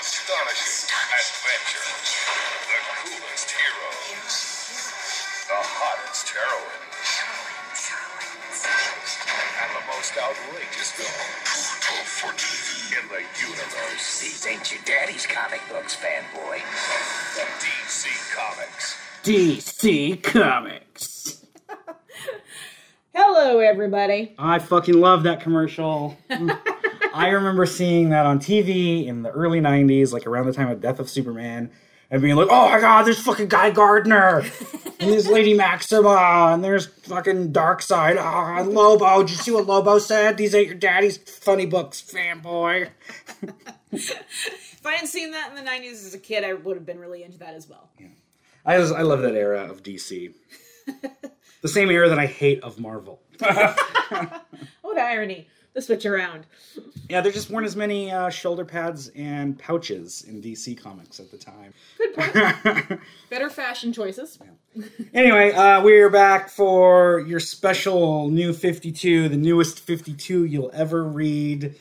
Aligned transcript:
Astonishing 0.00 0.88
adventure. 1.12 1.84
The 2.66 2.78
coolest 3.02 3.50
heroes. 3.50 4.36
The 5.48 5.60
hottest 5.60 6.28
heroines. 6.32 7.10
And 9.60 9.70
the 9.76 9.84
most 9.92 10.16
outrageous 10.16 10.92
villains 10.96 11.72
in 12.96 13.08
the 13.08 13.22
universe. 13.46 14.20
These 14.20 14.46
ain't 14.46 14.72
your 14.72 14.80
daddy's 14.84 15.26
comic 15.26 15.60
books, 15.68 15.96
fanboy. 15.96 16.60
DC 17.60 18.08
Comics. 18.34 18.96
DC 19.24 20.22
Comics. 20.22 21.44
Hello, 23.14 23.58
everybody. 23.58 24.34
I 24.38 24.58
fucking 24.58 24.98
love 24.98 25.24
that 25.24 25.42
commercial. 25.42 26.16
I 27.14 27.28
remember 27.28 27.66
seeing 27.66 28.10
that 28.10 28.26
on 28.26 28.38
TV 28.38 29.06
in 29.06 29.22
the 29.22 29.30
early 29.30 29.60
90s, 29.60 30.12
like 30.12 30.26
around 30.26 30.46
the 30.46 30.52
time 30.52 30.68
of 30.68 30.80
Death 30.80 30.98
of 30.98 31.08
Superman, 31.08 31.70
and 32.10 32.20
being 32.20 32.36
like, 32.36 32.48
oh 32.50 32.68
my 32.68 32.80
god, 32.80 33.04
there's 33.04 33.20
fucking 33.20 33.48
Guy 33.48 33.70
Gardner, 33.70 34.44
and 35.00 35.12
there's 35.12 35.28
Lady 35.28 35.54
Maxima, 35.54 36.50
and 36.52 36.62
there's 36.62 36.86
fucking 36.86 37.52
Darkseid, 37.52 38.18
ah, 38.18 38.58
and 38.58 38.70
Lobo. 38.70 39.22
Did 39.22 39.30
you 39.30 39.36
see 39.36 39.50
what 39.50 39.66
Lobo 39.66 39.98
said? 39.98 40.36
These 40.36 40.54
ain't 40.54 40.66
your 40.68 40.76
daddy's 40.76 41.16
funny 41.16 41.66
books, 41.66 42.02
fanboy. 42.02 42.90
If 43.92 44.86
I 44.86 44.94
had 44.94 45.08
seen 45.08 45.30
that 45.30 45.48
in 45.50 45.64
the 45.64 45.70
90s 45.70 46.06
as 46.06 46.12
a 46.12 46.18
kid, 46.18 46.42
I 46.44 46.54
would 46.54 46.76
have 46.76 46.84
been 46.84 46.98
really 46.98 47.22
into 47.22 47.38
that 47.38 47.54
as 47.54 47.68
well. 47.68 47.88
I, 48.66 48.78
just, 48.78 48.92
I 48.92 49.02
love 49.02 49.22
that 49.22 49.34
era 49.34 49.70
of 49.70 49.82
DC. 49.82 50.34
the 51.62 51.68
same 51.68 51.88
era 51.88 52.08
that 52.08 52.18
I 52.18 52.26
hate 52.26 52.60
of 52.62 52.80
Marvel. 52.80 53.20
What 54.82 54.98
irony. 54.98 55.48
The 55.74 55.80
switch 55.80 56.04
around. 56.04 56.44
Yeah, 57.08 57.22
there 57.22 57.32
just 57.32 57.48
weren't 57.48 57.64
as 57.64 57.76
many 57.76 58.10
uh, 58.10 58.28
shoulder 58.28 58.64
pads 58.64 59.08
and 59.16 59.58
pouches 59.58 60.22
in 60.28 60.42
DC 60.42 60.76
Comics 60.78 61.18
at 61.18 61.30
the 61.30 61.38
time. 61.38 61.72
Good 61.96 62.14
point. 62.14 63.00
Better 63.30 63.48
fashion 63.48 63.90
choices. 63.90 64.38
Anyway, 65.14 65.52
uh, 65.52 65.82
we're 65.82 66.10
back 66.10 66.50
for 66.50 67.20
your 67.20 67.40
special 67.40 68.28
new 68.28 68.52
52, 68.52 69.30
the 69.30 69.36
newest 69.38 69.80
52 69.80 70.44
you'll 70.44 70.70
ever 70.74 71.04
read. 71.04 71.74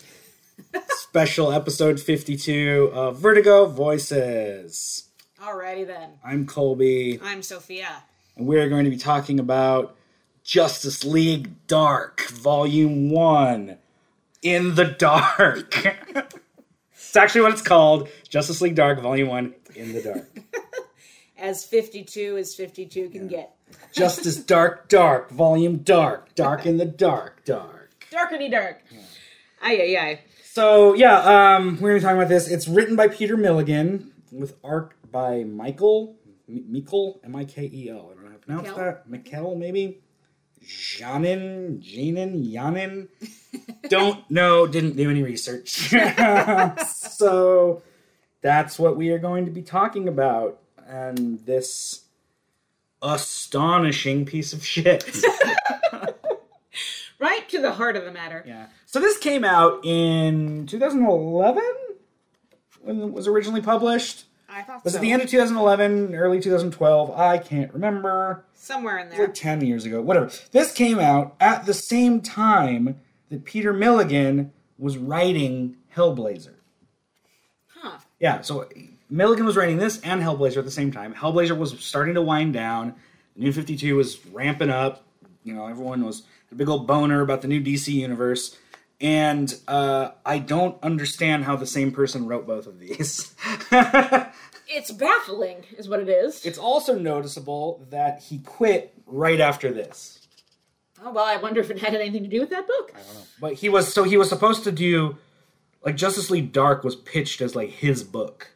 special 0.90 1.52
episode 1.52 2.00
52 2.00 2.92
of 2.94 3.18
Vertigo 3.18 3.66
Voices. 3.66 5.10
Alrighty 5.42 5.86
then. 5.86 6.12
I'm 6.24 6.46
Colby, 6.46 7.20
I'm 7.22 7.42
Sophia. 7.42 8.04
and 8.38 8.48
we're 8.48 8.70
going 8.70 8.86
to 8.86 8.92
be 8.92 8.98
talking 8.98 9.38
about 9.40 9.98
Justice 10.44 11.04
League 11.04 11.68
Dark, 11.68 12.22
Volume 12.30 13.10
1 13.10 13.78
In 14.42 14.75
the 14.75 14.86
Dark. 14.86 15.86
it's 16.94 17.16
actually 17.16 17.42
what 17.42 17.52
it's 17.52 17.61
called 17.61 18.09
Justice 18.28 18.61
League 18.61 18.75
Dark, 18.75 19.00
Volume 19.02 19.28
1 19.28 19.53
In 19.75 19.94
the 19.94 20.02
Dark. 20.02 20.28
As 21.38 21.66
52 21.66 22.38
as 22.38 22.53
52 22.53 23.09
can 23.09 23.28
get. 23.28 23.56
Justice 23.92 24.36
Dark 24.38 24.89
Dark, 24.89 25.31
Volume 25.31 25.78
Dark, 25.78 26.36
Dark 26.36 26.67
in 26.67 26.78
the 26.78 26.86
Dark, 26.86 27.44
Dark. 27.45 28.06
Darkety 28.12 28.52
dark. 28.52 28.84
Aye, 29.64 29.81
aye, 29.81 29.97
aye. 30.00 30.19
So 30.44 30.94
yeah, 30.94 31.56
um, 31.56 31.80
we're 31.81 31.89
gonna 31.89 32.00
be 32.00 32.03
talking 32.03 32.17
about 32.17 32.30
this. 32.30 32.47
It's 32.47 32.67
written 32.67 32.95
by 32.95 33.08
Peter 33.08 33.38
Milligan 33.38 34.12
with 34.31 34.56
art 34.64 34.94
by 35.12 35.44
Michael 35.44 36.17
M- 36.47 36.66
Mikel 36.67 37.22
M 37.23 37.36
I 37.36 37.45
K 37.45 37.69
E 37.73 37.89
L. 37.89 38.12
I 38.12 38.14
don't 38.14 38.23
know 38.23 38.30
how 38.30 38.34
to 38.34 38.39
pronounce 38.39 38.67
Mikel? 38.67 38.84
that. 38.84 39.09
Mikel 39.09 39.56
maybe. 39.56 40.02
Janin, 40.66 41.81
Janin, 41.81 42.44
Janin. 42.52 43.09
don't 43.90 44.30
know. 44.30 44.68
Didn't 44.68 44.95
do 44.95 45.09
any 45.09 45.23
research. 45.23 45.70
so 46.88 47.81
that's 48.42 48.80
what 48.80 48.98
we 48.98 49.09
are 49.09 49.20
going 49.20 49.45
to 49.45 49.52
be 49.52 49.62
talking 49.62 50.08
about, 50.08 50.59
and 50.88 51.46
this 51.46 52.06
astonishing 53.02 54.25
piece 54.25 54.53
of 54.53 54.66
shit. 54.66 55.03
Right 57.22 57.47
to 57.50 57.62
the 57.62 57.74
heart 57.74 57.96
of 57.96 58.03
the 58.03 58.12
matter. 58.12 58.44
Yeah. 58.47 58.66
So 58.88 59.00
this 59.00 59.19
came 59.19 59.46
out 59.46 59.86
in 59.86 60.66
2011 60.66 61.62
when 62.81 63.00
it 63.00 63.13
was 63.13 63.28
originally 63.28 63.62
published. 63.62 64.25
I 64.53 64.63
thought 64.63 64.84
Was 64.84 64.94
so. 64.94 65.00
it 65.00 65.01
the 65.01 65.12
end 65.12 65.22
of 65.22 65.29
2011, 65.29 66.13
early 66.16 66.39
2012? 66.41 67.12
I 67.12 67.38
can't 67.38 67.73
remember. 67.73 68.44
Somewhere 68.53 68.97
in 69.00 69.09
there. 69.09 69.22
like 69.22 69.34
10 69.34 69.66
years 69.66 69.85
ago. 69.85 70.01
Whatever. 70.01 70.29
This 70.51 70.73
came 70.73 71.00
out 71.00 71.35
at 71.39 71.66
the 71.66 71.73
same 71.73 72.22
time 72.22 73.00
that 73.29 73.45
Peter 73.45 73.72
Milligan 73.73 74.51
was 74.78 74.97
writing 74.97 75.78
Hellblazer. 75.95 76.56
Huh. 77.67 77.97
Yeah, 78.19 78.41
so 78.41 78.67
Milligan 79.09 79.45
was 79.45 79.56
writing 79.56 79.78
this 79.78 80.01
and 80.01 80.22
Hellblazer 80.22 80.57
at 80.57 80.66
the 80.66 80.72
same 80.72 80.91
time. 80.91 81.13
Hellblazer 81.13 81.57
was 81.57 81.79
starting 81.79 82.16
to 82.16 82.22
wind 82.22 82.53
down. 82.53 82.95
The 83.35 83.44
new 83.44 83.53
52 83.53 83.95
was 83.95 84.25
ramping 84.28 84.69
up. 84.69 85.06
You 85.44 85.53
know, 85.53 85.68
everyone 85.68 86.03
was 86.06 86.23
a 86.51 86.56
big 86.56 86.69
old 86.69 86.85
boner 86.85 87.22
about 87.22 87.41
the 87.41 87.47
new 87.47 87.62
DC 87.62 87.88
universe. 87.88 88.57
And 89.00 89.53
uh, 89.68 90.12
I 90.23 90.38
don't 90.38 90.78
understand 90.83 91.45
how 91.45 91.56
the 91.56 91.66
same 91.66 91.91
person 91.91 92.28
wrote 92.28 92.45
both 92.45 92.68
of 92.68 92.79
these. 92.79 93.33
It's 94.74 94.92
baffling, 94.92 95.66
is 95.78 95.90
what 95.90 96.00
it 96.00 96.09
is. 96.09 96.46
it's 96.46 96.58
also 96.58 96.98
noticeable 96.98 97.86
that 97.90 98.22
he 98.24 98.40
quit 98.40 98.94
right 99.06 99.40
after 99.42 99.72
this. 99.72 100.20
oh, 101.04 101.12
well, 101.12 101.26
I 101.26 101.38
wonder 101.38 101.59
if 101.59 101.70
it 101.70 101.80
had 101.80 101.94
anything 101.94 102.24
to 102.24 102.30
do 102.30 102.40
with 102.40 102.50
that 102.52 102.68
book. 102.68 102.92
I 102.96 103.00
don't 103.00 103.16
know. 103.16 103.22
But 103.40 103.54
he 103.56 103.70
was 103.70 103.94
so 103.94 104.04
he 104.04 104.18
was 104.18 104.30
supposed 104.30 104.64
to 104.64 104.72
do 104.72 105.18
like 105.84 105.96
Justice 105.96 106.30
League 106.30 106.54
Dark 106.54 106.84
was 106.84 106.96
pitched 106.96 107.42
as 107.42 107.56
like 107.56 107.70
his 107.70 108.04
book. 108.04 108.52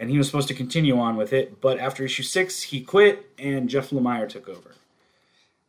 And 0.00 0.10
he 0.10 0.16
was 0.16 0.28
supposed 0.28 0.46
to 0.46 0.54
continue 0.54 0.96
on 0.96 1.16
with 1.16 1.32
it, 1.32 1.60
but 1.60 1.80
after 1.80 2.04
issue 2.04 2.22
six, 2.22 2.62
he 2.62 2.80
quit 2.80 3.30
and 3.36 3.68
Jeff 3.68 3.90
Lemire 3.90 4.28
took 4.28 4.48
over. 4.48 4.76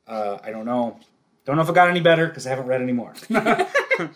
Uh, 0.07 0.37
I 0.43 0.51
don't 0.51 0.65
know. 0.65 0.99
Don't 1.45 1.55
know 1.55 1.63
if 1.63 1.69
it 1.69 1.73
got 1.73 1.89
any 1.89 1.99
better 1.99 2.27
because 2.27 2.45
I 2.45 2.51
haven't 2.51 2.67
read 2.67 2.79
any 2.79 2.93
more. 2.93 3.13
Not 3.29 4.15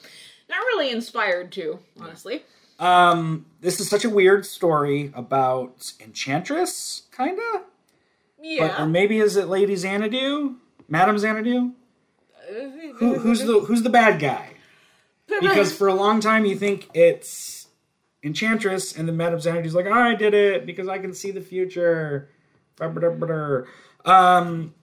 really 0.50 0.92
inspired 0.92 1.52
to, 1.54 1.80
honestly. 2.00 2.44
Um, 2.80 3.46
this 3.62 3.80
is 3.80 3.90
such 3.90 4.04
a 4.06 4.10
weird 4.10 4.46
story 4.46 5.12
about 5.16 5.94
Enchantress, 6.00 7.04
kinda. 7.16 7.42
But, 7.54 7.66
Yeah. 8.42 8.84
or 8.84 8.88
maybe 8.88 9.20
is 9.20 9.36
it 9.38 9.48
Lady 9.48 9.76
Xanadu, 9.76 10.56
Madam 10.90 11.18
Xanadu? 11.18 11.72
Who, 12.98 13.20
who's 13.20 13.42
the 13.46 13.62
who's 13.62 13.84
the 13.84 13.90
bad 13.90 14.20
guy? 14.20 14.50
because 15.42 15.74
for 15.76 15.88
a 15.88 15.94
long 15.94 16.20
time 16.20 16.46
you 16.46 16.56
think 16.56 16.90
it's 16.94 17.68
Enchantress, 18.22 18.96
and 18.96 19.08
then 19.08 19.18
Madame 19.18 19.40
Xanadu's 19.40 19.74
like, 19.76 19.88
I 19.88 20.14
did 20.16 20.34
it 20.34 20.66
because 20.66 20.88
I 20.88 20.98
can 21.00 21.14
see 21.14 21.32
the 21.32 21.42
future. 21.42 22.30
Um, 24.06 24.74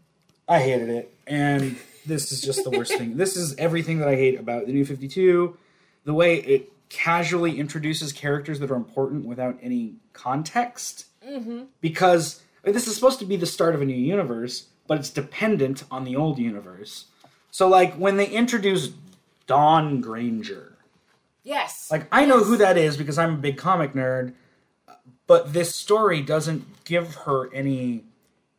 I 0.49 0.59
hated 0.61 0.89
it, 0.89 1.15
and 1.27 1.77
this 2.07 2.33
is 2.33 2.41
just 2.41 2.65
the 2.65 2.71
worst 2.71 2.95
thing. 2.97 3.17
This 3.17 3.37
is 3.37 3.55
everything 3.57 3.99
that 3.99 4.09
I 4.09 4.17
hate 4.17 4.39
about 4.39 4.67
the 4.67 4.73
New 4.73 4.85
Fifty 4.85 5.09
Two. 5.09 5.57
The 6.05 6.15
way 6.15 6.37
it 6.37 6.73
casually 6.91 7.59
introduces 7.59 8.13
characters 8.13 8.61
that 8.61 8.71
are 8.71 8.77
important 8.77 9.25
without 9.25 9.57
any 9.63 9.95
context, 10.13 11.07
mm-hmm. 11.27 11.63
because 11.81 12.43
I 12.63 12.69
mean, 12.69 12.75
this 12.75 12.87
is 12.87 12.95
supposed 12.95 13.21
to 13.21 13.25
be 13.25 13.37
the 13.37 13.47
start 13.47 13.75
of 13.75 13.81
a 13.81 13.87
new 13.87 13.95
universe, 13.95 14.67
but 14.87 14.99
it's 14.99 15.09
dependent 15.09 15.85
on 15.91 16.05
the 16.05 16.17
old 16.17 16.39
universe. 16.39 17.07
So, 17.51 17.69
like 17.69 17.95
when 17.95 18.17
they 18.17 18.27
introduce 18.27 18.91
Dawn 19.47 20.01
Granger. 20.01 20.77
yes. 21.43 21.89
Like 21.91 22.07
I 22.13 22.25
know 22.25 22.45
who 22.45 22.57
that 22.59 22.77
is 22.77 22.97
because 22.97 23.19
I'm 23.19 23.35
a 23.35 23.39
big 23.39 23.57
comic 23.57 23.95
nerd, 23.95 24.35
but 25.27 25.53
this 25.53 25.75
story 25.75 26.23
doesn't 26.23 26.85
give 26.85 27.15
her 27.15 27.53
any 27.55 28.05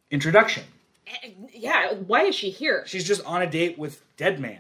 introduction. 0.09 0.64
Eh, 1.08 1.30
yeah, 1.53 1.94
why 1.94 2.24
is 2.24 2.36
she 2.36 2.50
here? 2.50 2.84
She's 2.88 3.06
just 3.06 3.24
on 3.25 3.41
a 3.41 3.50
date 3.50 3.78
with 3.78 4.02
Deadman. 4.18 4.59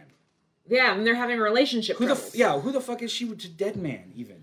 Yeah, 0.67 0.93
and 0.95 1.05
they're 1.05 1.15
having 1.15 1.39
a 1.39 1.41
relationship 1.41 1.97
Who 1.97 2.05
the 2.05 2.13
troubles. 2.13 2.33
f- 2.33 2.35
yeah? 2.35 2.59
Who 2.59 2.71
the 2.71 2.81
fuck 2.81 3.01
is 3.01 3.11
she 3.11 3.27
to 3.33 3.49
Deadman 3.49 4.13
even? 4.15 4.37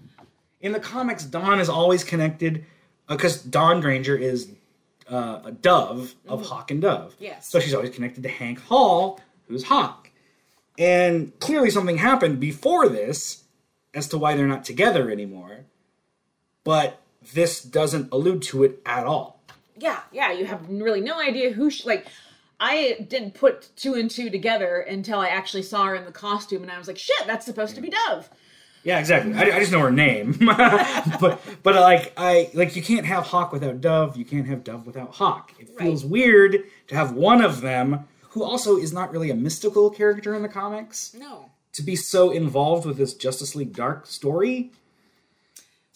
In 0.60 0.72
the 0.72 0.80
comics, 0.80 1.24
Dawn 1.24 1.60
is 1.60 1.68
always 1.68 2.02
connected 2.04 2.64
because 3.08 3.42
Dawn 3.42 3.80
Granger 3.80 4.16
is 4.16 4.50
uh, 5.08 5.40
a 5.44 5.52
dove 5.52 6.14
of 6.26 6.46
Hawk 6.46 6.70
and 6.70 6.82
Dove. 6.82 7.14
Yes. 7.18 7.48
So 7.48 7.60
she's 7.60 7.74
always 7.74 7.90
connected 7.90 8.22
to 8.24 8.28
Hank 8.28 8.60
Hall, 8.60 9.20
who's 9.46 9.64
Hawk. 9.64 10.10
And 10.76 11.38
clearly 11.40 11.70
something 11.70 11.98
happened 11.98 12.40
before 12.40 12.88
this 12.88 13.44
as 13.94 14.08
to 14.08 14.18
why 14.18 14.36
they're 14.36 14.46
not 14.46 14.64
together 14.64 15.10
anymore. 15.10 15.64
But 16.64 17.00
this 17.32 17.62
doesn't 17.62 18.12
allude 18.12 18.42
to 18.42 18.64
it 18.64 18.80
at 18.84 19.06
all. 19.06 19.40
Yeah, 19.76 20.00
yeah, 20.12 20.32
you 20.32 20.44
have 20.46 20.68
really 20.68 21.00
no 21.00 21.20
idea 21.20 21.52
who 21.52 21.70
she 21.70 21.84
like. 21.86 22.06
I 22.60 23.06
didn't 23.08 23.34
put 23.34 23.70
two 23.76 23.94
and 23.94 24.10
two 24.10 24.30
together 24.30 24.78
until 24.80 25.20
I 25.20 25.28
actually 25.28 25.62
saw 25.62 25.84
her 25.86 25.94
in 25.94 26.04
the 26.04 26.12
costume, 26.12 26.62
and 26.62 26.70
I 26.70 26.78
was 26.78 26.88
like, 26.88 26.98
"Shit, 26.98 27.26
that's 27.26 27.46
supposed 27.46 27.74
to 27.76 27.80
be 27.80 27.90
Dove." 27.90 28.28
Yeah, 28.84 28.98
exactly. 29.00 29.34
I, 29.34 29.56
I 29.56 29.60
just 29.60 29.72
know 29.72 29.80
her 29.80 29.90
name, 29.90 30.32
but 31.20 31.40
but 31.62 31.76
uh, 31.76 31.80
like 31.80 32.12
I 32.16 32.50
like 32.54 32.74
you 32.76 32.82
can't 32.82 33.06
have 33.06 33.24
Hawk 33.24 33.52
without 33.52 33.80
Dove. 33.80 34.16
You 34.16 34.24
can't 34.24 34.46
have 34.46 34.64
Dove 34.64 34.86
without 34.86 35.14
Hawk. 35.14 35.52
It 35.58 35.76
feels 35.78 36.04
Right. 36.04 36.10
weird 36.12 36.64
to 36.88 36.94
have 36.94 37.12
one 37.12 37.42
of 37.42 37.60
them 37.60 38.06
who 38.30 38.42
also 38.44 38.76
is 38.76 38.92
not 38.92 39.10
really 39.12 39.30
a 39.30 39.34
mystical 39.34 39.90
character 39.90 40.34
in 40.34 40.42
the 40.42 40.48
comics 40.48 41.14
No. 41.14 41.50
to 41.72 41.82
be 41.82 41.96
so 41.96 42.30
involved 42.30 42.86
with 42.86 42.96
this 42.98 43.14
Justice 43.14 43.54
League 43.56 43.72
Dark 43.74 44.06
story. 44.06 44.70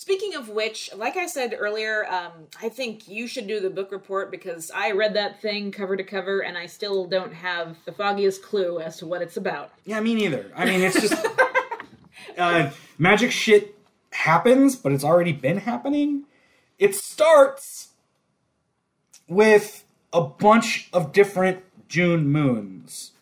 Speaking 0.02 0.34
of 0.34 0.49
which, 0.49 0.90
like 0.96 1.16
I 1.16 1.26
said 1.26 1.54
earlier, 1.56 2.04
um, 2.10 2.32
I 2.60 2.69
think 2.69 3.06
you 3.06 3.28
should 3.28 3.46
do 3.46 3.60
the 3.60 3.70
book 3.70 3.93
report 3.93 4.32
because 4.32 4.69
I 4.75 4.90
read 4.90 5.14
that 5.14 5.40
thing 5.40 5.70
cover 5.70 5.96
to 5.96 6.02
cover 6.02 6.40
and 6.40 6.58
I 6.58 6.66
still 6.66 7.06
don't 7.06 7.32
have 7.32 7.76
the 7.84 7.93
foggiest 7.93 8.43
clue 8.43 8.81
as 8.81 8.96
to 8.96 9.06
what 9.06 9.22
it's 9.22 9.37
about. 9.37 9.70
Yeah, 9.84 10.00
me 10.00 10.16
neither. 10.16 10.50
I 10.56 10.64
mean, 10.64 10.81
it's 10.81 11.00
just 11.00 11.14
uh, 12.37 12.72
magic 12.99 13.31
shit 13.31 13.78
happens, 14.10 14.75
but 14.75 14.90
it's 14.90 15.04
already 15.04 15.31
been 15.31 15.58
happening. 15.58 16.25
It 16.81 16.96
starts 16.96 17.90
with 19.28 19.84
a 20.12 20.20
bunch 20.20 20.88
of 20.93 21.12
different 21.12 21.62
June 21.87 22.26
moons. 22.26 23.12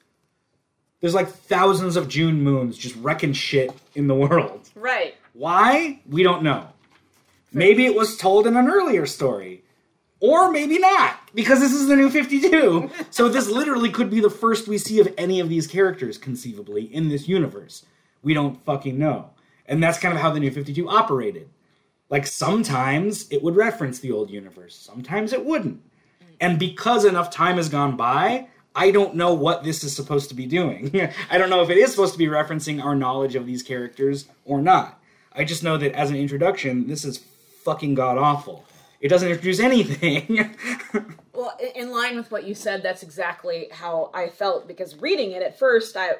There's 1.03 1.15
like 1.15 1.29
thousands 1.29 1.97
of 1.97 2.09
June 2.09 2.41
moons 2.41 2.79
just 2.79 2.97
wrecking 2.97 3.35
shit 3.35 3.71
in 3.95 4.07
the 4.07 4.15
world. 4.15 4.71
Right. 4.75 5.17
Why? 5.33 6.01
We 6.09 6.23
don't 6.23 6.43
know. 6.43 6.69
Maybe 7.53 7.87
it 7.87 7.95
was 7.95 8.17
told 8.17 8.47
in 8.47 8.57
an 8.57 8.69
earlier 8.69 9.07
story. 9.07 9.65
Or 10.21 10.51
maybe 10.51 10.79
not, 10.79 11.19
because 11.35 11.61
this 11.61 11.73
is 11.73 11.89
the 11.89 11.97
new 11.97 12.11
52. 12.11 12.91
so 13.11 13.29
this 13.29 13.49
literally 13.49 13.91
could 13.91 14.11
be 14.11 14.21
the 14.21 14.29
first 14.29 14.69
we 14.69 14.77
see 14.77 15.01
of 15.01 15.13
any 15.17 15.41
of 15.41 15.49
these 15.49 15.67
characters, 15.67 16.19
conceivably, 16.19 16.85
in 16.85 17.09
this 17.09 17.27
universe. 17.27 17.87
We 18.23 18.35
don't 18.35 18.63
fucking 18.65 18.99
know. 18.99 19.31
And 19.65 19.83
that's 19.83 19.99
kind 19.99 20.15
of 20.15 20.21
how 20.21 20.31
the 20.31 20.41
new 20.41 20.51
52 20.51 20.89
operated. 20.89 21.49
Like 22.11 22.27
sometimes 22.27 23.31
it 23.31 23.43
would 23.43 23.57
reference 23.57 24.01
the 24.01 24.13
old 24.13 24.31
universe, 24.31 24.75
sometimes 24.77 25.33
it 25.33 25.45
wouldn't. 25.45 25.81
And 26.41 26.59
because 26.59 27.05
enough 27.05 27.31
time 27.31 27.57
has 27.57 27.69
gone 27.69 27.97
by, 27.97 28.49
I 28.75 28.91
don't 28.91 29.15
know 29.15 29.33
what 29.35 29.63
this 29.63 29.85
is 29.85 29.95
supposed 29.95 30.29
to 30.31 30.35
be 30.35 30.47
doing. 30.47 31.11
I 31.31 31.39
don't 31.39 31.51
know 31.51 31.63
if 31.63 31.71
it 31.71 31.77
is 31.77 31.91
supposed 31.91 32.13
to 32.13 32.19
be 32.19 32.27
referencing 32.27 32.83
our 32.83 32.95
knowledge 32.95 33.37
of 33.37 33.47
these 33.47 33.63
characters 33.63 34.27
or 34.45 34.61
not. 34.61 35.00
I 35.35 35.45
just 35.45 35.63
know 35.63 35.77
that 35.77 35.93
as 35.93 36.11
an 36.11 36.17
introduction, 36.17 36.87
this 36.89 37.05
is 37.05 37.19
fucking 37.65 37.95
god 37.95 38.19
awful. 38.19 38.65
It 39.01 39.09
doesn't 39.09 39.29
introduce 39.29 39.61
anything. 39.61 40.51
Well, 41.33 41.57
in 41.75 41.91
line 41.91 42.17
with 42.17 42.31
what 42.31 42.45
you 42.45 42.55
said, 42.55 42.83
that's 42.83 43.03
exactly 43.03 43.69
how 43.73 44.11
I 44.13 44.29
felt 44.29 44.69
because 44.69 45.01
reading 45.01 45.31
it 45.31 45.43
at 45.43 45.59
first, 45.59 45.97
I 45.97 46.11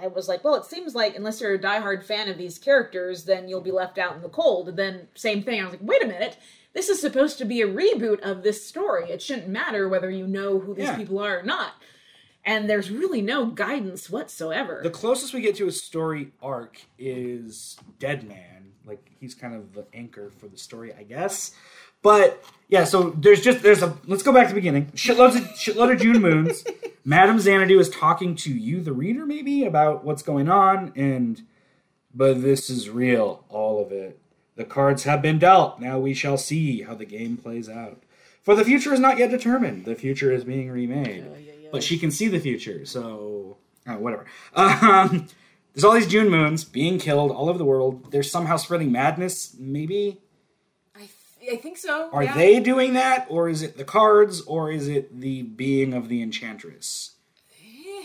I 0.00 0.06
was 0.06 0.26
like, 0.26 0.42
well, 0.42 0.54
it 0.54 0.64
seems 0.64 0.94
like 0.94 1.14
unless 1.16 1.38
you're 1.42 1.52
a 1.52 1.58
diehard 1.58 2.02
fan 2.02 2.30
of 2.30 2.38
these 2.38 2.58
characters, 2.58 3.24
then 3.24 3.46
you'll 3.46 3.60
be 3.60 3.72
left 3.72 3.98
out 3.98 4.16
in 4.16 4.22
the 4.22 4.30
cold. 4.30 4.70
And 4.70 4.78
then 4.78 5.08
same 5.14 5.42
thing, 5.42 5.60
I 5.60 5.64
was 5.64 5.72
like, 5.74 5.82
wait 5.82 6.02
a 6.02 6.06
minute, 6.06 6.38
this 6.72 6.88
is 6.88 6.98
supposed 6.98 7.36
to 7.38 7.44
be 7.44 7.60
a 7.60 7.66
reboot 7.68 8.20
of 8.20 8.42
this 8.42 8.64
story. 8.66 9.10
It 9.10 9.20
shouldn't 9.20 9.48
matter 9.48 9.86
whether 9.86 10.08
you 10.10 10.26
know 10.26 10.58
who 10.58 10.72
these 10.74 10.84
Yeah. 10.86 10.96
people 10.96 11.18
are 11.18 11.40
or 11.40 11.42
not. 11.42 11.72
And 12.42 12.70
there's 12.70 12.90
really 12.90 13.20
no 13.20 13.46
guidance 13.46 14.08
whatsoever. 14.08 14.80
the 14.82 14.88
closest 14.88 15.34
we 15.34 15.42
get 15.42 15.56
to 15.56 15.68
a 15.68 15.72
story 15.72 16.32
arc 16.40 16.80
is 16.98 17.76
Deadman. 17.98 18.49
Like 18.86 19.10
he's 19.20 19.34
kind 19.34 19.54
of 19.54 19.74
the 19.74 19.86
anchor 19.94 20.30
for 20.38 20.48
the 20.48 20.58
story, 20.58 20.92
I 20.94 21.02
guess. 21.02 21.52
But 22.02 22.42
yeah, 22.68 22.84
so 22.84 23.10
there's 23.10 23.40
just 23.40 23.62
there's 23.62 23.82
a 23.82 23.96
let's 24.06 24.22
go 24.22 24.32
back 24.32 24.48
to 24.48 24.54
the 24.54 24.60
beginning. 24.60 24.86
Shitloads 24.94 25.36
of 25.36 25.42
shitload 25.50 25.92
of 25.92 26.00
June 26.00 26.20
moons. 26.20 26.64
Madame 27.04 27.38
Xanadu 27.40 27.78
is 27.78 27.88
talking 27.88 28.34
to 28.36 28.52
you, 28.52 28.80
the 28.80 28.92
reader, 28.92 29.24
maybe 29.24 29.64
about 29.64 30.04
what's 30.04 30.22
going 30.22 30.48
on, 30.48 30.92
and 30.94 31.42
but 32.14 32.42
this 32.42 32.68
is 32.68 32.90
real, 32.90 33.44
all 33.48 33.80
of 33.82 33.92
it. 33.92 34.18
The 34.56 34.64
cards 34.64 35.04
have 35.04 35.22
been 35.22 35.38
dealt. 35.38 35.80
Now 35.80 35.98
we 35.98 36.12
shall 36.12 36.36
see 36.36 36.82
how 36.82 36.94
the 36.94 37.06
game 37.06 37.36
plays 37.36 37.68
out. 37.68 38.02
For 38.42 38.54
the 38.54 38.64
future 38.64 38.92
is 38.92 39.00
not 39.00 39.18
yet 39.18 39.30
determined. 39.30 39.84
The 39.84 39.94
future 39.94 40.32
is 40.32 40.44
being 40.44 40.70
remade, 40.70 41.24
but 41.70 41.82
she 41.82 41.98
can 41.98 42.10
see 42.10 42.28
the 42.28 42.40
future. 42.40 42.84
So 42.84 43.56
oh, 43.86 43.98
whatever. 43.98 44.26
Um, 44.54 45.28
there's 45.74 45.84
all 45.84 45.92
these 45.92 46.06
June 46.06 46.28
moons 46.28 46.64
being 46.64 46.98
killed 46.98 47.30
all 47.30 47.48
over 47.48 47.58
the 47.58 47.64
world. 47.64 48.10
They're 48.10 48.22
somehow 48.22 48.56
spreading 48.56 48.90
madness. 48.90 49.54
Maybe 49.58 50.20
I, 50.94 51.08
th- 51.40 51.52
I 51.52 51.56
think 51.56 51.78
so. 51.78 52.10
are 52.12 52.24
yeah. 52.24 52.34
they 52.34 52.60
doing 52.60 52.94
that, 52.94 53.26
or 53.28 53.48
is 53.48 53.62
it 53.62 53.76
the 53.76 53.84
cards, 53.84 54.40
or 54.42 54.70
is 54.70 54.88
it 54.88 55.20
the 55.20 55.42
being 55.42 55.94
of 55.94 56.08
the 56.08 56.22
enchantress? 56.22 57.16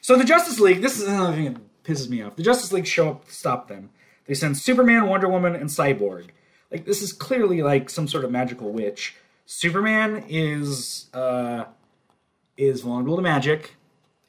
So 0.00 0.16
the 0.16 0.24
Justice 0.24 0.58
League, 0.60 0.82
this 0.82 1.00
is 1.00 1.06
another 1.08 1.32
thing 1.32 1.52
that 1.54 1.82
pisses 1.84 2.08
me 2.08 2.22
off. 2.22 2.36
The 2.36 2.42
Justice 2.42 2.72
League 2.72 2.86
show 2.86 3.10
up 3.10 3.26
to 3.26 3.32
stop 3.32 3.68
them. 3.68 3.90
They 4.26 4.34
send 4.34 4.58
Superman, 4.58 5.08
Wonder 5.08 5.28
Woman, 5.28 5.54
and 5.54 5.68
Cyborg. 5.68 6.28
Like 6.70 6.84
this 6.86 7.02
is 7.02 7.12
clearly 7.12 7.62
like 7.62 7.88
some 7.88 8.08
sort 8.08 8.24
of 8.24 8.30
magical 8.30 8.72
witch. 8.72 9.16
Superman 9.46 10.24
is 10.28 11.08
uh 11.14 11.64
is 12.56 12.80
vulnerable 12.80 13.16
to 13.16 13.22
magic. 13.22 13.76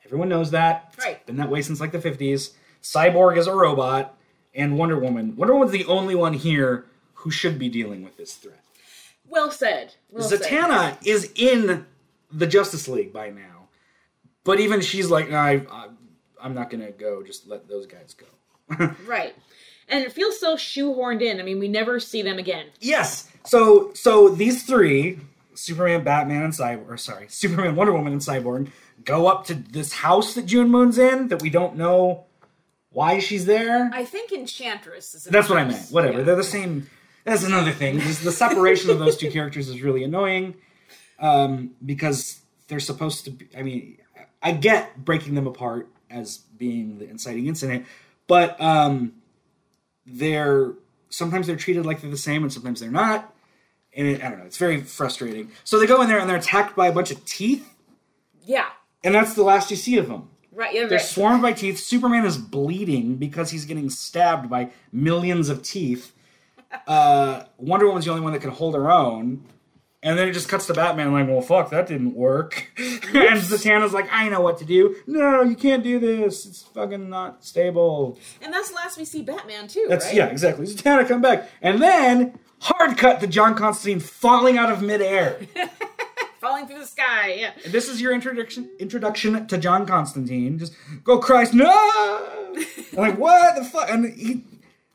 Everyone 0.06 0.30
knows 0.30 0.52
that. 0.52 0.92
It's 0.96 1.06
Right. 1.06 1.26
been 1.26 1.38
that 1.38 1.50
way 1.50 1.62
since 1.62 1.80
like 1.80 1.92
the 1.92 2.00
50s. 2.00 2.52
Cyborg 2.82 3.38
is 3.38 3.48
a 3.48 3.54
robot, 3.56 4.18
and 4.54 4.78
Wonder 4.78 4.98
Woman. 5.00 5.36
Wonder 5.36 5.54
Woman's 5.54 5.72
the 5.72 5.86
only 5.86 6.16
one 6.16 6.34
here 6.34 6.86
who 7.16 7.32
should 7.32 7.58
be 7.58 7.68
dealing 7.70 8.04
with 8.04 8.16
this 8.18 8.36
threat. 8.36 8.64
Well 9.28 9.52
said. 9.52 9.96
Well 10.12 10.24
said. 10.28 10.42
Zatanna 10.42 10.98
is 11.06 11.32
in 11.36 11.86
the 12.32 12.46
Justice 12.48 12.88
League 12.88 13.12
by 13.12 13.32
now, 13.32 13.68
but 14.44 14.60
even 14.60 14.82
she's 14.82 15.10
like, 15.10 15.30
"No, 15.30 15.38
I, 15.38 15.66
I, 15.72 15.88
I'm 16.40 16.54
not 16.54 16.70
gonna 16.70 16.92
go. 16.92 17.24
Just 17.24 17.48
let 17.48 17.68
those 17.68 17.88
guys 17.88 18.14
go." 18.16 18.92
Right. 19.08 19.36
And 19.88 20.04
it 20.04 20.12
feels 20.12 20.40
so 20.40 20.56
shoehorned 20.56 21.22
in. 21.22 21.40
I 21.40 21.44
mean, 21.44 21.60
we 21.60 21.68
never 21.68 22.00
see 22.00 22.22
them 22.24 22.38
again. 22.40 22.68
yes. 22.80 23.30
So, 23.46 23.94
so 23.94 24.30
these 24.30 24.64
three, 24.64 25.20
Superman, 25.54 26.04
Batman, 26.04 26.42
and 26.44 26.54
Cyborg. 26.54 27.00
Sorry, 27.00 27.28
Superman, 27.30 27.76
Wonder 27.76 27.94
Woman, 27.94 28.12
and 28.14 28.22
Cyborg, 28.22 28.70
go 29.06 29.28
up 29.28 29.46
to 29.46 29.54
this 29.54 29.94
house 29.94 30.34
that 30.34 30.46
June 30.46 30.70
Moon's 30.70 30.98
in 30.98 31.30
that 31.30 31.42
we 31.42 31.50
don't 31.50 31.76
know 31.78 32.26
why 32.90 33.20
she's 33.20 33.46
there. 33.46 33.90
I 33.94 34.06
think 34.06 34.32
Enchantress 34.32 35.14
is. 35.16 35.24
That's 35.26 35.50
what 35.50 35.60
I 35.60 35.66
meant. 35.66 35.90
Whatever. 35.90 36.20
Yeah. 36.20 36.24
They're 36.24 36.36
the 36.36 36.44
same. 36.44 36.90
That's 37.24 37.44
another 37.44 37.72
thing. 37.72 38.00
Just 38.00 38.24
the 38.24 38.32
separation 38.32 38.90
of 38.90 39.00
those 39.00 39.18
two 39.18 39.32
characters 39.32 39.68
is 39.68 39.82
really 39.82 40.04
annoying 40.04 40.56
um, 41.20 41.72
because 41.84 42.42
they're 42.68 42.80
supposed 42.80 43.26
to 43.26 43.32
be. 43.32 43.48
I 43.58 43.64
mean, 43.64 43.98
I 44.42 44.52
get 44.52 45.04
breaking 45.04 45.36
them 45.36 45.48
apart 45.48 45.90
as 46.10 46.38
being 46.38 47.00
the 47.00 47.10
inciting 47.10 47.48
incident, 47.48 47.86
but 48.28 48.60
um, 48.62 49.14
they're 50.06 50.74
sometimes 51.10 51.48
they're 51.48 51.56
treated 51.56 51.86
like 51.86 52.02
they're 52.02 52.12
the 52.12 52.18
same 52.18 52.44
and 52.44 52.52
sometimes 52.54 52.80
they're 52.80 52.92
not. 52.92 53.34
And 53.98 54.08
it, 54.08 54.24
I 54.24 54.30
don't 54.30 54.40
know. 54.40 54.46
It's 54.46 54.58
very 54.58 54.82
frustrating. 54.82 55.52
So 55.64 55.80
they 55.80 55.88
go 55.88 56.02
in 56.02 56.08
there 56.10 56.20
and 56.20 56.30
they're 56.30 56.38
attacked 56.38 56.76
by 56.76 56.88
a 56.88 56.92
bunch 56.92 57.12
of 57.12 57.24
teeth, 57.26 57.74
Yeah. 58.44 58.68
And 59.06 59.16
that's 59.16 59.34
the 59.36 59.44
last 59.44 59.72
you 59.72 59.78
see 59.78 59.98
of 59.98 60.08
them. 60.10 60.28
Right. 60.52 60.74
Yeah. 60.74 60.82
They're 60.88 60.98
Right. 60.98 61.06
swarmed 61.06 61.42
by 61.42 61.54
teeth. 61.54 61.80
Superman 61.80 62.26
is 62.26 62.38
bleeding 62.38 63.16
because 63.16 63.52
he's 63.52 63.64
getting 63.66 63.90
stabbed 63.90 64.50
by 64.50 64.72
millions 64.92 65.48
of 65.50 65.64
teeth. 65.64 66.12
Uh, 66.88 67.46
Wonder 67.58 67.86
Woman's 67.88 68.04
the 68.04 68.12
only 68.12 68.22
one 68.24 68.34
that 68.34 68.42
can 68.42 68.50
hold 68.52 68.76
her 68.76 68.92
own. 68.92 69.46
And 70.04 70.20
then 70.20 70.28
it 70.28 70.34
just 70.34 70.50
cuts 70.50 70.68
to 70.68 70.74
Batman 70.74 71.14
like, 71.14 71.26
well, 71.28 71.40
fuck, 71.42 71.70
that 71.70 71.88
didn't 71.88 72.14
work. 72.16 72.68
and 72.78 73.40
Zatanna's 73.40 73.94
like, 73.94 74.08
I 74.12 74.28
know 74.28 74.42
what 74.42 74.58
to 74.60 74.66
do. 74.66 74.96
No, 75.08 75.42
you 75.42 75.56
can't 75.56 75.84
do 75.84 76.00
this. 76.00 76.46
It's 76.46 76.64
fucking 76.64 77.10
not 77.10 77.46
stable. 77.46 78.20
And 78.42 78.54
that's 78.54 78.70
the 78.70 78.76
last 78.76 78.98
we 78.98 79.06
see 79.06 79.22
Batman 79.22 79.68
too. 79.70 79.86
That's, 79.88 80.06
right? 80.08 80.16
yeah, 80.16 80.26
exactly. 80.28 80.66
Zatanna, 80.66 81.08
come 81.08 81.22
back. 81.22 81.50
And 81.62 81.82
then, 81.82 82.38
hard 82.60 82.98
cut 82.98 83.22
to 83.22 83.28
John 83.28 83.56
Constantine 83.56 84.00
falling 84.02 84.58
out 84.58 84.70
of 84.72 84.82
midair. 84.82 85.40
Falling 86.46 86.68
through 86.68 86.78
the 86.78 86.86
sky. 86.86 87.34
Yeah. 87.34 87.54
And 87.64 87.74
this 87.74 87.90
is 87.90 88.00
your 88.00 88.14
introduction 88.14 88.70
introduction 88.78 89.48
to 89.48 89.58
John 89.58 89.88
Constantine. 89.88 90.60
Just 90.60 90.76
go 91.04 91.18
Christ, 91.18 91.56
no! 91.56 91.72
I'm 92.56 92.96
like, 92.96 93.18
what 93.18 93.56
the 93.56 93.64
fuck? 93.64 93.90
And 93.90 94.14
he, 94.14 94.44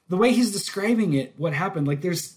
the 0.08 0.16
way 0.16 0.32
he's 0.32 0.52
describing 0.52 1.12
it, 1.14 1.34
what 1.38 1.52
happened, 1.52 1.88
like 1.88 2.02
there's 2.02 2.36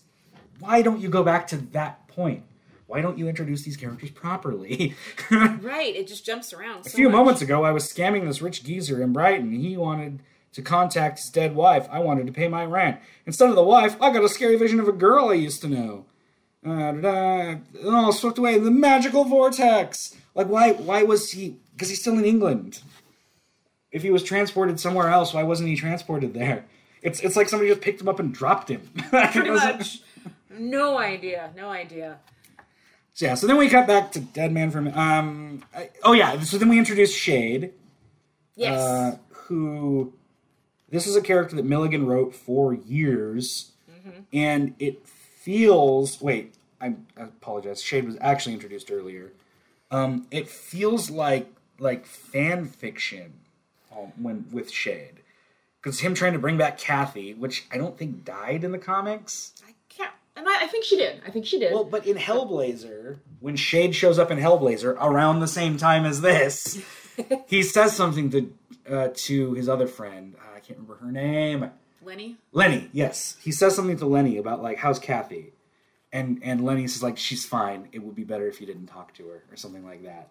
why 0.59 0.81
don't 0.81 0.99
you 0.99 1.09
go 1.09 1.21
back 1.21 1.45
to 1.49 1.57
that 1.57 2.07
point? 2.07 2.41
Why 2.87 3.01
don't 3.01 3.19
you 3.19 3.29
introduce 3.29 3.61
these 3.61 3.77
characters 3.77 4.09
properly? 4.09 4.95
Right. 5.29 5.95
It 5.95 6.07
just 6.07 6.25
jumps 6.25 6.51
around. 6.51 6.87
A 6.87 6.89
few 6.89 7.07
moments 7.07 7.43
ago, 7.43 7.63
I 7.63 7.69
was 7.69 7.83
scamming 7.91 8.25
this 8.25 8.41
rich 8.41 8.63
geezer 8.63 8.99
in 9.03 9.13
Brighton. 9.13 9.51
He 9.51 9.77
wanted 9.77 10.21
to 10.53 10.63
contact 10.63 11.19
his 11.19 11.29
dead 11.29 11.53
wife. 11.55 11.87
I 11.91 11.99
wanted 11.99 12.25
to 12.25 12.33
pay 12.33 12.47
my 12.47 12.65
rent. 12.65 12.99
Instead 13.27 13.49
of 13.49 13.55
the 13.55 13.63
wife, 13.63 13.95
I 14.01 14.11
got 14.11 14.23
a 14.23 14.29
scary 14.29 14.55
vision 14.55 14.79
of 14.79 14.87
a 14.87 14.91
girl 14.91 15.29
I 15.29 15.35
used 15.35 15.61
to 15.61 15.67
know. 15.67 16.05
Uh, 16.65 16.91
da, 16.93 17.01
da, 17.01 17.39
and 17.81 17.95
all 17.95 18.11
swept 18.13 18.37
away 18.37 18.55
in 18.55 18.63
the 18.63 18.71
magical 18.71 19.25
vortex. 19.25 20.15
Like, 20.35 20.47
why? 20.47 20.71
Why 20.73 21.03
was 21.03 21.31
he? 21.31 21.57
Because 21.73 21.89
he's 21.89 21.99
still 22.01 22.17
in 22.17 22.25
England. 22.25 22.81
If 23.91 24.01
he 24.01 24.09
was 24.09 24.23
transported 24.23 24.79
somewhere 24.79 25.09
else, 25.09 25.33
why 25.33 25.43
wasn't 25.43 25.69
he 25.69 25.75
transported 25.75 26.33
there? 26.33 26.65
It's 27.01 27.19
it's 27.19 27.35
like 27.35 27.49
somebody 27.49 27.69
just 27.69 27.81
picked 27.81 28.01
him 28.01 28.07
up 28.07 28.19
and 28.19 28.33
dropped 28.33 28.69
him. 28.69 28.81
Pretty 29.11 29.49
much. 29.51 29.99
No 30.57 30.97
idea. 30.97 31.51
No 31.55 31.69
idea. 31.69 32.17
So 33.13 33.25
yeah, 33.25 33.35
so 33.35 33.45
then 33.45 33.57
we 33.57 33.69
cut 33.69 33.85
back 33.85 34.11
to 34.13 34.19
Deadman 34.19 34.71
from 34.71 34.87
um 34.87 35.63
I- 35.75 35.89
oh 36.03 36.13
yeah, 36.13 36.39
so 36.41 36.57
then 36.57 36.69
we 36.69 36.79
introduce 36.79 37.13
Shade, 37.13 37.71
Yes. 38.55 38.79
uh, 38.79 39.17
who 39.29 40.13
this 40.89 41.05
is 41.05 41.15
a 41.15 41.21
character 41.21 41.55
that 41.57 41.65
Milligan 41.65 42.05
wrote 42.07 42.33
for 42.33 42.73
years, 42.73 43.71
and 44.31 44.73
it 44.79 45.05
feels 45.43 46.21
wait, 46.21 46.55
I, 46.79 46.95
I 47.17 47.23
apologize. 47.23 47.81
Shade 47.81 48.05
was 48.05 48.17
actually 48.21 48.53
introduced 48.53 48.89
earlier. 48.89 49.33
Um, 49.91 50.25
it 50.31 50.47
feels 50.47 51.09
like 51.09 51.47
like 51.79 52.05
fan 52.05 52.65
fiction 52.67 53.33
um, 53.91 54.13
when 54.17 54.45
with 54.51 54.71
Shade. 54.71 55.21
because 55.81 55.99
him 55.99 56.13
trying 56.13 56.33
to 56.33 56.39
bring 56.39 56.57
back 56.57 56.77
Kathy, 56.77 57.33
which 57.33 57.65
I 57.71 57.77
don't 57.77 57.97
think 57.97 58.23
died 58.23 58.63
in 58.63 58.71
the 58.71 58.77
comics. 58.77 59.53
I 59.67 59.73
can't. 59.89 60.13
And 60.35 60.47
I, 60.47 60.63
I 60.63 60.67
think 60.67 60.85
she 60.85 60.95
did. 60.97 61.21
I 61.27 61.29
think 61.29 61.45
she 61.45 61.59
did. 61.59 61.73
Well, 61.73 61.83
but 61.83 62.07
in 62.07 62.15
Hellblazer, 62.17 63.17
when 63.39 63.55
Shade 63.55 63.93
shows 63.93 64.17
up 64.17 64.31
in 64.31 64.39
Hellblazer 64.39 64.95
around 64.99 65.41
the 65.41 65.47
same 65.47 65.77
time 65.77 66.05
as 66.05 66.21
this, 66.21 66.81
he 67.47 67.61
says 67.63 67.95
something 67.95 68.29
to 68.31 68.53
uh, 68.89 69.07
to 69.13 69.53
his 69.53 69.67
other 69.67 69.87
friend. 69.87 70.35
Uh, 70.39 70.55
I 70.55 70.59
can't 70.59 70.79
remember 70.79 70.95
her 71.03 71.11
name. 71.11 71.69
Lenny. 72.05 72.37
Lenny, 72.51 72.89
yes, 72.93 73.37
he 73.41 73.51
says 73.51 73.75
something 73.75 73.97
to 73.97 74.05
Lenny 74.05 74.37
about 74.37 74.61
like, 74.61 74.77
"How's 74.77 74.99
Kathy?" 74.99 75.53
And 76.11 76.39
and 76.43 76.63
Lenny 76.63 76.87
says 76.87 77.03
like, 77.03 77.17
"She's 77.17 77.45
fine. 77.45 77.89
It 77.91 78.03
would 78.03 78.15
be 78.15 78.23
better 78.23 78.47
if 78.47 78.59
you 78.61 78.67
didn't 78.67 78.87
talk 78.87 79.13
to 79.15 79.27
her 79.27 79.43
or 79.51 79.55
something 79.55 79.85
like 79.85 80.03
that." 80.03 80.29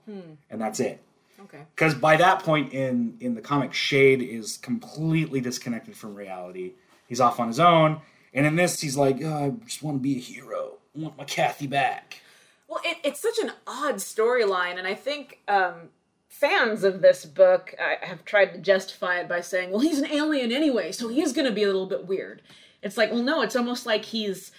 And 0.50 0.60
that's 0.60 0.80
it. 0.80 1.02
Okay. 1.40 1.64
Because 1.74 1.94
by 1.94 2.16
that 2.16 2.42
point 2.42 2.72
in 2.72 3.16
in 3.20 3.34
the 3.34 3.40
comic, 3.40 3.72
Shade 3.72 4.22
is 4.22 4.56
completely 4.56 5.40
disconnected 5.40 5.96
from 5.96 6.14
reality. 6.14 6.72
He's 7.08 7.20
off 7.20 7.40
on 7.40 7.48
his 7.48 7.58
own, 7.60 8.00
and 8.32 8.46
in 8.46 8.56
this, 8.56 8.80
he's 8.80 8.96
like, 8.96 9.18
oh, 9.22 9.46
"I 9.46 9.50
just 9.64 9.82
want 9.82 9.96
to 9.98 10.00
be 10.00 10.16
a 10.16 10.20
hero. 10.20 10.74
I 10.96 11.00
want 11.00 11.18
my 11.18 11.24
Kathy 11.24 11.66
back." 11.66 12.20
Well, 12.68 12.80
it, 12.84 12.98
it's 13.04 13.20
such 13.20 13.38
an 13.38 13.52
odd 13.66 13.96
storyline, 13.96 14.78
and 14.78 14.86
I 14.86 14.94
think 14.94 15.40
um, 15.48 15.90
fans 16.32 16.82
of 16.82 17.02
this 17.02 17.26
book 17.26 17.74
uh, 17.78 18.04
have 18.04 18.24
tried 18.24 18.54
to 18.54 18.58
justify 18.58 19.20
it 19.20 19.28
by 19.28 19.40
saying, 19.40 19.70
"Well, 19.70 19.80
he's 19.80 19.98
an 19.98 20.10
alien 20.10 20.50
anyway, 20.50 20.90
so 20.90 21.08
he's 21.08 21.32
going 21.32 21.46
to 21.46 21.52
be 21.52 21.62
a 21.62 21.66
little 21.66 21.86
bit 21.86 22.06
weird." 22.06 22.42
It's 22.82 22.96
like, 22.96 23.12
well, 23.12 23.22
no, 23.22 23.42
it's 23.42 23.54
almost 23.54 23.86
like 23.86 24.06
he's 24.06 24.50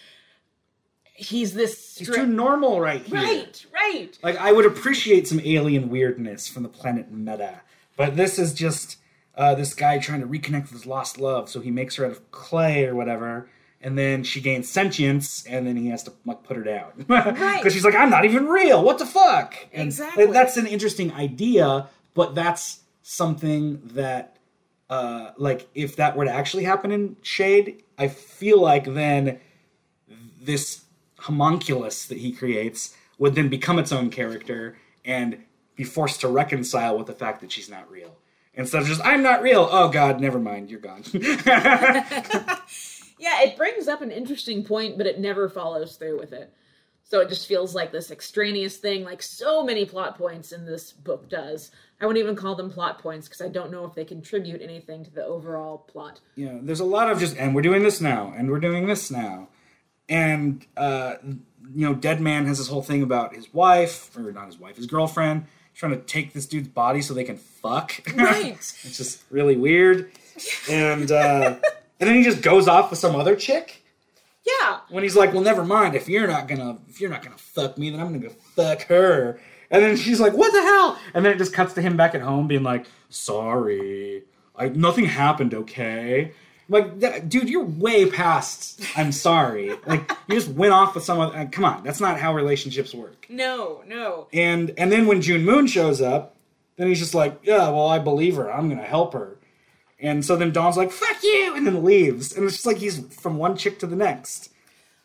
he's 1.15 1.53
this 1.53 1.97
He's 1.97 2.09
too 2.09 2.25
normal 2.25 2.79
right 2.79 3.01
here. 3.03 3.17
right, 3.19 3.65
right. 3.73 4.17
Like 4.23 4.37
I 4.37 4.51
would 4.51 4.65
appreciate 4.65 5.27
some 5.27 5.41
alien 5.43 5.89
weirdness 5.89 6.47
from 6.47 6.63
the 6.63 6.69
planet 6.69 7.11
Meta, 7.11 7.61
but 7.97 8.15
this 8.15 8.39
is 8.39 8.53
just 8.53 8.97
uh, 9.35 9.55
this 9.55 9.73
guy 9.73 9.97
trying 9.97 10.21
to 10.21 10.27
reconnect 10.27 10.63
with 10.63 10.71
his 10.71 10.85
lost 10.85 11.19
love. 11.19 11.49
So 11.49 11.59
he 11.59 11.71
makes 11.71 11.95
her 11.95 12.05
out 12.05 12.11
of 12.11 12.31
clay 12.31 12.85
or 12.85 12.95
whatever, 12.95 13.49
and 13.83 13.97
then 13.97 14.23
she 14.23 14.41
gains 14.41 14.67
sentience, 14.69 15.45
and 15.45 15.67
then 15.67 15.75
he 15.75 15.89
has 15.89 16.01
to 16.03 16.13
like 16.25 16.41
put 16.43 16.57
her 16.57 16.63
down 16.63 16.91
because 16.97 17.09
Right. 17.39 17.71
she's 17.71 17.83
like, 17.85 17.95
"I'm 17.95 18.09
not 18.09 18.25
even 18.25 18.47
real. 18.47 18.83
What 18.83 18.97
the 18.97 19.05
fuck?" 19.05 19.53
And 19.73 19.83
Exactly. 19.89 20.25
That's 20.27 20.57
an 20.57 20.65
interesting 20.65 21.11
idea, 21.13 21.87
but 22.15 22.33
that's 22.33 22.79
something 23.01 23.81
that, 23.93 24.37
uh, 24.89 25.31
like, 25.37 25.67
if 25.75 25.97
that 25.97 26.15
were 26.15 26.25
to 26.25 26.31
actually 26.31 26.63
happen 26.63 26.91
in 26.91 27.17
Shade, 27.21 27.83
I 27.97 28.07
feel 28.07 28.61
like 28.61 28.85
then 28.85 29.39
this 30.41 30.81
homunculus 31.19 32.05
that 32.07 32.17
he 32.17 32.31
creates 32.31 32.95
would 33.17 33.35
then 33.35 33.49
become 33.49 33.77
its 33.79 33.91
own 33.91 34.09
character 34.09 34.77
and 35.05 35.37
be 35.75 35.83
forced 35.83 36.21
to 36.21 36.27
reconcile 36.27 36.97
with 36.97 37.07
the 37.07 37.13
fact 37.13 37.41
that 37.41 37.51
she's 37.51 37.69
not 37.69 37.89
real. 37.91 38.15
Instead 38.55 38.81
of 38.83 38.87
just, 38.87 39.01
I'm 39.03 39.23
not 39.23 39.41
real. 39.41 39.67
Oh, 39.71 39.89
God, 39.89 40.21
never 40.21 40.37
mind. 40.39 40.69
You're 40.69 40.79
gone. 40.79 41.03
Yeah, 43.23 43.41
it 43.43 43.55
brings 43.55 43.87
up 43.87 44.01
an 44.01 44.11
interesting 44.11 44.65
point, 44.65 44.97
but 44.97 45.07
it 45.07 45.17
never 45.17 45.47
follows 45.47 45.95
through 45.95 46.19
with 46.19 46.33
it. 46.33 46.53
So 47.05 47.21
it 47.21 47.29
just 47.29 47.47
feels 47.47 47.73
like 47.73 47.89
this 47.89 48.11
extraneous 48.11 48.75
thing, 48.75 49.05
like 49.05 49.21
so 49.21 49.63
many 49.63 49.85
plot 49.85 50.17
points 50.17 50.51
in 50.51 50.65
this 50.65 50.91
book 50.91 51.29
does. 51.29 51.71
I 52.01 52.05
wouldn't 52.05 52.21
even 52.21 52.35
call 52.35 52.55
them 52.55 52.69
plot 52.69 52.99
points 52.99 53.29
because 53.29 53.39
I 53.39 53.47
don't 53.47 53.71
know 53.71 53.85
if 53.85 53.95
they 53.95 54.03
contribute 54.03 54.61
anything 54.61 55.05
to 55.05 55.09
the 55.09 55.23
overall 55.23 55.77
plot. 55.77 56.19
Yeah, 56.35 56.57
there's 56.61 56.81
a 56.81 56.85
lot 56.85 57.09
of 57.09 57.17
just, 57.17 57.37
and 57.37 57.55
we're 57.55 57.61
doing 57.61 57.81
this 57.83 58.01
now, 58.01 58.33
and 58.35 58.51
we're 58.51 58.59
doing 58.59 58.87
this 58.87 59.09
now. 59.09 59.47
And, 60.09 60.65
uh, 60.75 61.15
you 61.23 61.87
know, 61.87 61.93
Deadman 61.93 62.45
has 62.47 62.57
this 62.57 62.67
whole 62.67 62.83
thing 62.83 63.03
about 63.03 63.33
his 63.33 63.53
wife, 63.53 64.13
or 64.17 64.33
not 64.33 64.47
his 64.47 64.59
wife, 64.59 64.75
his 64.75 64.85
girlfriend, 64.85 65.45
trying 65.75 65.93
to 65.93 65.99
take 65.99 66.33
this 66.33 66.45
dude's 66.45 66.67
body 66.67 67.01
so 67.01 67.13
they 67.13 67.23
can 67.23 67.37
fuck. 67.37 68.01
Right. 68.15 68.57
it's 68.57 68.97
just 68.97 69.23
really 69.29 69.55
weird. 69.55 70.11
And, 70.69 71.09
uh, 71.09 71.55
and 72.03 72.09
then 72.09 72.17
he 72.17 72.23
just 72.23 72.41
goes 72.41 72.67
off 72.67 72.89
with 72.89 72.99
some 72.99 73.15
other 73.15 73.33
chick. 73.35 73.81
Yeah, 74.45 74.79
when 74.89 75.03
he's 75.03 75.15
like, 75.15 75.31
"Well, 75.31 75.41
never 75.41 75.63
mind. 75.63 75.95
If 75.95 76.09
you're 76.09 76.27
not 76.27 76.49
gonna, 76.49 76.77
if 76.89 76.99
you're 76.99 77.09
not 77.09 77.23
gonna 77.23 77.37
fuck 77.37 77.77
me, 77.77 77.89
then 77.89 78.01
I'm 78.01 78.07
gonna 78.07 78.19
go 78.19 78.33
fuck 78.55 78.81
her." 78.87 79.39
And 79.71 79.81
then 79.81 79.95
she's 79.95 80.19
like, 80.19 80.33
"What 80.33 80.51
the 80.51 80.61
hell?" 80.61 80.99
And 81.13 81.23
then 81.23 81.31
it 81.31 81.37
just 81.37 81.53
cuts 81.53 81.73
to 81.75 81.81
him 81.81 81.95
back 81.95 82.13
at 82.13 82.19
home, 82.21 82.47
being 82.47 82.63
like, 82.63 82.85
"Sorry, 83.09 84.23
I 84.55 84.67
nothing 84.69 85.05
happened. 85.05 85.53
Okay." 85.53 86.33
Like, 86.69 86.97
dude, 87.29 87.49
you're 87.49 87.63
way 87.65 88.09
past. 88.09 88.81
I'm 88.97 89.11
sorry. 89.11 89.71
Like, 89.85 90.09
you 90.27 90.35
just 90.35 90.47
went 90.49 90.71
off 90.73 90.95
with 90.95 91.03
someone. 91.03 91.35
Uh, 91.35 91.47
come 91.51 91.65
on, 91.65 91.83
that's 91.83 91.99
not 91.99 92.19
how 92.19 92.33
relationships 92.33 92.93
work. 92.93 93.25
no, 93.29 93.83
no. 93.87 94.27
And 94.33 94.73
and 94.77 94.91
then 94.91 95.07
when 95.07 95.21
June 95.21 95.45
Moon 95.45 95.67
shows 95.67 96.01
up, 96.01 96.35
then 96.77 96.87
he's 96.87 96.99
just 96.99 97.13
like, 97.15 97.39
"Yeah, 97.43 97.69
well, 97.69 97.87
I 97.87 97.99
believe 97.99 98.35
her. 98.35 98.51
I'm 98.51 98.67
gonna 98.69 98.83
help 98.83 99.13
her." 99.13 99.37
And 100.03 100.23
so 100.23 100.35
then 100.35 100.51
Dawn's 100.51 100.77
like, 100.77 100.91
"Fuck 100.91 101.23
you," 101.23 101.53
and 101.55 101.65
then 101.65 101.83
leaves. 101.83 102.35
And 102.35 102.43
it's 102.45 102.55
just 102.55 102.65
like 102.67 102.77
he's 102.77 102.99
from 103.15 103.37
one 103.37 103.55
chick 103.57 103.79
to 103.79 103.87
the 103.87 103.95
next. 103.95 104.49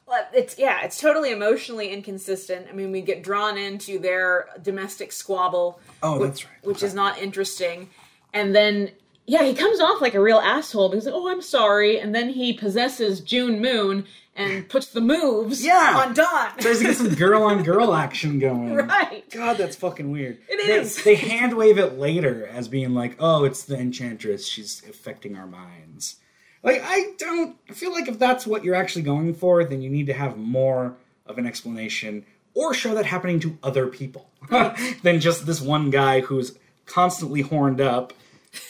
Well, 0.06 0.26
it's 0.34 0.58
yeah, 0.58 0.82
it's 0.84 1.00
totally 1.00 1.30
emotionally 1.30 1.90
inconsistent. 1.90 2.66
I 2.68 2.72
mean, 2.74 2.90
we 2.92 3.00
get 3.00 3.22
drawn 3.22 3.56
into 3.56 3.98
their 3.98 4.48
domestic 4.62 5.12
squabble. 5.12 5.80
Oh, 6.02 6.18
whi- 6.18 6.26
that's 6.26 6.44
right. 6.44 6.54
Which 6.64 6.78
Okay. 6.78 6.86
is 6.86 6.94
not 6.94 7.18
interesting. 7.18 7.90
And 8.34 8.54
then 8.54 8.90
yeah, 9.26 9.44
he 9.44 9.54
comes 9.54 9.78
off 9.80 10.00
like 10.00 10.14
a 10.14 10.20
real 10.20 10.38
asshole 10.38 10.88
because 10.88 11.06
oh, 11.06 11.28
I'm 11.28 11.42
sorry, 11.42 12.00
and 12.00 12.14
then 12.14 12.30
he 12.30 12.52
possesses 12.54 13.20
June 13.20 13.60
Moon 13.60 14.04
and 14.38 14.68
puts 14.68 14.86
the 14.88 15.00
moves 15.00 15.64
Yeah. 15.64 15.94
on 16.06 16.14
Dawn. 16.14 16.50
tries 16.58 16.78
to 16.78 16.84
get 16.84 16.96
some 16.96 17.14
girl 17.14 17.42
on 17.42 17.62
girl 17.62 17.92
action 17.94 18.38
going. 18.38 18.74
right. 18.88 19.28
God, 19.30 19.56
that's 19.58 19.76
fucking 19.76 20.10
weird. 20.10 20.38
It 20.48 20.66
They- 20.66 20.72
is. 20.72 21.02
They, 21.04 21.14
hand 21.16 21.54
wave 21.56 21.78
it 21.78 21.98
later 21.98 22.46
as 22.46 22.68
being 22.68 22.94
like, 22.94 23.16
"Oh, 23.18 23.44
it's 23.44 23.64
the 23.64 23.76
enchantress. 23.76 24.46
She's 24.46 24.82
affecting 24.88 25.36
our 25.36 25.46
minds." 25.46 26.16
Like, 26.62 26.80
I 26.84 27.12
don't 27.18 27.56
I 27.68 27.72
feel 27.72 27.92
like 27.92 28.08
if 28.08 28.18
that's 28.18 28.46
what 28.46 28.64
you're 28.64 28.74
actually 28.74 29.02
going 29.02 29.34
for, 29.34 29.64
then 29.64 29.82
you 29.82 29.90
need 29.90 30.06
to 30.06 30.12
have 30.14 30.36
more 30.36 30.96
of 31.26 31.38
an 31.38 31.46
explanation 31.46 32.24
or 32.54 32.72
show 32.74 32.94
that 32.94 33.06
happening 33.06 33.38
to 33.40 33.58
other 33.62 33.86
people 33.86 34.30
than 35.02 35.20
just 35.20 35.46
this 35.46 35.60
one 35.60 35.90
guy 35.90 36.20
who's 36.20 36.58
constantly 36.86 37.42
horned 37.42 37.80
up 37.80 38.12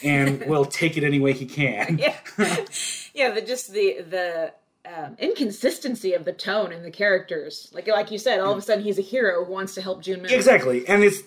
and 0.03 0.45
will 0.45 0.65
take 0.65 0.97
it 0.97 1.03
any 1.03 1.19
way 1.19 1.33
he 1.33 1.45
can. 1.45 1.97
Yeah. 2.37 2.65
yeah, 3.13 3.31
the 3.31 3.41
just 3.41 3.71
the 3.73 4.01
the 4.07 4.53
um, 4.95 5.15
inconsistency 5.19 6.13
of 6.13 6.25
the 6.25 6.33
tone 6.33 6.71
and 6.71 6.83
the 6.83 6.91
characters. 6.91 7.69
Like 7.73 7.87
like 7.87 8.11
you 8.11 8.17
said, 8.17 8.39
all 8.39 8.51
of 8.51 8.57
a 8.57 8.61
sudden 8.61 8.83
he's 8.83 8.97
a 8.97 9.03
hero 9.03 9.45
who 9.45 9.51
wants 9.51 9.75
to 9.75 9.81
help 9.81 10.01
June 10.01 10.21
Moon. 10.21 10.31
Exactly. 10.31 10.87
And 10.87 11.03
it's 11.03 11.21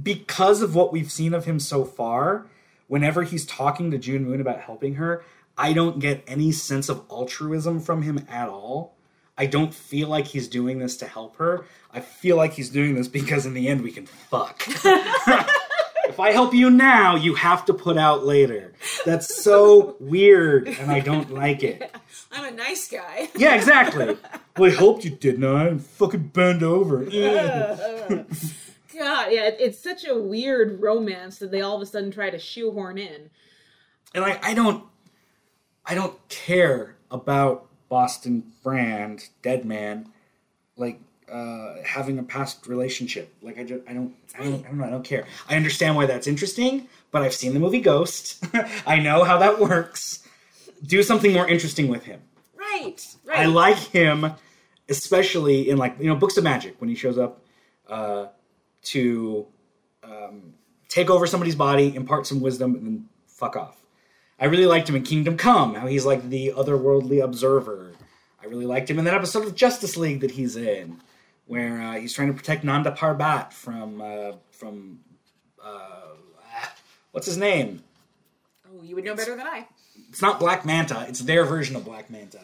because 0.00 0.62
of 0.62 0.74
what 0.74 0.92
we've 0.92 1.10
seen 1.10 1.34
of 1.34 1.44
him 1.44 1.58
so 1.58 1.84
far, 1.84 2.46
whenever 2.86 3.22
he's 3.22 3.46
talking 3.46 3.90
to 3.90 3.98
June 3.98 4.24
Moon 4.24 4.40
about 4.40 4.60
helping 4.60 4.94
her, 4.94 5.24
I 5.56 5.72
don't 5.72 5.98
get 5.98 6.22
any 6.26 6.52
sense 6.52 6.88
of 6.88 7.04
altruism 7.10 7.80
from 7.80 8.02
him 8.02 8.26
at 8.28 8.48
all. 8.48 8.94
I 9.36 9.46
don't 9.46 9.72
feel 9.72 10.08
like 10.08 10.26
he's 10.26 10.48
doing 10.48 10.78
this 10.78 10.96
to 10.98 11.06
help 11.06 11.36
her. 11.36 11.64
I 11.92 12.00
feel 12.00 12.36
like 12.36 12.54
he's 12.54 12.70
doing 12.70 12.94
this 12.94 13.08
because 13.08 13.46
in 13.46 13.54
the 13.54 13.68
end 13.68 13.82
we 13.82 13.92
can 13.92 14.06
fuck. 14.06 14.66
if 16.08 16.18
I 16.20 16.32
help 16.32 16.54
you 16.54 16.70
now, 16.70 17.14
you 17.16 17.34
have 17.34 17.64
to 17.66 17.74
put 17.74 17.96
out 17.96 18.24
later. 18.24 18.72
That's 19.04 19.42
so 19.42 19.96
weird 20.00 20.68
and 20.68 20.90
I 20.90 21.00
don't 21.00 21.32
like 21.32 21.62
it. 21.62 21.94
I'm 22.32 22.52
a 22.52 22.56
nice 22.56 22.88
guy. 22.90 23.28
Yeah, 23.36 23.54
exactly. 23.54 24.16
Well, 24.56 24.72
I 24.72 24.74
helped 24.74 25.04
you, 25.04 25.10
didn't 25.10 25.44
I? 25.44 25.78
Fucking 25.78 26.30
bend 26.34 26.64
over. 26.64 27.04
God, 27.04 27.12
yeah, 29.30 29.50
it's 29.56 29.78
such 29.78 30.04
a 30.04 30.18
weird 30.18 30.80
romance 30.82 31.38
that 31.38 31.52
they 31.52 31.60
all 31.60 31.76
of 31.76 31.82
a 31.82 31.86
sudden 31.86 32.10
try 32.10 32.28
to 32.30 32.40
shoehorn 32.40 32.98
in. 32.98 33.30
and 34.14 34.24
I, 34.24 34.40
I 34.42 34.54
don't 34.54 34.82
I 35.86 35.94
don't 35.94 36.16
care 36.28 36.96
about 37.12 37.68
Boston 37.88 38.50
Brand, 38.64 39.28
Deadman, 39.42 40.08
like 40.76 41.00
uh, 41.30 41.82
having 41.84 42.18
a 42.18 42.22
past 42.22 42.66
relationship. 42.66 43.34
Like 43.42 43.58
I 43.58 43.64
just 43.64 43.82
I 43.88 43.92
don't 43.92 44.14
I 44.38 44.44
don't, 44.44 44.64
I 44.64 44.68
don't 44.68 44.78
know 44.78 44.84
I 44.84 44.90
don't 44.90 45.04
care. 45.04 45.26
I 45.48 45.56
understand 45.56 45.96
why 45.96 46.06
that's 46.06 46.26
interesting, 46.26 46.88
but 47.10 47.22
I've 47.22 47.34
seen 47.34 47.54
the 47.54 47.60
movie 47.60 47.80
Ghost. 47.80 48.44
I 48.86 48.98
know 48.98 49.24
how 49.24 49.38
that 49.38 49.58
works. 49.60 50.26
Do 50.84 51.02
something 51.02 51.32
more 51.32 51.48
interesting 51.48 51.88
with 51.88 52.04
him. 52.04 52.20
Right, 52.56 53.04
right. 53.24 53.40
I 53.40 53.46
like 53.46 53.78
him, 53.78 54.32
especially 54.88 55.68
in 55.68 55.78
like 55.78 55.96
you 55.98 56.06
know 56.06 56.16
Books 56.16 56.36
of 56.36 56.44
Magic 56.44 56.80
when 56.80 56.88
he 56.88 56.96
shows 56.96 57.18
up 57.18 57.44
uh, 57.88 58.26
to 58.82 59.46
um, 60.02 60.54
take 60.88 61.10
over 61.10 61.26
somebody's 61.26 61.56
body, 61.56 61.94
impart 61.94 62.26
some 62.26 62.40
wisdom, 62.40 62.74
and 62.74 62.86
then 62.86 63.08
fuck 63.26 63.56
off. 63.56 63.76
I 64.40 64.46
really 64.46 64.66
liked 64.66 64.88
him 64.88 64.94
in 64.94 65.02
Kingdom 65.02 65.36
Come, 65.36 65.74
how 65.74 65.86
he's 65.86 66.06
like 66.06 66.28
the 66.28 66.52
otherworldly 66.56 67.22
observer. 67.22 67.92
I 68.40 68.46
really 68.46 68.66
liked 68.66 68.88
him 68.88 68.98
in 68.98 69.04
that 69.04 69.14
episode 69.14 69.44
of 69.44 69.54
Justice 69.54 69.96
League 69.96 70.20
that 70.20 70.32
he's 70.32 70.56
in, 70.56 71.00
where 71.48 71.80
uh, 71.82 71.94
he's 71.94 72.12
trying 72.12 72.28
to 72.28 72.34
protect 72.34 72.62
Nanda 72.62 72.92
Parbat 72.92 73.52
from 73.52 74.00
uh, 74.00 74.32
from 74.52 75.00
uh, 75.62 76.12
what's 77.12 77.26
his 77.26 77.36
name? 77.36 77.82
oh, 78.70 78.82
you 78.84 78.94
would 78.94 79.04
know 79.04 79.14
better 79.16 79.34
than 79.36 79.46
I. 79.46 79.66
It's 80.10 80.22
not 80.22 80.38
Black 80.38 80.64
Manta. 80.64 81.04
It's 81.08 81.20
their 81.20 81.44
version 81.44 81.74
of 81.74 81.84
Black 81.84 82.08
Manta. 82.10 82.40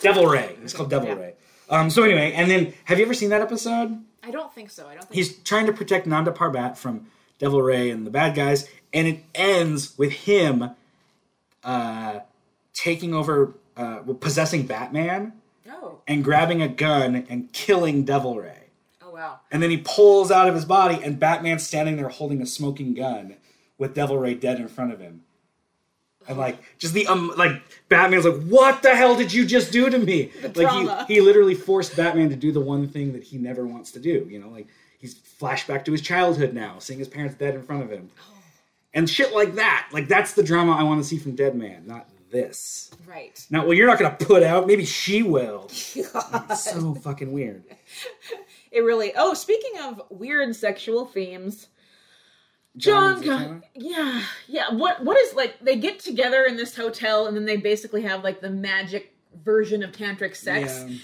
Devil 0.00 0.26
Ray. 0.26 0.56
It's 0.62 0.72
called 0.72 0.90
Devil 0.90 1.08
Yeah. 1.08 1.14
Ray. 1.14 1.34
Um, 1.68 1.90
so 1.90 2.02
anyway, 2.02 2.32
and 2.32 2.50
then 2.50 2.74
have 2.84 2.98
you 2.98 3.04
ever 3.04 3.14
seen 3.14 3.30
that 3.30 3.40
episode? 3.40 4.02
I 4.22 4.30
don't 4.30 4.54
think 4.54 4.70
so. 4.70 4.86
I 4.86 4.94
don't 4.94 5.02
think 5.04 5.14
He's 5.14 5.36
trying 5.38 5.66
to 5.66 5.72
protect 5.72 6.06
Nanda 6.06 6.30
Parbat 6.30 6.76
from 6.76 7.06
Devil 7.38 7.60
Ray 7.62 7.90
and 7.90 8.06
the 8.06 8.10
bad 8.10 8.34
guys, 8.34 8.68
and 8.92 9.06
it 9.08 9.24
ends 9.34 9.96
with 9.98 10.12
him 10.12 10.70
uh, 11.64 12.20
taking 12.74 13.14
over, 13.14 13.54
uh, 13.76 13.98
possessing 14.20 14.66
Batman, 14.66 15.32
Oh. 15.70 16.00
and 16.08 16.24
grabbing 16.24 16.60
a 16.60 16.68
gun 16.68 17.26
and 17.28 17.52
killing 17.52 18.04
Devil 18.04 18.38
Ray. 18.38 18.64
Oh 19.00 19.10
wow. 19.10 19.40
And 19.50 19.62
then 19.62 19.70
he 19.70 19.78
pulls 19.78 20.30
out 20.30 20.48
of 20.48 20.54
his 20.54 20.64
body, 20.64 21.00
and 21.02 21.20
Batman's 21.20 21.66
standing 21.66 21.96
there 21.96 22.08
holding 22.08 22.42
a 22.42 22.46
smoking 22.46 22.94
gun 22.94 23.36
with 23.78 23.94
Devil 23.94 24.18
Ray 24.18 24.34
dead 24.34 24.58
in 24.58 24.68
front 24.68 24.92
of 24.92 25.00
him. 25.00 25.22
And 26.28 26.38
like, 26.38 26.58
just 26.78 26.94
the 26.94 27.06
um, 27.06 27.32
like 27.36 27.62
Batman's 27.88 28.24
like, 28.24 28.42
"What 28.42 28.82
the 28.82 28.94
hell 28.94 29.16
did 29.16 29.32
you 29.32 29.44
just 29.44 29.72
do 29.72 29.90
to 29.90 29.98
me?" 29.98 30.30
like 30.54 30.70
he 31.06 31.14
he 31.14 31.20
literally 31.20 31.54
forced 31.54 31.96
Batman 31.96 32.30
to 32.30 32.36
do 32.36 32.52
the 32.52 32.60
one 32.60 32.88
thing 32.88 33.12
that 33.12 33.24
he 33.24 33.38
never 33.38 33.66
wants 33.66 33.90
to 33.92 34.00
do. 34.00 34.26
You 34.30 34.38
know, 34.38 34.48
like 34.48 34.68
he's 34.98 35.16
flashback 35.16 35.84
to 35.86 35.92
his 35.92 36.00
childhood 36.00 36.54
now, 36.54 36.78
seeing 36.78 36.98
his 36.98 37.08
parents 37.08 37.34
dead 37.34 37.54
in 37.54 37.62
front 37.62 37.82
of 37.82 37.90
him, 37.90 38.10
and 38.94 39.10
shit 39.10 39.34
like 39.34 39.56
that. 39.56 39.88
Like 39.92 40.06
that's 40.06 40.34
the 40.34 40.42
drama 40.42 40.72
I 40.72 40.84
want 40.84 41.02
to 41.02 41.08
see 41.08 41.18
from 41.18 41.34
Deadman, 41.34 41.86
not 41.86 42.08
this. 42.32 42.90
Right. 43.06 43.46
Now, 43.50 43.62
well, 43.64 43.74
you're 43.74 43.86
not 43.86 43.98
gonna 44.00 44.16
put 44.18 44.42
out. 44.42 44.66
Maybe 44.66 44.84
she 44.84 45.22
will. 45.22 45.70
It's 45.94 46.64
so 46.64 46.94
fucking 46.96 47.30
weird. 47.32 47.64
It 48.72 48.80
really. 48.80 49.12
Oh, 49.14 49.34
speaking 49.34 49.72
of 49.82 50.00
weird 50.08 50.56
sexual 50.56 51.04
themes, 51.04 51.66
John. 52.78 53.22
Con- 53.22 53.62
yeah, 53.74 54.22
yeah. 54.48 54.70
What? 54.72 55.04
What 55.04 55.18
is 55.18 55.34
like? 55.34 55.60
They 55.60 55.76
get 55.76 55.98
together 55.98 56.44
in 56.44 56.56
this 56.56 56.74
hotel, 56.74 57.26
and 57.26 57.36
then 57.36 57.44
they 57.44 57.58
basically 57.58 58.00
have 58.00 58.24
like 58.24 58.40
the 58.40 58.48
magic 58.48 59.14
version 59.44 59.82
of 59.82 59.92
tantric 59.92 60.34
sex. 60.34 60.86
Yeah. 60.88 60.96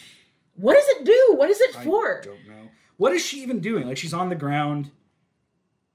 What 0.57 0.75
does 0.77 0.89
it 0.89 1.05
do? 1.05 1.35
What 1.37 1.51
is 1.51 1.61
it 1.61 1.77
I 1.77 1.85
for? 1.85 2.23
don't 2.25 2.49
know. 2.49 2.71
What 2.97 3.13
is 3.13 3.23
she 3.23 3.43
even 3.43 3.61
doing? 3.61 3.87
Like 3.87 3.99
she's 3.99 4.15
on 4.15 4.31
the 4.31 4.35
ground. 4.35 4.91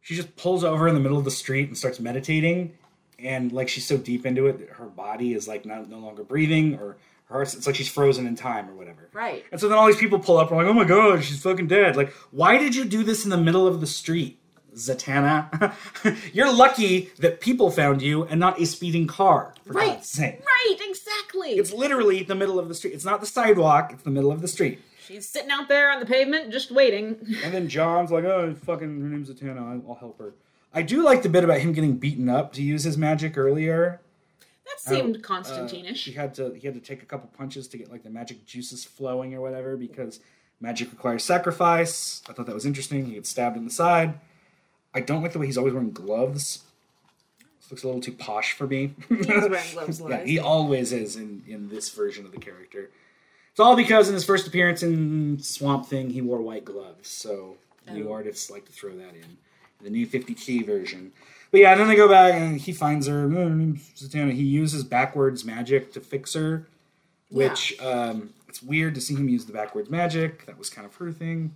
She 0.02 0.16
just 0.16 0.36
pulls 0.36 0.64
over 0.64 0.88
in 0.88 0.94
the 0.94 1.00
middle 1.02 1.18
of 1.18 1.26
the 1.26 1.32
street 1.32 1.70
and 1.70 1.78
starts 1.78 2.00
meditating, 2.00 2.74
and 3.20 3.52
like 3.52 3.70
she's 3.70 3.86
so 3.86 3.98
deep 3.98 4.26
into 4.26 4.48
it, 4.48 4.60
that 4.60 4.70
her 4.78 4.86
body 4.86 5.34
is 5.34 5.48
like 5.48 5.66
not, 5.66 5.90
no 5.90 6.00
longer 6.00 6.24
breathing, 6.24 6.76
or 6.76 6.98
her 7.26 7.36
heart's, 7.36 7.54
it's 7.56 7.66
like 7.68 7.76
she's 7.76 7.90
frozen 7.90 8.28
in 8.28 8.36
time 8.36 8.70
or 8.70 8.74
whatever. 8.76 9.10
Right. 9.14 9.44
And 9.52 9.60
so 9.60 9.70
then 9.70 9.78
all 9.78 9.88
these 9.88 9.98
people 9.98 10.20
pull 10.20 10.38
up 10.38 10.52
and 10.52 10.60
are 10.60 10.64
like, 10.64 10.70
"Oh 10.70 10.74
my 10.74 10.84
god, 10.86 11.24
she's 11.24 11.42
fucking 11.42 11.68
dead!" 11.68 11.96
Like, 11.96 12.12
why 12.32 12.58
did 12.58 12.76
you 12.76 12.86
do 12.86 13.04
this 13.04 13.24
in 13.24 13.30
the 13.30 13.38
middle 13.38 13.66
of 13.68 13.80
the 13.82 13.88
street, 13.88 14.40
Zatanna? 14.76 15.74
You're 16.34 16.54
lucky 16.54 17.12
that 17.20 17.40
people 17.42 17.72
found 17.72 18.02
you 18.02 18.24
and 18.26 18.40
not 18.40 18.60
a 18.60 18.66
speeding 18.66 19.08
car. 19.08 19.54
For 19.66 19.74
Right. 19.74 19.88
God's 19.94 20.10
sake. 20.10 20.42
Right. 20.46 20.78
Exactly. 20.88 21.52
It's 21.52 21.74
literally 21.74 22.24
the 22.24 22.36
middle 22.36 22.60
of 22.60 22.68
the 22.68 22.76
street. 22.76 22.94
It's 22.94 23.06
not 23.06 23.20
the 23.22 23.26
sidewalk. 23.28 23.92
It's 23.94 24.04
the 24.04 24.10
middle 24.12 24.32
of 24.32 24.42
the 24.42 24.48
street. 24.48 24.80
She's 25.06 25.28
sitting 25.28 25.52
out 25.52 25.68
there 25.68 25.92
on 25.92 26.00
the 26.00 26.06
pavement, 26.06 26.52
just 26.52 26.72
waiting. 26.72 27.18
And 27.44 27.54
then 27.54 27.68
John's 27.68 28.10
like, 28.12 28.24
oh, 28.24 28.56
fucking, 28.66 29.02
her 29.02 29.08
name's 29.10 29.30
Zatanna. 29.30 29.82
I'll 29.88 29.96
help 29.96 30.18
her. 30.20 30.34
I 30.74 30.82
do 30.82 31.04
like 31.04 31.22
the 31.24 31.30
bit 31.30 31.44
about 31.44 31.60
him 31.60 31.72
getting 31.74 31.98
beaten 31.98 32.30
up 32.30 32.54
to 32.54 32.62
use 32.64 32.84
his 32.84 32.98
magic 32.98 33.38
earlier. 33.38 34.02
That 34.66 34.80
seemed 34.80 35.18
Uh, 35.18 35.20
Constantine-ish. 35.20 36.06
he 36.06 36.14
had 36.14 36.34
to 36.36 36.54
he 36.54 36.66
had 36.68 36.74
to 36.74 36.80
take 36.80 37.04
a 37.04 37.06
couple 37.06 37.30
punches 37.38 37.68
to 37.70 37.78
get 37.78 37.92
like 37.92 38.04
the 38.04 38.10
magic 38.10 38.46
juices 38.46 38.84
flowing 38.84 39.34
or 39.36 39.42
whatever 39.42 39.76
because 39.78 40.20
magic 40.60 40.90
requires 40.92 41.24
sacrifice. 41.24 42.22
I 42.30 42.34
thought 42.34 42.46
that 42.48 42.56
was 42.56 42.66
interesting. 42.66 43.06
He 43.06 43.14
gets 43.16 43.30
stabbed 43.30 43.58
in 43.58 43.66
the 43.66 43.72
side. 43.72 44.20
I 44.94 45.02
don't 45.02 45.22
like 45.22 45.34
the 45.34 45.40
way 45.40 45.46
he's 45.48 45.58
always 45.58 45.74
wearing 45.74 45.92
gloves. 45.92 46.64
This 47.60 47.72
looks 47.72 47.84
a 47.84 47.88
little 47.88 48.02
too 48.02 48.14
posh 48.14 48.54
for 48.54 48.68
me. 48.68 48.94
He's 49.10 49.28
wearing 49.28 49.50
gloves, 49.74 50.02
yeah, 50.08 50.24
he 50.24 50.40
always 50.40 50.92
is 50.92 51.16
in 51.16 51.44
in 51.48 51.70
this 51.70 51.90
version 51.90 52.26
of 52.26 52.32
the 52.32 52.40
character. 52.40 52.90
It's 53.52 53.60
all 53.60 53.76
because 53.76 54.08
in 54.08 54.16
his 54.16 54.24
first 54.26 54.48
appearance 54.48 54.82
in 54.82 55.38
Swamp 55.40 55.86
Thing, 55.86 56.10
he 56.10 56.22
wore 56.22 56.42
white 56.42 56.66
gloves. 56.66 57.10
So 57.10 57.58
new 57.92 58.10
Oh. 58.10 58.14
artists 58.14 58.50
like 58.50 58.66
to 58.66 58.72
throw 58.72 58.96
that 58.96 59.14
in 59.16 59.38
the 59.84 59.90
new 59.90 60.08
50T 60.08 60.66
version. 60.66 61.12
But 61.52 61.62
yeah, 61.62 61.76
then 61.76 61.88
they 61.88 61.96
go 61.96 62.10
back 62.10 62.34
and 62.34 62.60
he 62.60 62.74
finds 62.74 63.06
her. 63.08 63.26
"Oh, 63.26 63.50
her 63.50 63.50
name's 63.50 63.92
Zatanna. 63.92 64.34
He 64.34 64.44
uses 64.44 64.84
backwards 64.84 65.46
magic 65.46 65.94
to 65.94 66.02
fix 66.02 66.34
her, 66.34 66.68
which 67.30 67.80
um, 67.80 68.34
it's 68.48 68.64
weird 68.64 68.96
to 68.96 69.02
see 69.02 69.16
him 69.16 69.30
use 69.30 69.46
the 69.46 69.54
backwards 69.54 69.90
magic. 69.90 70.48
That 70.48 70.58
was 70.58 70.70
kind 70.70 70.86
of 70.86 70.96
her 70.96 71.12
thing. 71.12 71.54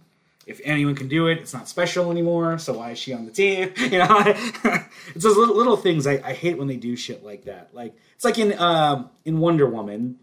If 0.47 0.61
anyone 0.63 0.95
can 0.95 1.09
do 1.09 1.27
it, 1.27 1.39
it's 1.39 1.53
not 1.53 1.67
special 1.67 2.09
anymore. 2.09 2.57
So 2.57 2.73
why 2.77 2.91
is 2.91 2.99
she 2.99 3.13
on 3.13 3.25
the 3.25 3.31
team? 3.31 3.73
You 3.77 3.99
know, 3.99 4.23
it's 4.25 5.23
those 5.23 5.35
little, 5.35 5.55
little 5.55 5.77
things 5.77 6.07
I, 6.07 6.21
I 6.23 6.33
hate 6.33 6.57
when 6.57 6.67
they 6.67 6.77
do 6.77 6.95
shit 6.95 7.23
like 7.23 7.45
that. 7.45 7.69
Like 7.73 7.95
it's 8.15 8.23
like 8.23 8.37
in 8.37 8.57
um, 8.59 9.09
in 9.25 9.39
Wonder 9.39 9.67
Woman, 9.67 10.17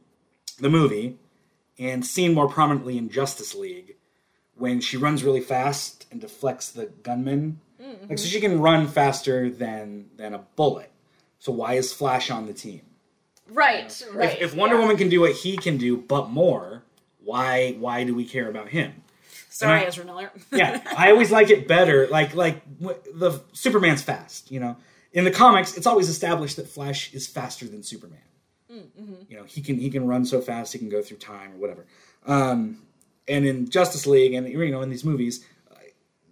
the 0.59 0.71
movie, 0.71 1.19
and 1.79 2.07
seen 2.07 2.33
more 2.33 2.49
prominently 2.49 2.97
in 2.97 3.11
Justice 3.11 3.55
League, 3.55 3.97
when 4.57 4.81
she 4.81 4.97
runs 4.97 5.23
really 5.23 5.41
fast 5.41 6.07
and 6.11 6.21
deflects 6.21 6.71
the 6.71 6.87
gunman. 7.03 7.61
Like 8.09 8.19
so 8.19 8.27
she 8.27 8.41
can 8.41 8.61
run 8.61 8.87
faster 8.89 9.51
than 9.51 10.07
than 10.17 10.35
a 10.35 10.39
bullet. 10.57 10.91
So 11.39 11.53
why 11.53 11.75
is 11.75 11.93
Flash 11.93 12.31
on 12.31 12.47
the 12.47 12.55
team? 12.55 12.83
right. 13.51 14.03
Right. 14.13 14.33
If, 14.41 14.53
if 14.53 14.55
Wonder 14.57 14.77
yeah. 14.77 14.81
Woman 14.83 14.97
can 14.97 15.09
do 15.09 15.21
what 15.21 15.33
he 15.33 15.57
can 15.57 15.77
do, 15.77 15.97
but 15.97 16.31
more, 16.31 16.83
why 17.23 17.73
why 17.79 18.05
do 18.05 18.15
we 18.15 18.25
care 18.25 18.49
about 18.49 18.69
him? 18.69 19.03
Sorry, 19.51 19.81
I- 19.81 19.85
Ezra 19.85 20.05
Miller. 20.05 20.31
yeah, 20.53 20.81
I 20.97 21.11
always 21.11 21.31
like 21.31 21.51
it 21.51 21.69
better. 21.69 22.07
Like 22.09 22.35
like 22.35 22.63
w- 22.81 22.99
the 23.15 23.41
Superman's 23.53 24.03
fast. 24.03 24.51
You 24.51 24.61
know, 24.61 24.77
in 25.13 25.25
the 25.25 25.31
comics, 25.31 25.77
it's 25.77 25.87
always 25.87 26.09
established 26.09 26.57
that 26.57 26.69
Flash 26.69 27.13
is 27.15 27.27
faster 27.27 27.67
than 27.67 27.83
Superman. 27.83 28.19
You 29.29 29.37
know, 29.37 29.45
he 29.45 29.61
can 29.61 29.79
he 29.79 29.89
can 29.91 30.07
run 30.07 30.25
so 30.25 30.41
fast, 30.41 30.73
he 30.73 30.79
can 30.81 30.89
go 30.89 31.01
through 31.01 31.19
time 31.19 31.53
or 31.53 31.57
whatever. 31.59 31.87
Um, 32.27 32.83
and 33.29 33.47
in 33.47 33.71
Justice 33.71 34.05
League, 34.07 34.35
and 34.35 34.49
you 34.49 34.71
know, 34.71 34.83
in 34.83 34.91
these 34.91 35.05
movies, 35.05 35.47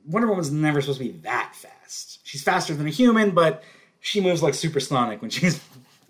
Wonder 0.06 0.28
Woman's 0.28 0.50
never 0.50 0.80
supposed 0.80 0.98
to 0.98 1.04
be 1.04 1.12
that 1.20 1.54
fast. 1.54 2.20
She's 2.24 2.42
faster 2.42 2.74
than 2.74 2.86
a 2.86 2.90
human, 2.90 3.30
but 3.32 3.62
she 4.00 4.20
moves 4.20 4.42
like 4.42 4.54
supersonic 4.54 5.20
when 5.22 5.30
she's 5.30 5.56
uh, 5.58 5.60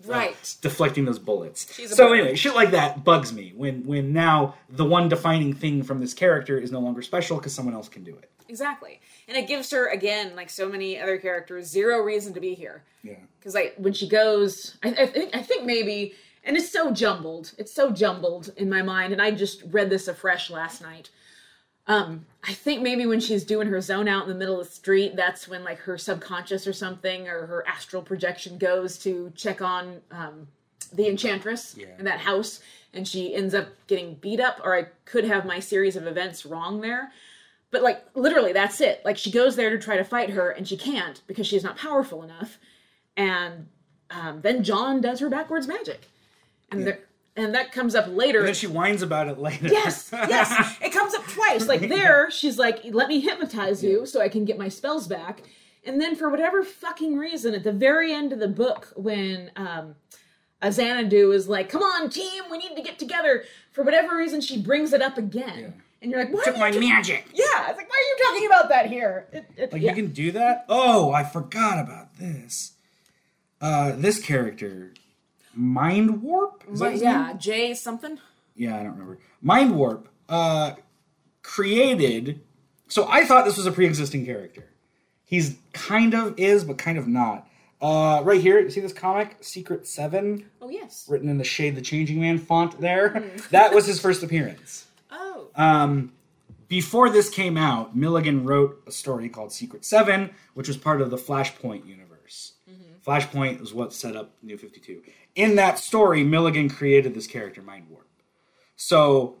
Right. 0.05 0.55
deflecting 0.61 1.05
those 1.05 1.19
bullets. 1.19 1.71
She's 1.73 1.95
So 1.95 2.09
bird. 2.09 2.17
anyway, 2.19 2.35
shit 2.35 2.55
like 2.55 2.71
that 2.71 3.03
bugs 3.03 3.31
me 3.31 3.53
when 3.55 3.85
when 3.85 4.11
now 4.13 4.55
the 4.69 4.83
one 4.85 5.07
defining 5.09 5.53
thing 5.53 5.83
from 5.83 5.99
this 5.99 6.13
character 6.13 6.57
is 6.57 6.71
no 6.71 6.79
longer 6.79 7.01
special 7.01 7.37
because 7.37 7.53
someone 7.53 7.73
else 7.73 7.87
can 7.87 8.03
do 8.03 8.15
it. 8.17 8.29
Exactly. 8.49 8.99
And 9.29 9.37
it 9.37 9.47
gives 9.47 9.71
her 9.71 9.87
again, 9.89 10.35
like 10.35 10.49
so 10.49 10.67
many 10.67 10.99
other 10.99 11.17
characters, 11.17 11.67
zero 11.67 11.99
reason 12.01 12.33
to 12.33 12.41
be 12.41 12.53
here. 12.53 12.83
Yeah. 13.03 13.13
Because 13.39 13.53
like 13.55 13.75
when 13.77 13.93
she 13.93 14.09
goes, 14.09 14.75
I, 14.83 14.89
I 14.89 15.05
think 15.05 15.35
I 15.35 15.41
think 15.41 15.63
maybe, 15.65 16.13
and 16.43 16.57
it's 16.57 16.69
so 16.71 16.91
jumbled. 16.91 17.53
It's 17.57 17.73
so 17.73 17.89
jumbled 17.91 18.51
in 18.57 18.69
my 18.69 18.81
mind, 18.81 19.13
and 19.13 19.21
I 19.21 19.31
just 19.31 19.63
read 19.71 19.89
this 19.89 20.07
afresh 20.09 20.49
last 20.49 20.81
night. 20.81 21.09
Um, 21.87 22.25
I 22.43 22.53
think 22.53 22.81
maybe 22.81 23.05
when 23.05 23.19
she's 23.19 23.43
doing 23.43 23.67
her 23.67 23.81
zone 23.81 24.07
out 24.07 24.23
in 24.23 24.29
the 24.29 24.35
middle 24.35 24.59
of 24.59 24.67
the 24.67 24.73
street, 24.73 25.15
that's 25.15 25.47
when 25.47 25.63
like 25.63 25.79
her 25.79 25.97
subconscious 25.97 26.65
or 26.65 26.73
something 26.73 27.27
or 27.27 27.45
her 27.45 27.67
astral 27.67 28.01
projection 28.01 28.57
goes 28.57 28.97
to 28.99 29.31
check 29.35 29.61
on 29.61 30.01
um, 30.11 30.47
the 30.93 31.07
enchantress 31.07 31.75
Yeah. 31.77 31.87
in 31.99 32.05
that 32.05 32.19
house, 32.19 32.61
and 32.93 33.07
she 33.07 33.35
ends 33.35 33.53
up 33.53 33.67
getting 33.87 34.15
beat 34.15 34.39
up. 34.39 34.61
Or 34.63 34.77
I 34.77 34.87
could 35.05 35.25
have 35.25 35.45
my 35.45 35.59
series 35.59 35.95
of 35.95 36.07
events 36.07 36.45
wrong 36.45 36.79
there. 36.81 37.11
But 37.71 37.81
like 37.83 38.05
literally, 38.15 38.53
that's 38.53 38.79
it. 38.81 39.01
Like 39.03 39.17
she 39.17 39.31
goes 39.31 39.55
there 39.55 39.69
to 39.71 39.79
try 39.79 39.97
to 39.97 40.03
fight 40.05 40.29
her, 40.31 40.51
and 40.51 40.67
she 40.67 40.77
can't 40.77 41.21
because 41.27 41.47
she's 41.47 41.63
not 41.63 41.77
powerful 41.77 42.23
enough. 42.23 42.59
And 43.17 43.67
um, 44.09 44.41
then 44.41 44.63
John 44.63 45.01
does 45.01 45.19
her 45.19 45.29
backwards 45.29 45.67
magic, 45.67 46.01
and 46.71 46.85
there, 46.87 46.99
and 47.35 47.53
that 47.55 47.71
comes 47.71 47.95
up 47.95 48.07
later. 48.07 48.39
And 48.39 48.47
then 48.47 48.53
she 48.55 48.67
whines 48.67 49.01
about 49.01 49.27
it 49.27 49.39
later. 49.39 49.67
yes, 49.67 50.09
yes, 50.11 50.77
it 50.81 50.91
comes 50.91 51.13
up 51.15 51.25
twice. 51.27 51.67
Like 51.67 51.81
there, 51.89 52.29
she's 52.31 52.57
like, 52.59 52.81
"Let 52.91 53.07
me 53.07 53.19
hypnotize 53.19 53.83
you 53.83 54.05
so 54.05 54.21
I 54.21 54.29
can 54.29 54.45
get 54.45 54.57
my 54.57 54.69
spells 54.69 55.07
back." 55.07 55.41
And 55.85 55.99
then 55.99 56.15
for 56.15 56.29
whatever 56.29 56.63
fucking 56.63 57.17
reason, 57.17 57.53
at 57.53 57.63
the 57.63 57.73
very 57.73 58.13
end 58.13 58.31
of 58.31 58.39
the 58.39 58.47
book, 58.47 58.93
when 58.95 59.51
um, 59.57 59.95
Xanadu 60.63 61.31
is 61.31 61.47
like, 61.49 61.69
"Come 61.69 61.81
on, 61.83 62.09
team, 62.09 62.43
we 62.51 62.57
need 62.57 62.75
to 62.75 62.81
get 62.81 62.99
together," 62.99 63.43
for 63.71 63.83
whatever 63.83 64.15
reason, 64.15 64.39
she 64.41 64.61
brings 64.61 64.93
it 64.93 65.01
up 65.01 65.17
again. 65.17 65.81
And 66.01 66.11
you're 66.11 66.19
like, 66.19 66.33
"Why 66.33 66.43
Took 66.43 66.57
my 66.57 66.71
ta- 66.71 66.79
magic. 66.79 67.25
yeah, 67.33 67.69
it's 67.69 67.77
like, 67.77 67.89
why 67.89 67.95
are 67.95 68.07
you 68.09 68.17
talking 68.25 68.45
about 68.47 68.69
that 68.69 68.85
here? 68.87 69.27
It, 69.31 69.45
it, 69.57 69.73
Like 69.73 69.81
yeah. 69.81 69.89
you 69.89 70.03
can 70.03 70.11
do 70.13 70.31
that? 70.33 70.65
Oh, 70.69 71.11
I 71.11 71.23
forgot 71.23 71.79
about 71.79 72.17
this. 72.17 72.73
Uh 73.61 73.93
this 73.95 74.21
character. 74.21 74.93
Mindwarp? 75.57 76.71
Is 76.71 76.79
But 76.79 76.97
yeah, 76.97 77.27
name? 77.27 77.37
Jay 77.37 77.73
something. 77.73 78.19
Yeah, 78.55 78.75
I 78.75 78.83
don't 78.83 78.93
remember. 78.93 79.19
Mindwarp 79.43 80.05
uh 80.29 80.73
created 81.41 82.41
so 82.87 83.07
I 83.09 83.25
thought 83.25 83.45
this 83.45 83.57
was 83.57 83.65
a 83.65 83.71
pre-existing 83.71 84.25
character. 84.25 84.69
He's 85.25 85.57
kind 85.73 86.13
of 86.13 86.37
is, 86.37 86.63
but 86.63 86.77
kind 86.77 86.97
of 86.97 87.07
not. 87.07 87.47
Uh 87.81 88.21
right 88.23 88.41
here, 88.41 88.59
you 88.59 88.69
see 88.69 88.81
this 88.81 88.93
comic? 88.93 89.37
Secret 89.41 89.87
Seven? 89.87 90.45
Oh 90.61 90.69
yes. 90.69 91.05
Written 91.09 91.29
in 91.29 91.37
the 91.37 91.43
Shade 91.43 91.75
the 91.75 91.81
Changing 91.81 92.21
Man 92.21 92.37
font 92.37 92.79
there. 92.79 93.23
that 93.51 93.73
was 93.73 93.85
his 93.85 93.99
first 93.99 94.23
appearance. 94.23 94.87
Oh. 95.11 95.49
Um, 95.55 96.13
before 96.67 97.09
this 97.09 97.29
came 97.29 97.55
out, 97.55 97.95
Milligan 97.95 98.45
wrote 98.45 98.81
a 98.87 98.91
story 98.91 99.29
called 99.29 99.51
Secret 99.51 99.85
Seven, 99.85 100.31
which 100.55 100.67
was 100.67 100.77
part 100.77 101.01
of 101.01 101.11
the 101.11 101.17
Flashpoint 101.17 101.85
universe. 101.85 102.53
Flashpoint 103.05 103.59
was 103.59 103.73
what 103.73 103.93
set 103.93 104.15
up 104.15 104.31
New 104.41 104.57
52. 104.57 105.03
In 105.35 105.55
that 105.55 105.79
story, 105.79 106.23
Milligan 106.23 106.69
created 106.69 107.13
this 107.13 107.27
character, 107.27 107.61
Mindwarp. 107.61 108.05
So, 108.75 109.35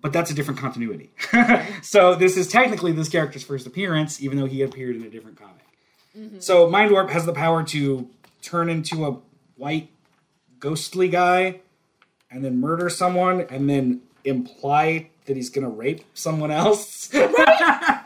but 0.00 0.12
that's 0.12 0.30
a 0.30 0.34
different 0.34 0.60
continuity. 0.60 1.10
so, 1.82 2.14
this 2.14 2.36
is 2.36 2.48
technically 2.48 2.92
this 2.92 3.08
character's 3.08 3.42
first 3.42 3.66
appearance, 3.66 4.22
even 4.22 4.38
though 4.38 4.46
he 4.46 4.62
appeared 4.62 4.96
in 4.96 5.02
a 5.02 5.10
different 5.10 5.38
comic. 5.38 5.64
Mm-hmm. 6.16 6.40
So, 6.40 6.68
Mindwarp 6.68 7.10
has 7.10 7.26
the 7.26 7.32
power 7.32 7.64
to 7.64 8.08
turn 8.42 8.70
into 8.70 9.06
a 9.06 9.18
white 9.56 9.90
ghostly 10.58 11.08
guy 11.08 11.60
and 12.30 12.44
then 12.44 12.60
murder 12.60 12.88
someone 12.88 13.40
and 13.50 13.68
then 13.68 14.02
imply 14.24 15.10
that 15.26 15.36
he's 15.36 15.50
gonna 15.50 15.68
rape 15.70 16.04
someone 16.14 16.50
else. 16.50 17.10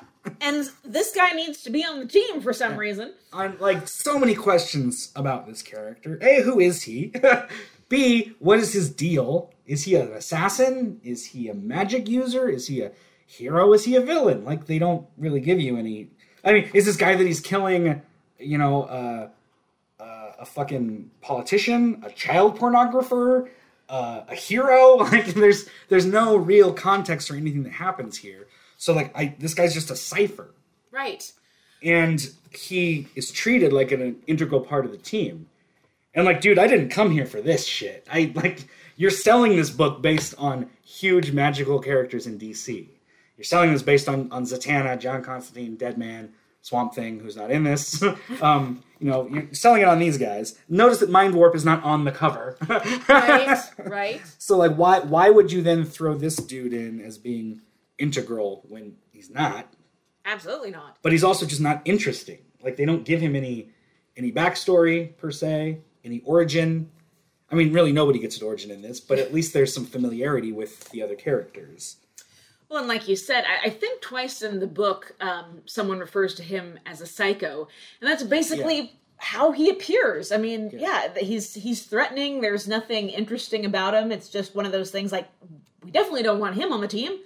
And 0.45 0.69
this 0.85 1.15
guy 1.15 1.31
needs 1.31 1.63
to 1.63 1.71
be 1.71 1.83
on 1.87 2.01
the 2.01 2.07
team 2.07 2.43
for 2.43 2.53
some 2.53 2.77
reason. 2.77 3.15
I'm 3.33 3.59
like 3.61 3.89
so 3.89 4.19
many 4.19 4.35
questions 4.35 5.11
about 5.17 5.47
this 5.47 5.63
character. 5.63 6.19
A, 6.21 6.43
who 6.43 6.61
is 6.61 6.83
he? 6.83 7.15
B, 7.89 8.35
what 8.41 8.59
is 8.59 8.75
his 8.75 8.91
deal? 8.91 9.51
Is 9.67 9.85
he 9.85 9.95
an 9.95 10.13
assassin? 10.13 11.01
Is 11.03 11.25
he 11.25 11.49
a 11.49 11.55
magic 11.55 12.11
user? 12.11 12.47
Is 12.47 12.67
he 12.67 12.83
a 12.83 12.93
hero? 13.27 13.73
Is 13.73 13.87
he 13.87 13.97
a 13.97 14.03
villain? 14.03 14.45
Like 14.45 14.67
they 14.67 14.79
don't 14.79 15.07
really 15.17 15.41
give 15.41 15.61
you 15.61 15.79
any. 15.79 16.09
I 16.45 16.53
mean, 16.53 16.71
is 16.75 16.85
this 16.85 16.97
guy 16.97 17.15
that 17.15 17.27
he's 17.27 17.41
killing, 17.41 18.03
you 18.39 18.59
know, 18.59 18.83
uh, 18.83 19.29
uh, 19.99 20.33
a 20.41 20.45
fucking 20.45 21.11
politician, 21.23 22.03
a 22.05 22.11
child 22.11 22.59
pornographer, 22.59 23.49
uh, 23.89 24.25
a 24.29 24.35
hero? 24.35 24.99
Like 25.11 25.29
there's 25.29 25.71
there's 25.89 26.05
no 26.05 26.37
real 26.37 26.75
context 26.75 27.31
or 27.31 27.37
anything 27.37 27.63
that 27.63 27.73
happens 27.73 28.19
here. 28.19 28.47
So 28.85 28.93
like 28.93 29.17
I 29.17 29.35
this 29.39 29.55
guy's 29.55 29.73
just 29.73 29.91
a 29.91 29.97
cipher 29.97 30.51
Right. 30.91 31.33
and 31.83 32.21
he 32.53 33.09
is 33.17 33.33
treated 33.33 33.73
like 33.73 33.91
an 33.93 34.17
integral 34.27 34.61
part 34.61 34.85
of 34.85 34.93
the 34.93 34.99
team. 34.99 35.47
And 36.15 36.25
like, 36.27 36.41
dude, 36.43 36.59
I 36.59 36.67
didn't 36.69 36.91
come 36.91 37.11
here 37.11 37.27
for 37.27 37.41
this 37.41 37.65
shit. 37.67 38.07
I 38.13 38.31
like 38.35 38.69
you're 38.97 39.11
selling 39.11 39.57
this 39.57 39.71
book 39.71 40.03
based 40.03 40.35
on 40.37 40.69
huge 40.85 41.33
magical 41.33 41.81
characters 41.81 42.27
in 42.27 42.39
DC. 42.39 42.87
You're 43.39 43.45
selling 43.45 43.73
this 43.73 43.83
based 43.83 44.07
on 44.07 44.31
on 44.31 44.45
Zatanna, 44.45 45.01
John 45.01 45.23
Constantine, 45.23 45.77
Deadman, 45.77 46.35
Swamp 46.61 46.95
Thing, 46.95 47.21
who's 47.21 47.37
not 47.37 47.51
in 47.51 47.65
this. 47.65 48.03
um, 48.43 48.85
you 49.01 49.09
know, 49.11 49.27
you're 49.29 49.49
selling 49.53 49.81
it 49.81 49.89
on 49.89 49.99
these 49.99 50.19
guys. 50.19 50.59
Notice 50.69 50.99
that 50.99 51.11
Mindwarp 51.11 51.55
is 51.55 51.65
not 51.65 51.83
on 51.83 52.05
the 52.05 52.13
cover. 52.13 52.57
Right. 53.09 53.59
right. 53.79 54.23
so 54.39 54.59
like, 54.59 54.75
why 54.77 55.01
why 55.01 55.31
would 55.31 55.51
you 55.51 55.63
then 55.63 55.85
throw 55.85 56.15
this 56.15 56.37
dude 56.37 56.75
in 56.75 57.01
as 57.01 57.17
being 57.19 57.63
integral 57.99 58.65
when 58.69 58.97
he's 59.13 59.31
not? 59.31 59.73
Absolutely 60.27 60.71
not. 60.71 60.97
but 61.03 61.13
he's 61.13 61.25
also 61.25 61.45
just 61.47 61.61
not 61.61 61.83
interesting. 61.85 62.39
Like 62.63 62.77
they 62.77 62.87
don't 62.87 63.05
give 63.05 63.21
him 63.21 63.37
any 63.37 63.69
any 64.17 64.33
backstory 64.33 65.17
per 65.19 65.31
se, 65.31 65.79
any 66.05 66.21
origin. 66.25 66.91
I 67.51 67.57
mean, 67.57 67.73
really 67.73 67.93
nobody 67.93 68.19
gets 68.19 68.39
an 68.41 68.47
origin 68.47 68.71
in 68.71 68.81
this, 68.81 69.01
but 69.01 69.19
at 69.19 69.35
least 69.35 69.53
there's 69.53 69.75
some 69.75 69.85
familiarity 69.85 70.51
with 70.51 70.89
the 70.91 71.03
other 71.03 71.15
characters. 71.15 71.97
Well, 72.71 72.79
and 72.79 72.89
like 72.89 73.07
you 73.07 73.17
said, 73.17 73.45
I, 73.45 73.67
I 73.67 73.71
think 73.71 74.01
twice 74.01 74.41
in 74.41 74.61
the 74.61 74.67
book, 74.67 75.15
um, 75.21 75.61
someone 75.67 75.99
refers 75.99 76.35
to 76.37 76.43
him 76.43 76.79
as 76.87 77.01
a 77.03 77.07
psycho, 77.07 77.69
and 78.01 78.09
that's 78.11 78.23
basically 78.23 78.79
Yeah. 78.81 78.87
how 79.19 79.53
he 79.53 79.69
appears. 79.69 80.33
I 80.33 80.39
mean, 80.39 80.71
Yeah. 80.73 81.09
yeah. 81.15 81.21
he's 81.23 81.53
he's 81.53 81.83
threatening. 81.85 82.41
There's 82.41 82.67
nothing 82.67 83.11
interesting 83.11 83.67
about 83.67 83.93
him. 83.95 84.11
It's 84.11 84.31
just 84.31 84.55
one 84.55 84.65
of 84.65 84.73
those 84.73 84.91
things. 84.91 85.13
Like 85.13 85.29
we 85.85 85.91
definitely 85.91 86.23
don't 86.23 86.41
want 86.41 86.55
him 86.55 86.73
on 86.73 86.81
the 86.81 86.89
team. 86.89 87.19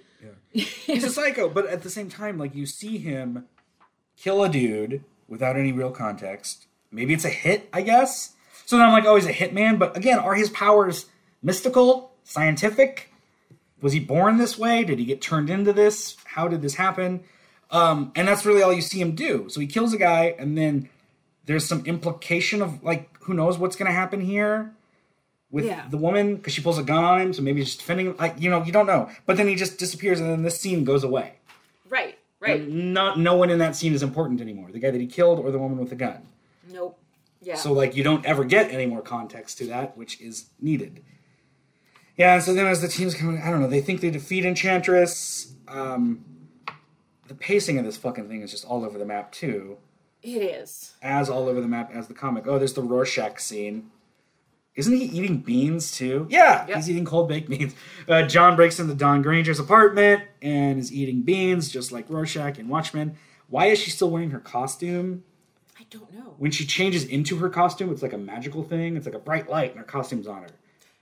He's 0.51 1.03
a 1.03 1.09
psycho, 1.11 1.49
but 1.49 1.67
at 1.67 1.83
the 1.83 1.89
same 1.89 2.09
time, 2.09 2.37
like 2.37 2.55
you 2.55 2.65
see 2.65 2.97
him 2.97 3.45
kill 4.17 4.43
a 4.43 4.49
dude 4.49 5.03
without 5.27 5.57
any 5.57 5.71
real 5.71 5.91
context. 5.91 6.67
Maybe 6.91 7.13
it's 7.13 7.25
a 7.25 7.29
hit, 7.29 7.69
I 7.71 7.81
guess. 7.81 8.33
So 8.65 8.77
then 8.77 8.85
I'm 8.85 8.91
like, 8.91 9.05
oh, 9.05 9.15
he's 9.15 9.25
a 9.25 9.33
hitman. 9.33 9.79
But 9.79 9.95
again, 9.95 10.19
are 10.19 10.35
his 10.35 10.49
powers 10.49 11.05
mystical, 11.41 12.13
scientific? 12.23 13.13
Was 13.81 13.93
he 13.93 13.99
born 13.99 14.37
this 14.37 14.57
way? 14.57 14.83
Did 14.83 14.99
he 14.99 15.05
get 15.05 15.21
turned 15.21 15.49
into 15.49 15.71
this? 15.71 16.17
How 16.25 16.47
did 16.47 16.61
this 16.61 16.75
happen? 16.75 17.23
Um, 17.71 18.11
and 18.15 18.27
that's 18.27 18.45
really 18.45 18.61
all 18.61 18.73
you 18.73 18.81
see 18.81 18.99
him 18.99 19.15
do. 19.15 19.47
So 19.49 19.59
he 19.59 19.67
kills 19.67 19.93
a 19.93 19.97
guy, 19.97 20.35
and 20.37 20.57
then 20.57 20.89
there's 21.45 21.65
some 21.65 21.85
implication 21.85 22.61
of 22.61 22.83
like, 22.83 23.09
who 23.21 23.33
knows 23.33 23.57
what's 23.57 23.75
going 23.75 23.89
to 23.89 23.95
happen 23.95 24.21
here 24.21 24.73
with 25.51 25.65
Yeah. 25.65 25.85
the 25.89 25.97
woman 25.97 26.35
because 26.35 26.53
she 26.53 26.61
pulls 26.61 26.77
a 26.77 26.83
gun 26.83 27.03
on 27.03 27.21
him. 27.21 27.33
So 27.33 27.41
maybe 27.41 27.59
he's 27.61 27.67
just 27.69 27.79
defending 27.79 28.07
him. 28.07 28.15
Like, 28.17 28.35
you 28.39 28.49
know, 28.49 28.63
you 28.63 28.71
don't 28.71 28.85
know. 28.87 29.09
But 29.25 29.37
then 29.37 29.47
he 29.47 29.55
just 29.55 29.77
disappears, 29.79 30.19
and 30.19 30.29
then 30.29 30.43
this 30.43 30.59
scene 30.59 30.83
goes 30.83 31.03
away. 31.03 31.33
Right. 31.89 32.17
Right. 32.39 32.67
Not 32.67 33.19
no 33.19 33.35
one 33.35 33.49
in 33.49 33.59
that 33.59 33.75
scene 33.75 33.93
is 33.93 34.01
important 34.03 34.39
anymore. 34.41 34.69
The 34.71 34.79
guy 34.79 34.91
that 34.91 35.01
he 35.01 35.07
killed 35.07 35.39
or 35.39 35.51
the 35.51 35.59
woman 35.59 35.77
with 35.77 35.89
the 35.89 35.95
gun. 35.95 36.21
Nope. 36.71 36.97
Yeah. 37.41 37.55
So 37.55 37.73
like 37.73 37.95
you 37.95 38.03
don't 38.03 38.25
ever 38.25 38.43
get 38.45 38.71
any 38.71 38.85
more 38.85 39.01
context 39.01 39.57
to 39.59 39.65
that, 39.67 39.97
which 39.97 40.21
is 40.21 40.45
needed. 40.61 41.01
Yeah, 42.17 42.35
and 42.35 42.43
so 42.43 42.53
then 42.53 42.67
as 42.67 42.81
the 42.81 42.87
team's 42.89 43.15
coming, 43.15 43.41
I 43.41 43.49
don't 43.49 43.61
know, 43.61 43.67
they 43.67 43.79
think 43.81 44.01
they 44.01 44.09
defeat 44.09 44.43
Enchantress. 44.45 45.53
Um, 45.69 46.25
the 47.27 47.33
pacing 47.33 47.77
of 47.79 47.85
this 47.85 47.95
fucking 47.95 48.27
thing 48.27 48.41
is 48.41 48.51
just 48.51 48.65
all 48.65 48.83
over 48.83 48.97
the 48.97 49.05
map 49.05 49.31
too. 49.31 49.77
it 50.21 50.41
is. 50.41 50.95
As 51.01 51.29
all 51.29 51.47
over 51.47 51.61
the 51.61 51.67
map 51.67 51.91
as 51.93 52.07
the 52.09 52.13
comic. 52.13 52.45
Oh, 52.45 52.57
there's 52.57 52.73
the 52.73 52.81
Rorschach 52.81 53.39
scene. 53.39 53.89
Isn't 54.75 54.93
he 54.93 55.05
eating 55.05 55.39
beans 55.39 55.91
too? 55.91 56.25
Yeah, 56.29 56.65
Yep. 56.67 56.75
he's 56.77 56.89
eating 56.89 57.05
cold 57.05 57.27
baked 57.27 57.49
beans. 57.49 57.73
Uh, 58.07 58.23
John 58.23 58.55
breaks 58.55 58.79
into 58.79 58.93
Dawn 58.95 59.21
Granger's 59.21 59.59
apartment 59.59 60.23
and 60.41 60.79
is 60.79 60.91
eating 60.93 61.21
beans, 61.21 61.69
just 61.69 61.91
like 61.91 62.05
Rorschach 62.09 62.57
and 62.57 62.69
Watchmen. 62.69 63.17
Why 63.49 63.65
is 63.67 63.79
she 63.79 63.91
still 63.91 64.09
wearing 64.09 64.31
her 64.31 64.39
costume? 64.39 65.23
I 65.79 65.83
don't 65.89 66.13
know. 66.13 66.35
When 66.37 66.51
she 66.51 66.65
changes 66.65 67.03
into 67.03 67.37
her 67.37 67.49
costume, 67.49 67.91
it's 67.91 68.01
like 68.01 68.13
a 68.13 68.17
magical 68.17 68.63
thing. 68.63 68.95
It's 68.95 69.05
like 69.05 69.15
a 69.15 69.19
bright 69.19 69.49
light, 69.49 69.71
and 69.71 69.79
her 69.79 69.85
costume's 69.85 70.27
on 70.27 70.43
her. 70.43 70.49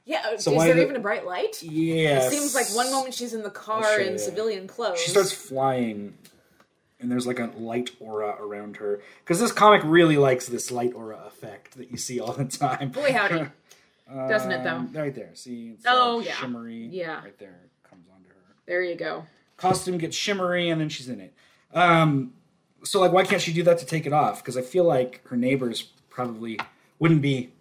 Yeah. 0.06 0.24
uh, 0.34 0.38
So 0.38 0.52
is 0.52 0.58
why 0.58 0.68
there 0.68 0.76
the- 0.76 0.84
even 0.84 0.96
a 0.96 1.00
bright 1.00 1.26
light? 1.26 1.62
Yeah, 1.62 2.20
It 2.26 2.32
seems 2.32 2.56
like 2.56 2.68
one 2.74 2.90
moment 2.92 3.14
she's 3.14 3.34
in 3.34 3.44
the 3.44 3.50
car 3.50 3.84
show 3.84 3.98
in 4.02 4.14
you. 4.14 4.18
civilian 4.18 4.66
clothes. 4.68 5.00
she 5.02 5.12
starts 5.12 5.32
flying, 5.34 6.18
and 7.00 7.12
there's 7.12 7.28
like 7.28 7.40
a 7.40 7.52
light 7.58 7.92
aura 8.00 8.36
around 8.40 8.78
her. 8.78 9.02
Because 9.24 9.40
this 9.40 9.52
comic 9.52 9.82
really 9.84 10.18
likes 10.18 10.48
this 10.48 10.72
light 10.72 10.94
aura 10.96 11.20
effect 11.28 11.78
that 11.78 11.92
you 11.92 11.98
see 11.98 12.20
all 12.20 12.34
the 12.34 12.46
time. 12.46 12.90
Boy, 12.90 13.12
howdy. 13.14 13.46
Doesn't 14.30 14.52
it, 14.52 14.64
though? 14.64 14.76
Um, 14.76 14.92
Right 14.94 15.14
there. 15.14 15.32
See, 15.34 15.72
it's 15.76 15.86
Oh, 15.88 16.20
yeah. 16.22 16.34
shimmery. 16.34 16.88
Yeah. 16.92 17.22
right 17.24 17.38
there 17.40 17.60
comes 17.90 18.06
onto 18.14 18.30
her. 18.30 18.36
There 18.66 18.82
you 18.82 18.96
go. 18.96 19.26
Costume 19.58 19.98
gets 19.98 20.16
shimmery, 20.16 20.70
and 20.70 20.80
then 20.80 20.88
she's 20.90 21.10
in 21.10 21.20
it. 21.20 21.34
Um, 21.74 22.34
so 22.84 23.02
like, 23.02 23.12
why 23.12 23.24
can't 23.24 23.42
she 23.42 23.52
do 23.52 23.64
that 23.64 23.80
to 23.80 23.86
take 23.86 24.06
it 24.06 24.14
off? 24.14 24.42
Because 24.42 24.56
I 24.56 24.62
feel 24.62 24.86
like 24.86 25.22
her 25.28 25.36
neighbors 25.36 25.82
probably 26.10 26.60
wouldn't 27.00 27.22
be 27.22 27.52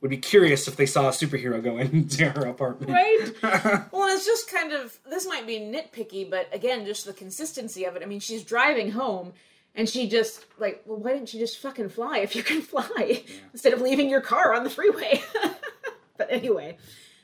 would 0.00 0.10
be 0.10 0.16
curious 0.16 0.66
if 0.66 0.76
they 0.76 0.86
saw 0.86 1.08
a 1.08 1.12
superhero 1.12 1.62
go 1.62 1.78
into 1.78 2.30
her 2.30 2.46
apartment. 2.46 2.92
Right? 2.92 3.32
well, 3.92 4.08
it's 4.14 4.24
just 4.24 4.50
kind 4.50 4.72
of 4.72 4.98
this 5.08 5.26
might 5.26 5.46
be 5.46 5.58
nitpicky, 5.58 6.28
but 6.28 6.48
again, 6.52 6.86
just 6.86 7.04
the 7.04 7.12
consistency 7.12 7.84
of 7.84 7.96
it. 7.96 8.02
I 8.02 8.06
mean, 8.06 8.20
she's 8.20 8.42
driving 8.42 8.92
home 8.92 9.32
and 9.74 9.88
she 9.88 10.08
just 10.08 10.46
like, 10.58 10.82
well, 10.86 10.98
why 10.98 11.12
didn't 11.12 11.32
you 11.32 11.40
just 11.40 11.58
fucking 11.58 11.90
fly 11.90 12.18
if 12.18 12.34
you 12.34 12.42
can 12.42 12.62
fly 12.62 13.22
instead 13.52 13.72
of 13.72 13.80
leaving 13.80 14.08
your 14.08 14.20
car 14.20 14.54
on 14.54 14.64
the 14.64 14.70
freeway? 14.70 15.22
but 16.16 16.30
anyway, 16.30 16.76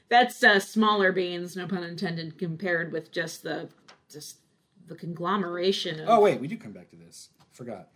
that's 0.09 0.43
uh, 0.45 0.61
smaller 0.61 1.13
beans, 1.13 1.57
no 1.57 1.67
pun 1.67 1.83
intended, 1.83 2.39
compared 2.39 2.93
with 2.93 3.11
just 3.11 3.43
the 3.43 3.69
just 4.11 4.39
the 4.87 4.95
conglomeration 4.95 6.01
of 6.01 6.09
Oh 6.09 6.21
wait, 6.21 6.41
we 6.41 6.47
do 6.47 6.57
come 6.57 6.73
back 6.73 6.91
to 6.91 6.97
this. 6.97 7.31
Forgot. 7.53 7.89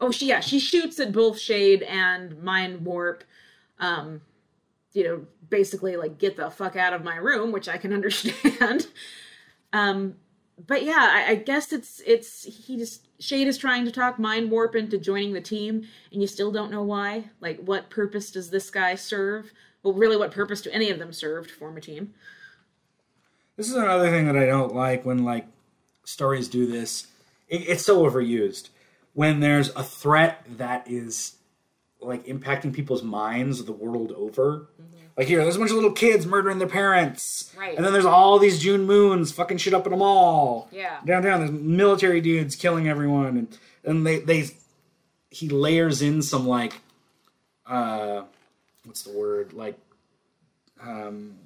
Oh, 0.00 0.10
she 0.10 0.26
yeah, 0.26 0.40
she 0.40 0.58
shoots 0.58 0.98
at 0.98 1.12
both 1.12 1.38
Shade 1.38 1.82
and 1.82 2.32
Mindwarp. 2.34 3.22
Um, 3.80 4.22
you 4.92 5.04
know, 5.04 5.26
basically 5.48 5.96
like 5.96 6.18
get 6.18 6.36
the 6.36 6.50
fuck 6.50 6.76
out 6.76 6.92
of 6.92 7.04
my 7.04 7.16
room, 7.16 7.52
which 7.52 7.68
I 7.68 7.76
can 7.78 7.92
understand. 7.98 8.88
um, 9.72 10.16
but 10.66 10.84
yeah, 10.84 11.08
I, 11.26 11.32
I 11.32 11.34
guess 11.36 11.72
it's 11.72 12.02
it's 12.04 12.44
he 12.44 12.76
just 12.76 13.06
Shade 13.20 13.48
is 13.48 13.58
trying 13.58 13.84
to 13.84 13.92
talk 13.92 14.16
Mindwarp 14.16 14.74
into 14.74 14.98
joining 14.98 15.32
the 15.32 15.40
team, 15.40 15.86
and 16.12 16.20
you 16.20 16.26
still 16.26 16.52
don't 16.52 16.70
know 16.70 16.82
why. 16.82 17.24
Like, 17.40 17.58
what 17.60 17.90
purpose 17.90 18.30
does 18.30 18.50
this 18.50 18.70
guy 18.70 18.94
serve? 18.94 19.52
Well, 19.82 19.94
really, 19.94 20.16
what 20.16 20.32
purpose 20.32 20.62
do 20.62 20.70
any 20.70 20.90
of 20.90 20.98
them 20.98 21.12
serve 21.12 21.48
to 21.48 21.54
form 21.54 21.76
a 21.76 21.80
team? 21.80 22.14
This 23.56 23.68
is 23.68 23.76
another 23.76 24.10
thing 24.10 24.26
that 24.26 24.36
I 24.36 24.46
don't 24.46 24.74
like 24.74 25.04
when 25.04 25.24
like 25.24 25.46
stories 26.04 26.48
do 26.48 26.66
this. 26.66 27.08
It, 27.48 27.68
it's 27.68 27.84
so 27.84 28.04
overused 28.04 28.68
when 29.14 29.40
there's 29.40 29.70
a 29.70 29.82
threat 29.82 30.44
that 30.58 30.88
is 30.88 31.34
like 32.00 32.26
impacting 32.26 32.72
people's 32.72 33.02
minds 33.02 33.62
the 33.64 33.72
world 33.72 34.12
over. 34.12 34.68
Like 35.16 35.26
here, 35.26 35.42
there's 35.42 35.56
a 35.56 35.58
bunch 35.58 35.70
of 35.72 35.76
little 35.76 35.90
kids 35.92 36.26
murdering 36.26 36.58
their 36.58 36.68
parents, 36.68 37.52
Right. 37.58 37.76
And 37.76 37.84
then 37.84 37.92
there's 37.92 38.04
all 38.04 38.38
these 38.38 38.60
June 38.60 38.86
moons 38.86 39.32
fucking 39.32 39.58
shit 39.58 39.74
up 39.74 39.84
in 39.86 39.92
a 39.92 39.96
mall. 39.96 40.68
Yeah. 40.70 40.98
downtown 41.04 41.40
there's 41.40 41.50
military 41.50 42.20
dudes 42.20 42.54
killing 42.54 42.88
everyone, 42.88 43.36
and 43.36 43.58
and 43.84 44.06
they 44.06 44.20
they 44.20 44.50
he 45.30 45.48
layers 45.48 46.00
in 46.02 46.22
some 46.22 46.46
like 46.46 46.80
uh 47.66 48.22
what's 48.84 49.02
the 49.02 49.12
word 49.12 49.52
like 49.52 49.76
um 50.80 51.36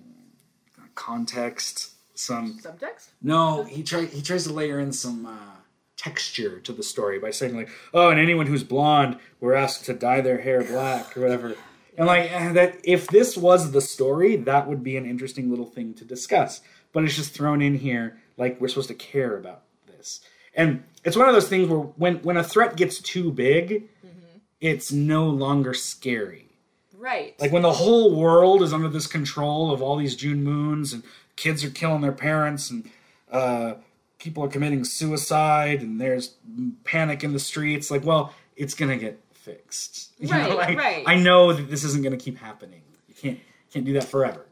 context 0.95 1.93
some 2.15 2.59
Subtext? 2.61 3.09
no 3.23 3.65
he 3.65 3.83
try 3.83 4.05
he 4.05 4.23
tries 4.23 4.45
to 4.45 4.53
layer 4.53 4.79
in 4.79 4.93
some 4.93 5.27
uh 5.27 5.57
texture 6.03 6.59
to 6.61 6.73
the 6.73 6.83
story 6.83 7.19
by 7.19 7.31
saying 7.31 7.55
like 7.55 7.69
oh 7.95 8.11
and 8.11 8.19
anyone 8.19 8.47
who's 8.47 8.65
blonde 8.65 9.19
were 9.41 9.55
asked 9.55 9.85
to 9.85 9.93
dye 9.93 10.21
their 10.21 10.41
hair 10.41 10.63
black 10.65 11.17
or 11.17 11.21
whatever. 11.21 11.55
And 11.97 12.07
like 12.07 12.33
eh, 12.33 12.53
that 12.53 12.79
if 12.85 13.07
this 13.09 13.37
was 13.37 13.73
the 13.73 13.81
story 13.81 14.37
that 14.37 14.67
would 14.67 14.83
be 14.83 14.97
an 14.97 15.07
interesting 15.07 15.51
little 15.51 15.67
thing 15.67 15.95
to 15.95 16.05
discuss. 16.05 16.61
But 16.93 17.05
it's 17.05 17.17
just 17.17 17.33
thrown 17.33 17.63
in 17.63 17.77
here 17.79 18.19
like 18.37 18.61
we're 18.61 18.69
supposed 18.69 18.89
to 18.89 18.95
care 18.95 19.37
about 19.37 19.63
this. 19.87 20.21
And 20.55 20.85
it's 21.05 21.17
one 21.17 21.29
of 21.29 21.35
those 21.35 21.49
things 21.49 21.69
where 21.69 21.81
when 21.81 22.17
when 22.17 22.37
a 22.37 22.45
threat 22.45 22.77
gets 22.77 23.01
too 23.01 23.31
big 23.31 23.89
it's 24.63 24.93
no 24.93 25.29
longer 25.29 25.75
scary. 25.75 26.47
Right. 26.97 27.39
Like 27.41 27.51
when 27.51 27.63
the 27.63 27.73
whole 27.73 28.15
world 28.15 28.63
is 28.63 28.73
under 28.73 28.89
this 28.89 29.09
control 29.09 29.73
of 29.73 29.83
all 29.83 29.97
these 29.97 30.15
June 30.15 30.45
moons 30.45 30.93
and 30.93 31.03
kids 31.35 31.65
are 31.65 31.71
killing 31.71 32.01
their 32.01 32.13
parents 32.13 32.71
and 32.71 32.89
uh, 33.31 33.75
people 34.23 34.45
are 34.45 34.49
committing 34.49 34.85
suicide 34.85 35.83
and 35.83 36.01
there's 36.01 36.37
panic 36.85 37.25
in 37.25 37.33
the 37.33 37.41
streets. 37.41 37.91
Like, 37.91 38.05
well, 38.05 38.33
it's 38.57 38.75
gonna 38.75 38.97
get 38.97 39.19
fixed. 39.35 40.11
You 40.23 40.29
know, 40.29 40.37
Right, 40.37 40.57
like, 40.57 40.79
right. 40.79 41.05
I 41.05 41.17
know 41.17 41.53
that 41.53 41.69
this 41.69 41.83
isn't 41.83 42.03
gonna 42.05 42.17
keep 42.17 42.39
happening. 42.39 42.83
You 43.09 43.15
can't 43.15 43.41
can't 43.73 43.85
do 43.85 43.93
that 43.95 44.05
forever. 44.05 44.47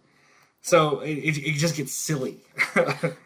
So 0.63 1.01
it, 1.01 1.13
it, 1.13 1.39
it 1.39 1.53
just 1.55 1.77
gets 1.77 1.93
silly. 1.93 2.39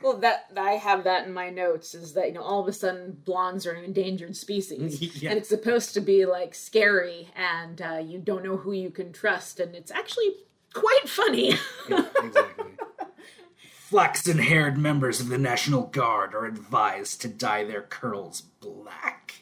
Well, 0.02 0.18
that 0.18 0.44
I 0.56 0.72
have 0.72 1.04
that 1.04 1.26
in 1.26 1.32
my 1.32 1.48
notes 1.48 1.94
is 1.94 2.12
that 2.12 2.26
you 2.28 2.34
know 2.34 2.42
all 2.42 2.60
of 2.60 2.68
a 2.68 2.72
sudden 2.74 3.16
blondes 3.24 3.66
are 3.66 3.72
an 3.72 3.84
endangered 3.84 4.36
species, 4.36 5.00
Yeah. 5.22 5.30
and 5.30 5.38
it's 5.38 5.48
supposed 5.48 5.94
to 5.94 6.00
be 6.00 6.26
like 6.26 6.54
scary, 6.54 7.28
and 7.34 7.80
uh, 7.80 8.00
you 8.04 8.18
don't 8.18 8.44
know 8.44 8.58
who 8.58 8.72
you 8.72 8.90
can 8.90 9.10
trust, 9.12 9.58
and 9.60 9.74
it's 9.74 9.90
actually 9.90 10.30
quite 10.74 11.08
funny. 11.08 11.54
Yeah, 11.88 12.04
exactly. 12.22 12.63
Flaxen 13.88 14.38
haired 14.38 14.78
members 14.78 15.20
of 15.20 15.28
the 15.28 15.36
National 15.36 15.82
Guard 15.82 16.34
are 16.34 16.46
advised 16.46 17.20
to 17.20 17.28
dye 17.28 17.64
their 17.64 17.82
curls 17.82 18.40
black. 18.60 19.34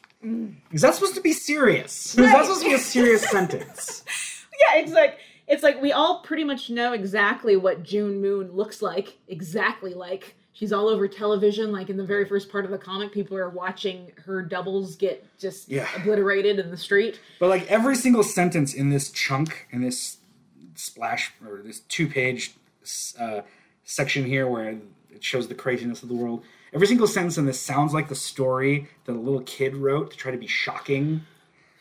Is 0.71 0.81
that 0.81 0.95
supposed 0.95 1.15
to 1.15 1.21
be 1.21 1.31
serious? 1.31 2.07
Is 2.09 2.15
that 2.15 2.41
supposed 2.43 2.61
to 2.63 2.67
be 2.67 2.73
a 2.73 2.77
serious 2.77 3.23
sentence? 3.29 4.03
yeah, 4.59 4.81
it's 4.81 4.91
like 4.91 5.19
it's 5.47 5.63
like 5.63 5.81
we 5.81 5.93
all 5.93 6.19
pretty 6.23 6.43
much 6.43 6.69
know 6.69 6.91
exactly 6.91 7.55
what 7.55 7.83
June 7.83 8.19
Moon 8.19 8.51
looks 8.51 8.81
like, 8.81 9.17
exactly 9.29 9.93
like 9.93 10.35
she's 10.51 10.73
all 10.73 10.89
over 10.89 11.07
television. 11.07 11.71
Like 11.71 11.89
in 11.89 11.95
the 11.95 12.05
very 12.05 12.25
first 12.25 12.51
part 12.51 12.65
of 12.65 12.71
the 12.71 12.77
comic, 12.77 13.13
people 13.13 13.37
are 13.37 13.49
watching 13.49 14.11
her 14.25 14.41
doubles 14.41 14.97
get 14.97 15.25
just 15.39 15.69
Yeah. 15.69 15.87
obliterated 15.95 16.59
in 16.59 16.69
the 16.69 16.77
street. 16.77 17.17
But 17.39 17.47
like 17.47 17.65
every 17.71 17.95
single 17.95 18.23
sentence 18.23 18.73
in 18.73 18.89
this 18.89 19.09
chunk, 19.09 19.67
in 19.71 19.81
this 19.81 20.17
splash, 20.75 21.31
or 21.47 21.61
this 21.63 21.79
two 21.79 22.07
page 22.07 22.55
uh, 23.17 23.41
section 23.83 24.25
here 24.25 24.47
where 24.47 24.69
it 25.11 25.23
shows 25.23 25.47
the 25.47 25.55
craziness 25.55 26.03
of 26.03 26.09
the 26.09 26.15
world, 26.15 26.43
every 26.73 26.87
single 26.87 27.07
sentence 27.07 27.37
in 27.37 27.45
this 27.45 27.59
sounds 27.59 27.93
like 27.93 28.09
the 28.09 28.15
story 28.15 28.87
that 29.05 29.13
a 29.13 29.19
little 29.19 29.41
kid 29.41 29.75
wrote 29.75 30.11
to 30.11 30.17
try 30.17 30.31
to 30.31 30.37
be 30.37 30.47
shocking. 30.47 31.21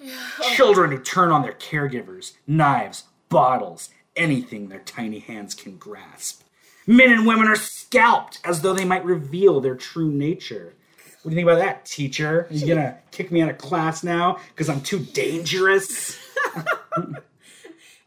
Children 0.57 0.91
who 0.91 0.99
turn 0.99 1.31
on 1.31 1.43
their 1.43 1.55
caregivers, 1.55 2.33
knives, 2.47 3.05
bottles, 3.29 3.91
anything 4.17 4.69
their 4.69 4.81
tiny 4.81 5.21
hands 5.21 5.55
can 5.55 5.77
grasp. 5.77 6.43
Men 6.87 7.12
and 7.12 7.27
women 7.27 7.47
are 7.47 7.57
scalped 7.57 8.41
as 8.45 8.62
though 8.62 8.75
they 8.75 8.85
might 8.85 9.05
reveal 9.05 9.61
their 9.61 9.77
true 9.77 10.11
nature. 10.11 10.75
What 11.23 11.31
do 11.31 11.37
you 11.37 11.37
think 11.37 11.49
about 11.49 11.65
that, 11.65 11.85
teacher? 11.85 12.49
Are 12.51 12.55
you 12.55 12.67
gonna 12.67 12.99
kick 13.12 13.31
me 13.31 13.41
out 13.43 13.51
of 13.51 13.59
class 13.59 14.03
now 14.03 14.38
because 14.49 14.69
I'm 14.69 14.81
too 14.81 14.99
dangerous? 14.99 16.19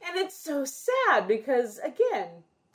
And 0.07 0.23
it's 0.23 0.37
so 0.39 0.63
sad 0.65 1.27
because 1.27 1.79
again, 1.79 2.27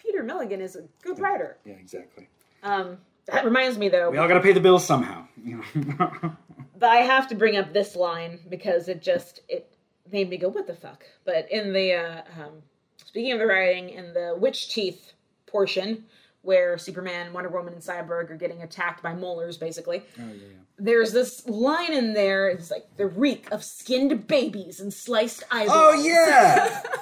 Peter 0.02 0.22
Milligan 0.22 0.60
is 0.60 0.76
a 0.76 0.82
good 1.02 1.18
writer. 1.18 1.58
Yeah, 1.64 1.74
exactly. 1.74 2.28
Um, 2.62 2.98
that 3.26 3.44
reminds 3.44 3.78
me 3.78 3.88
though, 3.88 4.10
We 4.10 4.18
all 4.18 4.28
gotta 4.28 4.40
pay 4.40 4.52
the 4.52 4.60
bills 4.60 4.84
somehow. 4.86 5.26
You 5.44 5.62
know? 5.76 6.36
that 6.78 6.90
I 6.90 6.96
have 6.96 7.28
to 7.28 7.34
bring 7.34 7.56
up 7.56 7.72
this 7.72 7.94
line 7.96 8.40
because 8.48 8.88
it 8.88 9.02
just 9.02 9.40
it 9.48 9.74
made 10.10 10.28
me 10.28 10.36
go, 10.36 10.48
"What 10.48 10.66
the 10.66 10.74
fuck?" 10.74 11.04
But 11.24 11.50
in 11.50 11.72
the 11.72 11.94
uh, 11.94 12.22
um, 12.38 12.62
speaking 13.04 13.32
of 13.32 13.38
the 13.38 13.46
writing, 13.46 13.90
in 13.90 14.12
the 14.12 14.34
witch 14.38 14.74
teeth 14.74 15.12
portion, 15.46 16.04
where 16.42 16.78
Superman, 16.78 17.32
Wonder 17.32 17.50
Woman, 17.50 17.74
and 17.74 17.82
Cyborg 17.82 18.30
are 18.30 18.36
getting 18.36 18.62
attacked 18.62 19.02
by 19.02 19.14
molars, 19.14 19.56
basically. 19.58 20.02
oh, 20.18 20.22
yeah, 20.22 20.32
yeah. 20.32 20.46
There's 20.78 21.12
this 21.12 21.46
line 21.46 21.92
in 21.92 22.14
there. 22.14 22.48
It's 22.48 22.70
like 22.70 22.86
the 22.96 23.06
reek 23.06 23.48
of 23.52 23.62
skinned 23.62 24.26
babies 24.26 24.80
and 24.80 24.92
sliced 24.92 25.44
eyeballs. 25.50 25.70
Oh 25.78 25.92
yeah. 25.92 26.82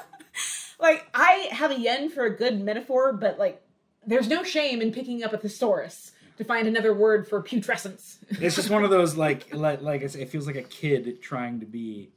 like 0.79 1.07
I 1.15 1.49
have 1.51 1.71
a 1.71 1.79
yen 1.79 2.11
for 2.11 2.25
a 2.25 2.37
good 2.37 2.61
metaphor, 2.61 3.13
but 3.13 3.39
like 3.39 3.63
there's 4.07 4.29
no 4.29 4.43
shame 4.43 4.81
in 4.81 4.93
picking 4.93 5.23
up 5.23 5.33
a 5.33 5.39
thesaurus 5.39 6.13
to 6.39 6.45
find 6.45 6.69
another 6.69 6.95
word 6.95 7.29
for 7.29 7.43
putrescence. 7.43 8.19
it's 8.31 8.57
just 8.57 8.71
one 8.71 8.85
of 8.85 8.91
those 8.91 9.17
like 9.17 9.53
like, 9.55 9.83
like 9.83 10.03
it 10.03 10.29
feels 10.31 10.47
like 10.47 10.57
a 10.57 10.63
kid 10.63 11.21
trying 11.21 11.61
to 11.61 11.67
be 11.67 12.11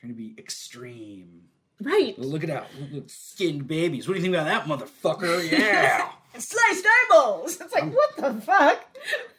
trying 0.00 0.12
to 0.12 0.16
be 0.16 0.34
extreme. 0.38 1.42
right. 1.82 2.18
Look 2.18 2.42
at 2.44 2.48
that, 2.48 2.66
look, 2.92 3.10
skinned 3.10 3.66
babies. 3.68 4.06
What 4.08 4.14
do 4.14 4.20
you 4.20 4.24
think 4.24 4.34
about 4.34 4.46
that, 4.46 4.64
motherfucker? 4.66 5.50
Yeah. 5.58 6.08
Sliced 6.36 6.86
eyeballs. 6.86 7.60
It's 7.60 7.72
like 7.74 7.92
what 7.92 8.16
the 8.16 8.40
fuck? 8.40 8.84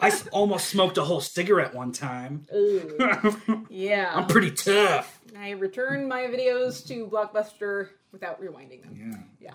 I 0.02 0.12
almost 0.32 0.68
smoked 0.68 0.98
a 0.98 1.04
whole 1.04 1.22
cigarette 1.22 1.74
one 1.74 1.92
time. 1.92 2.46
Ooh. 2.54 3.66
Yeah. 3.70 4.12
I'm 4.14 4.28
pretty 4.28 4.52
tough. 4.52 5.19
I 5.38 5.52
return 5.52 6.08
my 6.08 6.24
videos 6.24 6.86
to 6.88 7.08
Blockbuster 7.08 7.90
without 8.12 8.42
rewinding 8.42 8.84
them. 8.84 9.26
Yeah. 9.40 9.50
Yeah. 9.50 9.54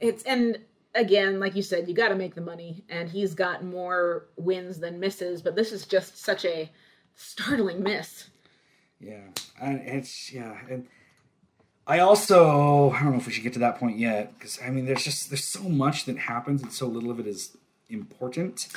It's 0.00 0.22
and 0.24 0.58
again, 0.94 1.38
like 1.40 1.54
you 1.54 1.62
said, 1.62 1.88
you 1.88 1.94
got 1.94 2.08
to 2.08 2.14
make 2.16 2.34
the 2.34 2.40
money, 2.40 2.84
and 2.88 3.08
he's 3.08 3.34
got 3.34 3.64
more 3.64 4.26
wins 4.36 4.78
than 4.80 4.98
misses. 5.00 5.40
But 5.42 5.54
this 5.56 5.72
is 5.72 5.86
just 5.86 6.18
such 6.18 6.44
a 6.44 6.70
startling 7.14 7.82
miss. 7.82 8.28
Yeah, 9.00 9.20
and 9.60 9.80
it's 9.80 10.32
yeah, 10.32 10.56
and 10.68 10.86
I 11.86 11.98
also 12.00 12.90
I 12.90 13.02
don't 13.02 13.12
know 13.12 13.18
if 13.18 13.26
we 13.26 13.32
should 13.32 13.42
get 13.42 13.52
to 13.54 13.58
that 13.60 13.78
point 13.78 13.98
yet 13.98 14.36
because 14.38 14.58
I 14.64 14.70
mean 14.70 14.86
there's 14.86 15.04
just 15.04 15.30
there's 15.30 15.44
so 15.44 15.62
much 15.62 16.04
that 16.04 16.18
happens 16.18 16.62
and 16.62 16.72
so 16.72 16.86
little 16.86 17.10
of 17.10 17.18
it 17.20 17.26
is 17.26 17.56
important, 17.88 18.68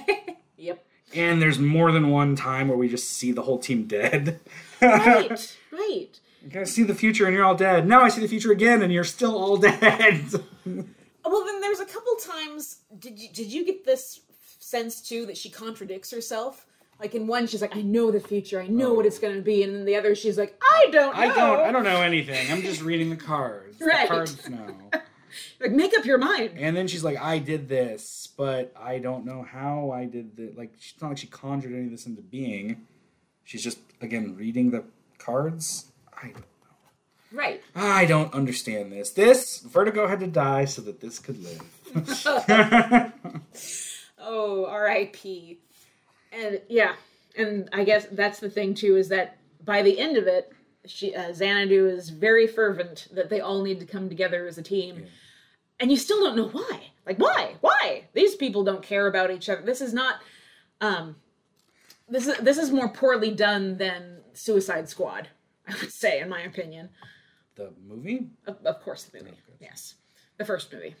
Yep. 0.56 0.84
and 1.14 1.40
there's 1.42 1.58
more 1.58 1.92
than 1.92 2.10
one 2.10 2.36
time 2.36 2.68
where 2.68 2.76
we 2.76 2.88
just 2.88 3.10
see 3.10 3.32
the 3.32 3.42
whole 3.42 3.58
team 3.58 3.84
dead. 3.86 4.40
Right. 4.82 5.56
right. 5.90 6.20
you 6.42 6.48
guys 6.50 6.72
see 6.72 6.82
the 6.82 6.94
future 6.94 7.26
and 7.26 7.34
you're 7.34 7.44
all 7.44 7.54
dead. 7.54 7.86
Now 7.86 8.02
I 8.02 8.08
see 8.08 8.20
the 8.20 8.28
future 8.28 8.52
again 8.52 8.82
and 8.82 8.92
you're 8.92 9.04
still 9.04 9.36
all 9.36 9.56
dead. 9.56 10.24
Well, 10.64 11.44
then 11.44 11.60
there's 11.60 11.80
a 11.80 11.86
couple 11.86 12.14
times. 12.16 12.78
Did 12.98 13.18
you 13.18 13.28
did 13.32 13.52
you 13.52 13.64
get 13.64 13.84
this 13.84 14.20
sense 14.58 15.00
too 15.00 15.26
that 15.26 15.36
she 15.36 15.50
contradicts 15.50 16.10
herself? 16.10 16.66
Like 17.00 17.14
in 17.14 17.26
one, 17.26 17.46
she's 17.46 17.62
like, 17.62 17.74
"I 17.74 17.82
know 17.82 18.10
the 18.10 18.20
future. 18.20 18.60
I 18.60 18.66
know 18.66 18.92
what 18.92 19.06
it's 19.06 19.18
oh. 19.18 19.22
going 19.22 19.36
to 19.36 19.42
be," 19.42 19.62
and 19.62 19.74
then 19.74 19.84
the 19.86 19.96
other, 19.96 20.14
she's 20.14 20.36
like, 20.36 20.60
"I 20.62 20.88
don't. 20.92 21.16
Know. 21.16 21.20
I 21.22 21.26
don't 21.28 21.60
I 21.60 21.72
don't 21.72 21.84
know 21.84 22.02
anything. 22.02 22.52
I'm 22.52 22.60
just 22.60 22.82
reading 22.82 23.08
the 23.08 23.16
cards. 23.16 23.80
Right. 23.80 24.08
The 24.08 24.14
cards 24.14 24.48
know. 24.48 24.76
Like, 25.60 25.70
make 25.70 25.96
up 25.96 26.04
your 26.04 26.18
mind." 26.18 26.54
And 26.56 26.76
then 26.76 26.88
she's 26.88 27.04
like, 27.04 27.16
I 27.16 27.38
did 27.38 27.68
this, 27.68 28.28
but 28.36 28.72
I 28.76 28.98
don't 28.98 29.24
know 29.24 29.46
how 29.48 29.92
I 29.92 30.06
did 30.06 30.36
the 30.36 30.52
like 30.56 30.72
it's 30.74 31.00
not 31.00 31.08
like 31.08 31.18
she 31.18 31.28
conjured 31.28 31.72
any 31.72 31.84
of 31.84 31.92
this 31.92 32.06
into 32.06 32.20
being. 32.20 32.86
She's 33.44 33.62
just 33.62 33.78
again 34.00 34.34
reading 34.36 34.72
the 34.72 34.84
cards. 35.20 35.92
I 36.16 36.28
don't 36.28 36.36
know. 36.36 37.38
Right. 37.38 37.62
I 37.76 38.06
don't 38.06 38.34
understand 38.34 38.90
this. 38.92 39.10
This 39.10 39.60
Vertigo 39.60 40.08
had 40.08 40.20
to 40.20 40.26
die 40.26 40.64
so 40.64 40.82
that 40.82 41.00
this 41.00 41.18
could 41.18 41.42
live. 41.42 43.12
Oh, 44.20 44.66
R.I.P. 44.66 45.58
And 46.32 46.60
yeah, 46.68 46.94
and 47.36 47.68
I 47.72 47.84
guess 47.84 48.06
that's 48.12 48.38
the 48.38 48.50
thing 48.50 48.74
too 48.74 48.96
is 48.96 49.08
that 49.08 49.38
by 49.64 49.82
the 49.82 49.98
end 49.98 50.16
of 50.16 50.26
it, 50.26 50.52
she 50.86 51.14
uh, 51.14 51.32
Xanadu 51.32 51.88
is 51.88 52.10
very 52.10 52.46
fervent 52.46 53.08
that 53.12 53.28
they 53.28 53.40
all 53.40 53.62
need 53.62 53.80
to 53.80 53.86
come 53.86 54.08
together 54.08 54.46
as 54.46 54.58
a 54.58 54.62
team, 54.62 55.06
and 55.78 55.90
you 55.90 55.96
still 55.96 56.20
don't 56.20 56.36
know 56.36 56.48
why. 56.48 56.80
Like 57.06 57.18
why? 57.18 57.54
Why? 57.60 58.04
These 58.12 58.36
people 58.36 58.62
don't 58.62 58.82
care 58.82 59.06
about 59.06 59.30
each 59.30 59.48
other. 59.48 59.62
This 59.62 59.80
is 59.80 59.92
not. 59.92 60.16
Um, 60.80 61.16
this 62.08 62.26
is 62.26 62.38
this 62.38 62.58
is 62.58 62.70
more 62.70 62.88
poorly 62.88 63.32
done 63.32 63.76
than 63.78 64.18
Suicide 64.34 64.88
Squad. 64.88 65.28
I 65.68 65.74
would 65.80 65.92
say, 65.92 66.20
in 66.20 66.28
my 66.28 66.40
opinion. 66.40 66.88
the 67.54 67.72
movie? 67.86 68.28
Of, 68.46 68.64
of 68.64 68.80
course, 68.82 69.04
the 69.04 69.18
movie. 69.18 69.36
Oh, 69.48 69.54
yes, 69.60 69.94
the 70.36 70.44
first 70.44 70.72
movie. 70.72 70.96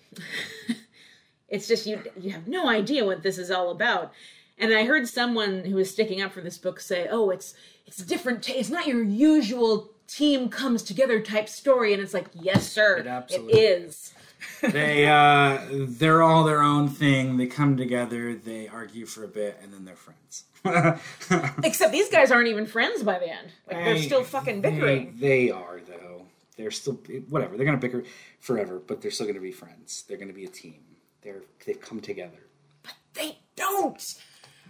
it's 1.48 1.66
just 1.66 1.86
you 1.86 2.02
you 2.20 2.30
have 2.30 2.46
no 2.46 2.68
idea 2.68 3.04
what 3.04 3.22
this 3.22 3.38
is 3.38 3.50
all 3.50 3.70
about. 3.70 4.12
And 4.58 4.74
I 4.74 4.84
heard 4.84 5.08
someone 5.08 5.64
who 5.64 5.76
was 5.76 5.90
sticking 5.90 6.20
up 6.20 6.32
for 6.32 6.42
this 6.42 6.58
book 6.58 6.80
say, 6.80 7.08
"Oh, 7.10 7.30
it's 7.30 7.54
it's 7.86 7.98
different. 7.98 8.42
T- 8.42 8.52
it's 8.52 8.70
not 8.70 8.86
your 8.86 9.02
usual 9.02 9.90
team 10.06 10.48
comes 10.50 10.82
together 10.82 11.20
type 11.20 11.48
story." 11.48 11.92
And 11.94 12.02
it's 12.02 12.14
like, 12.14 12.28
"Yes, 12.34 12.70
sir, 12.70 12.98
It 12.98 13.06
absolutely 13.06 13.54
it 13.54 13.82
is." 13.82 14.14
They 14.62 15.06
uh 15.08 15.58
they're 15.70 16.22
all 16.22 16.44
their 16.44 16.62
own 16.62 16.88
thing. 16.88 17.36
They 17.36 17.46
come 17.46 17.76
together, 17.76 18.34
they 18.34 18.68
argue 18.68 19.06
for 19.06 19.24
a 19.24 19.28
bit, 19.28 19.58
and 19.62 19.72
then 19.72 19.84
they're 19.84 19.96
friends. 19.96 20.44
Except 21.64 21.92
these 21.92 22.10
guys 22.10 22.30
aren't 22.30 22.48
even 22.48 22.66
friends 22.66 23.02
by 23.02 23.18
the 23.18 23.30
end. 23.30 23.48
Like 23.66 23.84
they're 23.84 23.94
Hey, 23.94 24.02
still 24.02 24.24
fucking 24.24 24.60
they- 24.60 24.70
bickering. 24.70 25.16
They, 25.18 25.50
are 25.50 25.80
though. 25.86 26.26
They're 26.56 26.70
still 26.70 26.94
whatever. 27.30 27.56
They're 27.56 27.64
gonna 27.66 27.78
bicker 27.78 28.04
forever, 28.40 28.80
but 28.86 29.00
they're 29.00 29.10
still 29.10 29.26
gonna 29.26 29.40
be 29.40 29.52
friends. 29.52 30.04
They're 30.08 30.18
gonna 30.18 30.32
be 30.34 30.44
a 30.44 30.48
team. 30.48 30.82
They're 31.22 31.42
they've 31.66 31.80
come 31.80 32.00
together. 32.00 32.46
But 32.82 32.94
they 33.14 33.38
don't. 33.56 34.02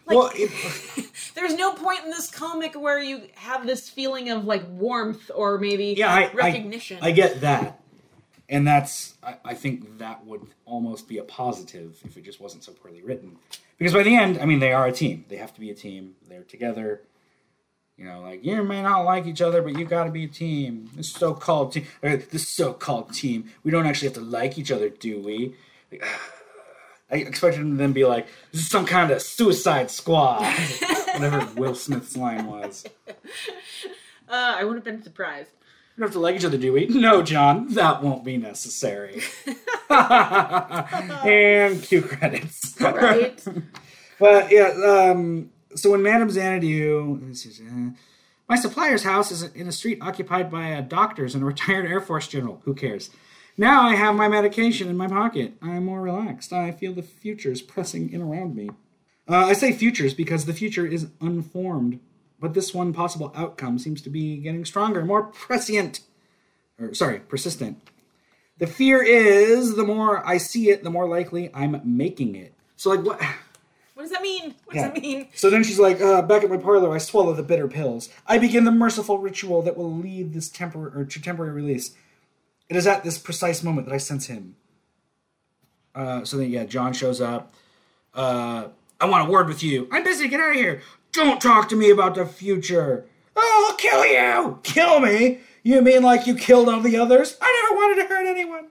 Like, 0.07 0.17
well, 0.17 0.31
it, 0.35 0.51
there's 1.35 1.55
no 1.55 1.73
point 1.73 2.05
in 2.05 2.11
this 2.11 2.31
comic 2.31 2.75
where 2.81 2.99
you 3.01 3.23
have 3.35 3.67
this 3.67 3.89
feeling 3.89 4.31
of 4.31 4.45
like 4.45 4.65
warmth 4.69 5.31
or 5.35 5.59
maybe 5.59 5.95
yeah, 5.97 6.13
I, 6.13 6.33
recognition. 6.33 6.99
I, 7.03 7.09
I 7.09 7.11
get 7.11 7.41
that, 7.43 7.80
and 8.51 8.67
that's 8.67 9.15
I, 9.23 9.37
I 9.45 9.55
think 9.55 9.99
that 9.99 10.27
would 10.27 10.43
almost 10.67 11.09
be 11.09 11.19
a 11.19 11.23
positive 11.23 11.99
if 12.05 12.17
it 12.17 12.25
just 12.25 12.41
wasn't 12.41 12.65
so 12.65 12.73
poorly 12.73 13.01
written. 13.01 13.39
Because 13.79 13.95
by 13.95 14.03
the 14.03 14.15
end, 14.15 14.39
I 14.39 14.45
mean, 14.45 14.59
they 14.59 14.73
are 14.73 14.87
a 14.87 14.93
team. 14.93 15.25
They 15.29 15.37
have 15.37 15.55
to 15.55 15.61
be 15.61 15.71
a 15.71 15.75
team. 15.75 16.17
They're 16.29 16.43
together. 16.43 17.01
You 17.97 18.07
know, 18.07 18.21
like 18.21 18.45
you 18.45 18.63
may 18.65 18.83
not 18.83 19.03
like 19.03 19.27
each 19.27 19.41
other, 19.41 19.63
but 19.63 19.79
you 19.79 19.85
got 19.85 20.05
to 20.05 20.11
be 20.11 20.25
a 20.25 20.29
team. 20.29 20.91
This 20.95 21.11
so-called 21.11 21.73
team, 21.73 21.87
this 22.03 22.49
so-called 22.49 23.15
team, 23.15 23.51
we 23.63 23.71
don't 23.71 23.87
actually 23.87 24.09
have 24.09 24.17
to 24.17 24.23
like 24.23 24.59
each 24.59 24.73
other, 24.73 24.89
do 24.89 25.21
we? 25.21 25.55
Like, 25.93 26.05
I 27.13 27.17
expected 27.17 27.61
them 27.61 27.73
to 27.73 27.77
then 27.77 27.93
be 27.93 28.05
like, 28.05 28.29
"This 28.53 28.63
is 28.63 28.71
some 28.71 28.87
kind 28.87 29.11
of 29.11 29.21
Suicide 29.21 29.91
Squad," 29.91 30.45
whatever 31.15 31.47
Will 31.57 31.75
Smith's 31.75 32.17
line 32.17 32.47
was. 32.47 32.87
Uh, 33.09 34.55
I 34.59 34.63
wouldn't 34.63 34.87
have 34.87 34.95
been 34.95 35.03
surprised. 35.03 35.51
We 35.97 36.01
don't 36.01 36.09
have 36.09 36.13
to 36.13 36.21
like 36.21 36.37
each 36.37 36.45
other, 36.45 36.59
do 36.59 36.73
we? 36.73 36.87
No, 36.87 37.23
John, 37.23 37.75
that 37.75 38.03
won't 38.03 38.25
be 38.25 38.37
necessary. 38.37 39.23
and 39.91 41.83
cue 41.83 42.03
credits. 42.03 42.81
Right? 42.81 43.45
But 44.21 44.53
yeah, 44.53 44.69
um, 44.87 45.51
so 45.75 45.93
when 45.93 46.03
Madame 46.03 46.29
Xanadu, 46.29 47.21
this 47.23 47.47
is, 47.47 47.59
uh, 47.61 47.93
my 48.51 48.57
supplier's 48.57 49.03
house 49.03 49.31
is 49.31 49.45
in 49.55 49.67
a 49.67 49.73
street 49.73 49.99
occupied 50.03 50.51
by 50.51 50.69
a 50.69 50.83
doctor's 50.83 51.35
and 51.35 51.43
a 51.43 51.47
retired 51.47 51.87
Air 51.87 52.03
Force 52.03 52.29
general. 52.29 52.61
Who 52.67 52.75
cares? 52.75 53.09
Now 53.57 53.83
I 53.89 53.95
have 53.95 54.15
my 54.15 54.29
medication 54.29 54.89
in 54.89 54.97
my 54.97 55.09
pocket. 55.09 55.55
I'm 55.63 55.87
more 55.87 56.03
relaxed. 56.03 56.53
I 56.53 56.71
feel 56.71 56.93
the 56.93 57.03
futures 57.03 57.63
pressing 57.63 58.13
in 58.13 58.21
around 58.21 58.55
me. 58.55 58.69
Uh, 59.29 59.47
I 59.47 59.53
say 59.55 59.73
futures 59.73 60.13
because 60.13 60.45
the 60.45 60.53
future 60.53 60.87
is 60.87 61.09
unformed, 61.21 62.01
but 62.41 62.55
this 62.55 62.73
one 62.75 62.93
possible 62.93 63.33
outcome 63.37 63.79
seems 63.79 64.01
to 64.03 64.11
be 64.11 64.39
getting 64.39 64.65
stronger, 64.65 65.05
more 65.05 65.25
prescient, 65.25 66.01
or 66.81 66.95
sorry, 66.95 67.21
persistent. 67.21 67.81
The 68.59 68.67
fear 68.67 69.03
is 69.03 69.77
the 69.77 69.85
more 69.85 70.27
I 70.27 70.39
see 70.39 70.71
it, 70.71 70.83
the 70.83 70.91
more 70.91 71.09
likely 71.09 71.51
I'm 71.55 71.81
making 71.85 72.35
it. 72.37 72.55
So 72.77 72.91
like 72.91 73.05
what? 73.05 73.21
What 73.95 74.05
does 74.05 74.13
that 74.13 74.23
mean? 74.23 74.55
What 74.65 74.77
Yeah. 74.77 74.85
does 74.89 74.95
that 74.95 75.03
mean? 75.03 75.29
So 75.35 75.51
then 75.51 75.63
she's 75.63 75.79
like, 75.79 76.01
uh, 76.01 76.23
back 76.23 76.43
at 76.43 76.49
my 76.49 76.57
parlor, 76.57 76.91
I 76.95 76.97
swallow 76.97 77.35
the 77.35 77.43
bitter 77.43 77.69
pills. 77.69 78.09
I 78.27 78.39
begin 78.39 78.65
the 78.65 78.71
merciful 78.71 79.19
ritual 79.19 79.61
that 79.61 79.77
will 79.77 79.95
lead 79.95 80.33
this 80.33 80.49
temporary 80.49 80.99
or 80.99 81.05
to 81.05 81.21
temporary 81.21 81.53
release. 81.53 81.91
It 82.71 82.77
is 82.77 82.87
at 82.87 83.05
this 83.05 83.19
precise 83.19 83.63
moment 83.63 83.87
that 83.89 83.93
I 83.95 83.99
sense 83.99 84.25
him. 84.29 84.57
Uh, 85.95 86.25
so 86.25 86.39
then, 86.39 86.51
yeah, 86.51 86.65
John 86.65 86.95
shows 86.95 87.21
up. 87.21 87.53
Uh, 88.15 88.69
I 88.99 89.05
want 89.05 89.29
a 89.29 89.31
word 89.31 89.49
with 89.49 89.63
you. 89.63 89.87
I'm 89.93 90.03
busy. 90.03 90.29
Get 90.29 90.41
out 90.41 90.51
of 90.51 90.57
here. 90.57 90.81
Don't 91.13 91.41
talk 91.41 91.69
to 91.71 91.77
me 91.77 91.91
about 91.91 92.15
the 92.15 92.27
future. 92.27 93.07
Oh, 93.37 93.67
I'll 93.71 93.77
kill 93.77 94.07
you. 94.07 94.59
Kill 94.63 95.01
me? 95.01 95.41
You 95.63 95.83
mean 95.83 96.03
like 96.03 96.27
you 96.27 96.35
killed 96.35 96.69
all 96.69 96.81
the 96.81 96.97
others? 96.97 97.37
I 97.41 97.69
never 97.69 97.81
wanted 97.81 98.03
to 98.03 98.09
hurt 98.09 98.27
anyone. 98.27 98.69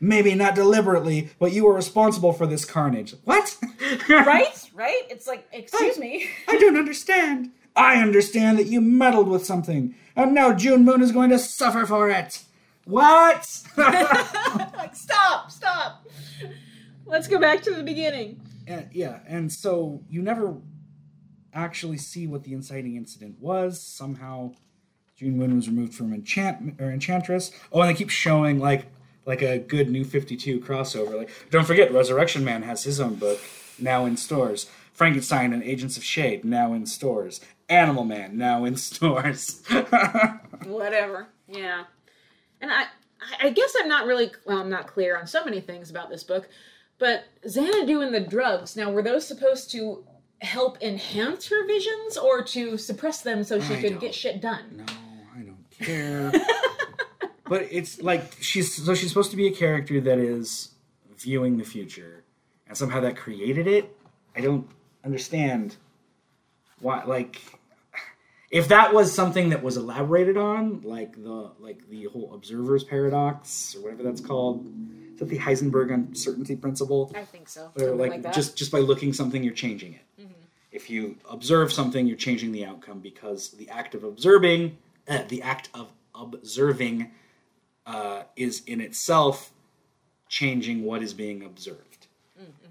Maybe 0.00 0.34
not 0.34 0.54
deliberately, 0.54 1.30
but 1.38 1.52
you 1.52 1.64
were 1.64 1.74
responsible 1.74 2.32
for 2.32 2.46
this 2.46 2.64
carnage. 2.64 3.14
What? 3.24 3.56
Right? 4.08 4.70
Right? 4.74 5.02
It's 5.10 5.26
like, 5.26 5.46
excuse 5.52 5.98
me. 5.98 6.28
I 6.48 6.56
don't 6.56 6.76
understand. 6.78 7.50
I 7.76 7.96
understand 8.00 8.58
that 8.58 8.66
you 8.66 8.80
meddled 8.80 9.28
with 9.28 9.44
something, 9.44 9.94
and 10.16 10.34
now 10.34 10.54
June 10.54 10.84
Moon 10.84 11.02
is 11.02 11.12
going 11.12 11.28
to 11.30 11.38
suffer 11.38 11.84
for 11.86 12.08
it. 12.10 12.42
What? 12.84 13.62
Like, 13.76 14.94
stop, 14.96 15.50
stop. 15.50 16.06
Let's 17.06 17.28
go 17.28 17.38
back 17.38 17.62
to 17.62 17.74
the 17.74 17.82
beginning. 17.82 18.40
and, 18.66 18.88
yeah, 18.92 19.20
and 19.26 19.52
so 19.52 20.02
you 20.08 20.22
never 20.22 20.54
actually 21.54 21.98
see 21.98 22.26
what 22.26 22.44
the 22.44 22.52
inciting 22.52 22.96
incident 22.96 23.40
was. 23.40 23.80
Somehow, 23.80 24.52
June 25.16 25.36
Moon 25.36 25.56
was 25.56 25.68
removed 25.68 25.94
from 25.94 26.12
enchant 26.12 26.80
or 26.80 26.90
Enchantress. 26.90 27.52
Oh, 27.72 27.80
and 27.80 27.90
they 27.90 27.94
keep 27.94 28.10
showing 28.10 28.58
like 28.58 28.86
like 29.24 29.42
a 29.42 29.58
good 29.58 29.90
New 29.90 30.04
Fifty 30.04 30.36
Two 30.36 30.60
crossover. 30.60 31.16
Like, 31.16 31.30
don't 31.50 31.66
forget, 31.66 31.92
Resurrection 31.92 32.44
Man 32.44 32.62
has 32.62 32.84
his 32.84 33.00
own 33.00 33.14
book 33.16 33.40
now 33.78 34.04
in 34.04 34.16
stores. 34.16 34.68
Frankenstein 34.92 35.52
and 35.52 35.62
Agents 35.62 35.96
of 35.96 36.04
Shade 36.04 36.44
now 36.44 36.72
in 36.74 36.86
stores. 36.86 37.40
Animal 37.68 38.04
Man 38.04 38.36
now 38.36 38.64
in 38.64 38.76
stores. 38.76 39.62
Whatever. 40.64 41.28
Yeah. 41.48 41.84
And 42.60 42.70
I, 42.70 42.84
I 43.40 43.50
guess 43.50 43.74
I'm 43.78 43.88
not 43.88 44.06
really, 44.06 44.30
well, 44.44 44.58
I'm 44.58 44.68
not 44.70 44.86
clear 44.86 45.16
on 45.16 45.26
so 45.26 45.44
many 45.44 45.60
things 45.60 45.90
about 45.90 46.10
this 46.10 46.22
book, 46.22 46.48
but 46.98 47.24
Xanadu 47.48 48.00
and 48.00 48.14
the 48.14 48.20
drugs, 48.20 48.76
now, 48.76 48.90
were 48.90 49.02
those 49.02 49.26
supposed 49.26 49.70
to 49.72 50.04
help 50.42 50.82
enhance 50.82 51.48
her 51.48 51.66
visions 51.66 52.16
or 52.16 52.42
to 52.42 52.76
suppress 52.76 53.22
them 53.22 53.44
so 53.44 53.60
she 53.60 53.76
I 53.76 53.80
could 53.80 54.00
get 54.00 54.14
shit 54.14 54.40
done? 54.40 54.64
No, 54.76 54.84
I 55.36 55.42
don't 55.42 55.70
care. 55.70 56.32
but 57.48 57.68
it's 57.70 58.00
like 58.02 58.36
she's 58.40 58.74
so 58.74 58.94
she's 58.94 59.08
supposed 59.08 59.30
to 59.30 59.36
be 59.36 59.46
a 59.46 59.52
character 59.52 60.00
that 60.00 60.18
is 60.18 60.70
viewing 61.18 61.58
the 61.58 61.64
future, 61.64 62.24
and 62.66 62.76
somehow 62.76 63.00
that 63.00 63.16
created 63.16 63.66
it. 63.66 63.96
I 64.36 64.40
don't 64.40 64.68
understand 65.04 65.76
why. 66.80 67.04
Like, 67.04 67.40
if 68.50 68.68
that 68.68 68.92
was 68.92 69.14
something 69.14 69.50
that 69.50 69.62
was 69.62 69.76
elaborated 69.76 70.36
on, 70.36 70.80
like 70.82 71.22
the 71.22 71.52
like 71.58 71.88
the 71.88 72.04
whole 72.04 72.34
observer's 72.34 72.84
paradox 72.84 73.74
or 73.76 73.82
whatever 73.82 74.02
that's 74.02 74.20
called, 74.20 74.66
is 75.12 75.18
that 75.18 75.28
the 75.28 75.38
Heisenberg 75.38 75.92
uncertainty 75.92 76.56
principle? 76.56 77.12
I 77.14 77.24
think 77.24 77.48
so. 77.48 77.70
Or 77.78 77.92
like, 77.92 78.10
like, 78.10 78.22
that. 78.22 78.34
just 78.34 78.56
just 78.56 78.72
by 78.72 78.78
looking 78.78 79.12
something, 79.12 79.42
you're 79.42 79.54
changing 79.54 79.94
it. 79.94 80.02
If 80.72 80.88
you 80.88 81.16
observe 81.28 81.72
something, 81.72 82.06
you're 82.06 82.16
changing 82.16 82.52
the 82.52 82.64
outcome 82.64 83.00
because 83.00 83.50
the 83.50 83.68
act 83.68 83.94
of 83.94 84.04
observing, 84.04 84.78
uh, 85.06 85.24
the 85.28 85.42
act 85.42 85.68
of 85.74 85.92
observing, 86.14 87.10
uh, 87.86 88.22
is 88.36 88.62
in 88.66 88.80
itself 88.80 89.50
changing 90.28 90.84
what 90.84 91.02
is 91.02 91.12
being 91.12 91.44
observed. 91.44 92.06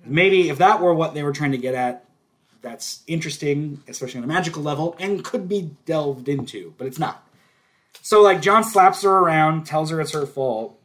Maybe 0.03 0.49
if 0.49 0.57
that 0.57 0.81
were 0.81 0.93
what 0.93 1.13
they 1.13 1.21
were 1.21 1.31
trying 1.31 1.51
to 1.51 1.59
get 1.59 1.75
at, 1.75 2.05
that's 2.61 3.03
interesting, 3.07 3.81
especially 3.87 4.19
on 4.19 4.23
a 4.23 4.27
magical 4.27 4.63
level, 4.63 4.95
and 4.99 5.23
could 5.23 5.47
be 5.47 5.71
delved 5.85 6.27
into, 6.27 6.73
but 6.77 6.87
it's 6.87 6.99
not. 6.99 7.27
So 8.01 8.21
like 8.21 8.41
John 8.41 8.63
slaps 8.63 9.03
her 9.03 9.11
around, 9.11 9.65
tells 9.65 9.91
her 9.91 10.01
it's 10.01 10.13
her 10.13 10.25
fault. 10.25 10.79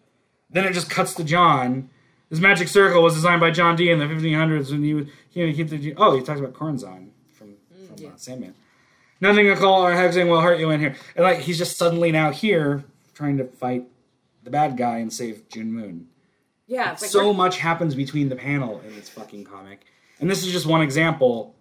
Then 0.50 0.64
it 0.64 0.72
just 0.72 0.90
cuts 0.90 1.14
to 1.14 1.24
John. 1.24 1.90
This 2.30 2.40
magic 2.40 2.68
circle 2.68 3.02
was 3.02 3.14
designed 3.14 3.40
by 3.40 3.50
John 3.50 3.76
Dee 3.76 3.90
in 3.90 3.98
the 3.98 4.06
1500s 4.06 4.70
when 4.70 4.82
he 4.82 4.94
was 4.94 5.06
he, 5.44 5.52
he 5.64 5.94
oh 5.96 6.16
he 6.16 6.22
talks 6.22 6.40
about 6.40 6.54
Choronzon 6.54 7.10
from 7.32 7.54
from 7.86 8.06
uh, 8.06 8.10
Sandman. 8.16 8.54
Nothing 9.20 9.46
to 9.46 9.56
call 9.56 9.86
or 9.86 9.92
hexing 9.92 10.28
will 10.28 10.40
hurt 10.40 10.58
you 10.58 10.70
in 10.70 10.80
here. 10.80 10.94
And 11.14 11.24
like 11.24 11.38
he's 11.40 11.58
just 11.58 11.76
suddenly 11.76 12.10
now 12.12 12.30
here 12.32 12.84
trying 13.14 13.36
to 13.38 13.44
fight 13.44 13.84
the 14.42 14.50
bad 14.50 14.76
guy 14.76 14.98
and 14.98 15.12
save 15.12 15.48
June 15.48 15.72
Moon. 15.72 16.08
yeah, 16.66 16.90
like 16.90 16.98
so 16.98 17.26
we're- 17.26 17.36
much 17.36 17.58
happens 17.58 17.94
between 17.94 18.28
the 18.28 18.36
panel 18.36 18.80
in 18.80 18.94
this 18.94 19.08
fucking 19.08 19.44
comic, 19.44 19.84
and 20.20 20.30
this 20.30 20.44
is 20.46 20.52
just 20.52 20.66
one 20.66 20.82
example, 20.82 21.54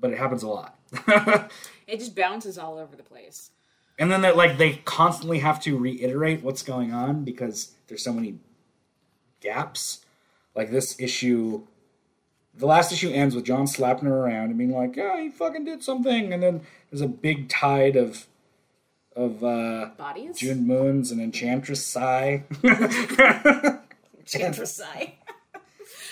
but 0.00 0.10
it 0.12 0.18
happens 0.18 0.42
a 0.42 0.48
lot. 0.48 0.78
it 1.86 1.98
just 1.98 2.14
bounces 2.16 2.56
all 2.58 2.78
over 2.78 2.96
the 2.96 3.02
place. 3.02 3.50
and 3.98 4.10
then 4.10 4.22
that 4.22 4.36
like 4.36 4.56
they 4.58 4.74
constantly 4.84 5.40
have 5.40 5.60
to 5.60 5.76
reiterate 5.76 6.42
what's 6.42 6.62
going 6.62 6.92
on 6.92 7.24
because 7.24 7.72
there's 7.88 8.02
so 8.02 8.12
many 8.12 8.38
gaps. 9.40 10.04
Like 10.54 10.70
this 10.70 10.98
issue, 10.98 11.66
the 12.60 12.66
last 12.66 12.92
issue 12.92 13.10
ends 13.10 13.34
with 13.34 13.44
John 13.44 13.66
slapping 13.66 14.08
her 14.08 14.18
around 14.18 14.50
and 14.50 14.58
being 14.58 14.70
like, 14.70 14.94
"Yeah, 14.94 15.20
he 15.20 15.30
fucking 15.30 15.64
did 15.64 15.82
something," 15.82 16.32
and 16.32 16.42
then 16.42 16.60
there's 16.90 17.00
a 17.00 17.08
big 17.08 17.48
tide 17.48 17.96
of 17.96 18.26
of 19.16 19.42
uh, 19.42 19.90
Bodies? 19.96 20.38
June 20.38 20.66
Moons 20.66 21.10
and 21.10 21.20
Enchantress 21.20 21.84
Sigh. 21.84 22.44
Enchantress 24.18 24.76
sigh, 24.76 25.14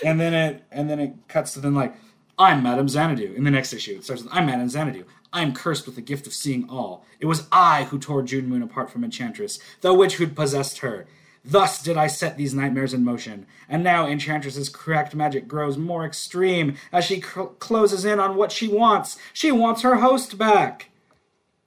and 0.04 0.18
then 0.18 0.34
it 0.34 0.64
and 0.72 0.90
then 0.90 0.98
it 0.98 1.12
cuts 1.28 1.52
to 1.52 1.60
then 1.60 1.74
like 1.74 1.94
I'm 2.38 2.62
Madame 2.62 2.88
Xanadu. 2.88 3.34
In 3.36 3.44
the 3.44 3.50
next 3.50 3.72
issue, 3.72 3.96
it 3.96 4.04
starts 4.04 4.22
with 4.22 4.32
I'm 4.32 4.46
Madame 4.46 4.68
Xanadu. 4.68 5.04
I'm 5.32 5.52
cursed 5.52 5.86
with 5.86 5.94
the 5.94 6.02
gift 6.02 6.26
of 6.26 6.32
seeing 6.32 6.68
all. 6.70 7.04
It 7.20 7.26
was 7.26 7.46
I 7.52 7.84
who 7.84 7.98
tore 7.98 8.22
June 8.22 8.48
Moon 8.48 8.62
apart 8.62 8.90
from 8.90 9.04
Enchantress, 9.04 9.58
the 9.82 9.92
witch 9.92 10.16
who'd 10.16 10.34
possessed 10.34 10.78
her. 10.78 11.06
Thus 11.48 11.82
did 11.82 11.96
I 11.96 12.08
set 12.08 12.36
these 12.36 12.52
nightmares 12.52 12.92
in 12.92 13.02
motion, 13.04 13.46
and 13.70 13.82
now 13.82 14.06
Enchantress's 14.06 14.68
cracked 14.68 15.14
magic 15.14 15.48
grows 15.48 15.78
more 15.78 16.04
extreme 16.04 16.76
as 16.92 17.06
she 17.06 17.22
cl- 17.22 17.46
closes 17.58 18.04
in 18.04 18.20
on 18.20 18.36
what 18.36 18.52
she 18.52 18.68
wants. 18.68 19.16
She 19.32 19.50
wants 19.50 19.80
her 19.80 19.96
host 19.96 20.36
back. 20.36 20.90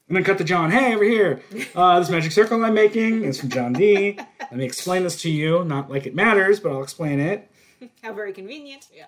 And 0.07 0.15
then 0.15 0.23
cut 0.23 0.37
to 0.37 0.43
John. 0.43 0.69
Hey, 0.69 0.93
over 0.93 1.03
here. 1.05 1.41
Uh, 1.73 1.99
this 1.99 2.09
magic 2.11 2.31
circle 2.31 2.63
I'm 2.63 2.73
making 2.75 3.23
is 3.23 3.39
from 3.39 3.49
John 3.49 3.73
Dee 3.73 4.17
Let 4.39 4.53
me 4.57 4.65
explain 4.65 5.03
this 5.03 5.19
to 5.21 5.29
you. 5.31 5.63
Not 5.63 5.89
like 5.89 6.05
it 6.05 6.13
matters, 6.13 6.59
but 6.59 6.71
I'll 6.73 6.83
explain 6.83 7.19
it. 7.19 7.49
How 8.03 8.13
very 8.13 8.33
convenient. 8.33 8.87
Yeah. 8.93 9.05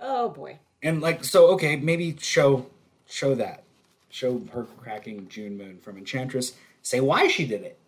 Oh 0.00 0.28
boy. 0.28 0.58
and 0.84 1.00
like 1.00 1.24
so 1.24 1.48
okay 1.48 1.76
maybe 1.76 2.16
show 2.20 2.66
show 3.08 3.34
that 3.34 3.64
show 4.08 4.40
her 4.52 4.64
cracking 4.78 5.26
june 5.28 5.58
moon 5.58 5.78
from 5.82 5.98
enchantress 5.98 6.52
say 6.82 7.00
why 7.00 7.26
she 7.28 7.44
did 7.46 7.62
it 7.62 7.78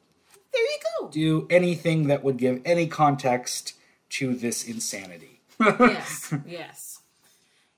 There 0.53 0.63
you 0.63 0.79
go. 1.01 1.09
do 1.09 1.47
anything 1.51 2.09
that 2.09 2.23
would 2.23 2.37
give 2.37 2.61
any 2.65 2.87
context 2.87 3.75
to 4.11 4.35
this 4.35 4.67
insanity 4.69 5.33
yes, 5.63 6.35
yes. 6.47 7.01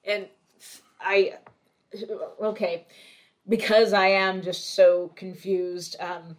And 0.04 0.28
I, 1.00 1.34
okay, 2.40 2.86
because 3.48 3.92
I 3.92 4.08
am 4.08 4.42
just 4.42 4.74
so 4.74 5.12
confused. 5.16 5.96
Um, 6.00 6.36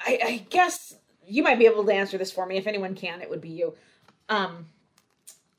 I, 0.00 0.18
I 0.24 0.46
guess 0.50 0.96
you 1.26 1.42
might 1.42 1.58
be 1.58 1.66
able 1.66 1.84
to 1.84 1.92
answer 1.92 2.18
this 2.18 2.30
for 2.30 2.46
me. 2.46 2.56
If 2.56 2.66
anyone 2.66 2.94
can, 2.94 3.20
it 3.20 3.30
would 3.30 3.40
be 3.40 3.50
you. 3.50 3.74
Um, 4.28 4.66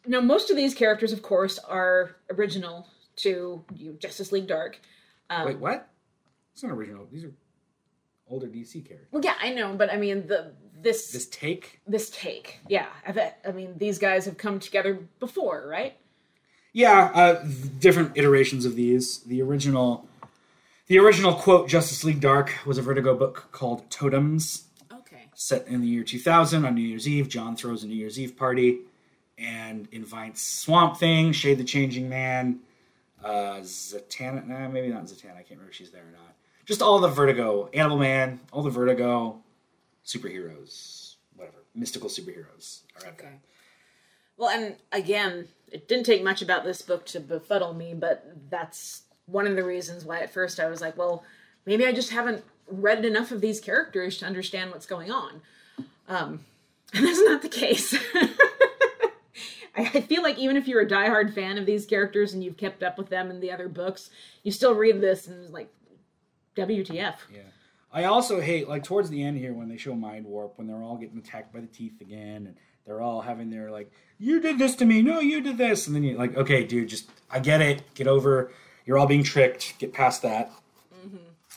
now, 0.06 0.22
most 0.22 0.50
of 0.50 0.56
these 0.56 0.74
characters, 0.74 1.12
of 1.12 1.22
course, 1.22 1.60
are 1.60 2.16
original 2.32 2.88
to 3.18 3.64
you, 3.76 3.94
Justice 4.00 4.32
League 4.32 4.48
Dark. 4.48 4.80
Um, 5.30 5.46
Wait, 5.46 5.60
what? 5.60 5.90
It's 6.54 6.64
not 6.64 6.72
original. 6.72 7.08
These 7.12 7.26
are 7.26 7.32
older 8.30 8.48
DC 8.48 8.86
characters. 8.88 9.08
Well, 9.12 9.24
yeah, 9.24 9.36
I 9.42 9.52
know, 9.54 9.74
but 9.76 9.92
I 9.92 9.98
mean 9.98 10.28
the 10.28 10.52
this 10.80 11.12
This 11.12 11.26
take? 11.28 11.80
this 11.88 12.10
take, 12.12 12.60
yeah. 12.68 12.88
I 13.06 13.12
bet. 13.12 13.40
I 13.48 13.52
mean, 13.52 13.78
these 13.78 13.98
guys 13.98 14.26
have 14.26 14.38
come 14.38 14.60
together 14.60 15.00
before, 15.20 15.68
right? 15.68 15.98
Yeah, 16.74 17.10
uh, 17.16 17.44
different 17.80 18.16
iterations 18.16 18.64
of 18.66 18.76
these. 18.76 19.20
The 19.24 19.42
original, 19.42 20.08
the 20.86 21.00
original 21.00 21.34
quote 21.34 21.68
Justice 21.68 22.04
League 22.04 22.20
Dark 22.20 22.54
was 22.66 22.78
a 22.78 22.84
Vertigo 22.84 23.16
book 23.16 23.48
called 23.52 23.90
Totems, 23.90 24.66
Okay. 24.94 25.24
set 25.34 25.68
in 25.68 25.82
the 25.82 25.88
year 25.88 26.04
2000 26.04 26.64
on 26.66 26.76
New 26.76 26.82
Year's 26.82 27.08
Eve. 27.08 27.28
John 27.28 27.56
throws 27.56 27.84
a 27.84 27.88
New 27.88 27.96
Year's 27.96 28.20
Eve 28.20 28.38
party 28.38 28.82
and 29.40 29.88
invites 29.92 30.42
Swamp 30.44 30.98
Thing, 30.98 31.32
Shade 31.32 31.58
the 31.58 31.64
Changing 31.64 32.08
Man, 32.08 32.60
uh, 33.24 33.58
Zatanna. 33.62 34.46
Nah, 34.46 34.68
maybe 34.68 34.90
not 34.90 35.06
Zatanna. 35.06 35.32
I 35.32 35.38
can't 35.38 35.52
remember 35.52 35.70
if 35.72 35.76
she's 35.76 35.90
there 35.90 36.04
or 36.04 36.12
not. 36.12 36.36
Just 36.68 36.82
all 36.82 37.00
the 37.00 37.08
Vertigo, 37.08 37.70
Animal 37.74 37.98
Man, 37.98 38.42
all 38.52 38.62
the 38.62 38.70
Vertigo 38.70 39.42
superheroes, 40.06 41.16
whatever, 41.36 41.64
mystical 41.74 42.10
superheroes 42.10 42.82
at 42.98 43.04
that. 43.04 43.14
Okay. 43.14 43.34
Well, 44.36 44.50
and 44.50 44.76
again, 44.92 45.48
it 45.72 45.88
didn't 45.88 46.06
take 46.06 46.24
much 46.24 46.42
about 46.42 46.66
this 46.66 46.82
book 46.82 47.06
to 47.08 47.22
befuddle 47.22 47.74
me, 47.74 47.94
but 47.94 48.30
that's 48.50 49.04
one 49.28 49.48
of 49.48 49.56
the 49.56 49.64
reasons 49.64 50.04
why 50.04 50.20
at 50.20 50.34
first 50.34 50.60
I 50.60 50.68
was 50.68 50.82
like, 50.82 50.98
well, 50.98 51.24
maybe 51.66 51.86
I 51.86 51.94
just 51.94 52.12
haven't 52.12 52.44
read 52.70 53.06
enough 53.06 53.32
of 53.32 53.40
these 53.40 53.62
characters 53.62 54.18
to 54.18 54.26
understand 54.26 54.72
what's 54.72 54.86
going 54.86 55.10
on. 55.10 55.42
Um, 56.10 56.42
and 56.94 57.06
that's 57.06 57.22
not 57.22 57.42
the 57.42 57.50
case. 57.50 57.96
I 59.76 60.02
feel 60.02 60.24
like 60.24 60.38
even 60.38 60.58
if 60.58 60.68
you're 60.68 60.82
a 60.82 60.88
diehard 60.88 61.34
fan 61.34 61.58
of 61.58 61.66
these 61.66 61.86
characters 61.86 62.34
and 62.34 62.44
you've 62.44 62.58
kept 62.58 62.84
up 62.84 62.98
with 62.98 63.10
them 63.10 63.30
in 63.30 63.40
the 63.40 63.52
other 63.52 63.70
books, 63.70 64.10
you 64.44 64.52
still 64.52 64.74
read 64.74 65.00
this 65.00 65.28
and 65.28 65.54
like, 65.54 65.72
WTF. 66.58 67.16
Yeah. 67.34 67.42
I 67.92 68.04
also 68.04 68.42
hate 68.42 68.68
like 68.68 68.84
towards 68.84 69.10
the 69.10 69.24
end 69.24 69.38
here 69.38 69.54
when 69.54 69.70
they 69.70 69.78
show 69.78 69.94
Mindwarp 69.94 70.52
when 70.56 70.68
they're 70.68 70.84
all 70.84 70.98
getting 70.98 71.20
attacked 71.20 71.54
by 71.54 71.62
the 71.62 71.68
teeth 71.68 72.02
again 72.02 72.48
and 72.48 72.56
they're 72.86 73.02
all 73.02 73.22
having 73.22 73.50
their 73.50 73.72
like 73.72 73.92
you 74.20 74.40
did 74.40 74.60
this 74.60 74.76
to 74.76 74.86
me 74.86 75.02
no 75.02 75.20
you 75.20 75.42
did 75.42 75.58
this 75.58 75.88
and 75.88 75.96
then 75.96 76.04
you're 76.04 76.18
like 76.18 76.36
okay 76.36 76.64
dude 76.64 76.90
just 76.90 77.10
I 77.32 77.40
get 77.40 77.62
it 77.62 77.82
get 77.96 78.08
over 78.08 78.52
you're 78.86 78.98
all 78.98 79.08
being 79.08 79.24
tricked 79.24 79.80
get 79.80 79.94
past 79.94 80.22
that. 80.22 80.52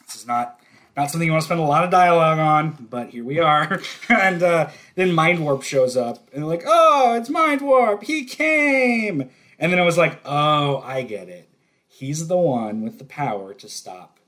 This 0.07 0.17
is 0.17 0.27
not 0.27 0.61
not 0.97 1.11
something 1.11 1.27
you 1.27 1.33
want 1.33 1.43
to 1.43 1.47
spend 1.47 1.61
a 1.61 1.65
lot 1.65 1.85
of 1.85 1.91
dialogue 1.91 2.39
on 2.39 2.87
but 2.89 3.11
here 3.11 3.25
we 3.25 3.39
are. 3.41 3.81
And 4.09 4.43
uh, 4.43 4.71
then 4.95 5.11
Mindwarp 5.11 5.63
shows 5.63 5.97
up 5.97 6.29
and 6.33 6.43
they're 6.43 6.49
like 6.49 6.65
oh 6.65 7.15
it's 7.17 7.29
Mindwarp 7.29 8.05
he 8.05 8.25
came. 8.25 9.29
And 9.59 9.73
then 9.73 9.79
it 9.79 9.85
was 9.85 9.99
like 9.99 10.21
oh 10.25 10.79
I 10.87 11.03
get 11.03 11.29
it. 11.29 11.49
He's 11.89 12.29
the 12.29 12.39
one 12.39 12.83
with 12.83 12.99
the 12.99 13.05
power 13.05 13.53
to 13.53 13.69
stop 13.69 14.20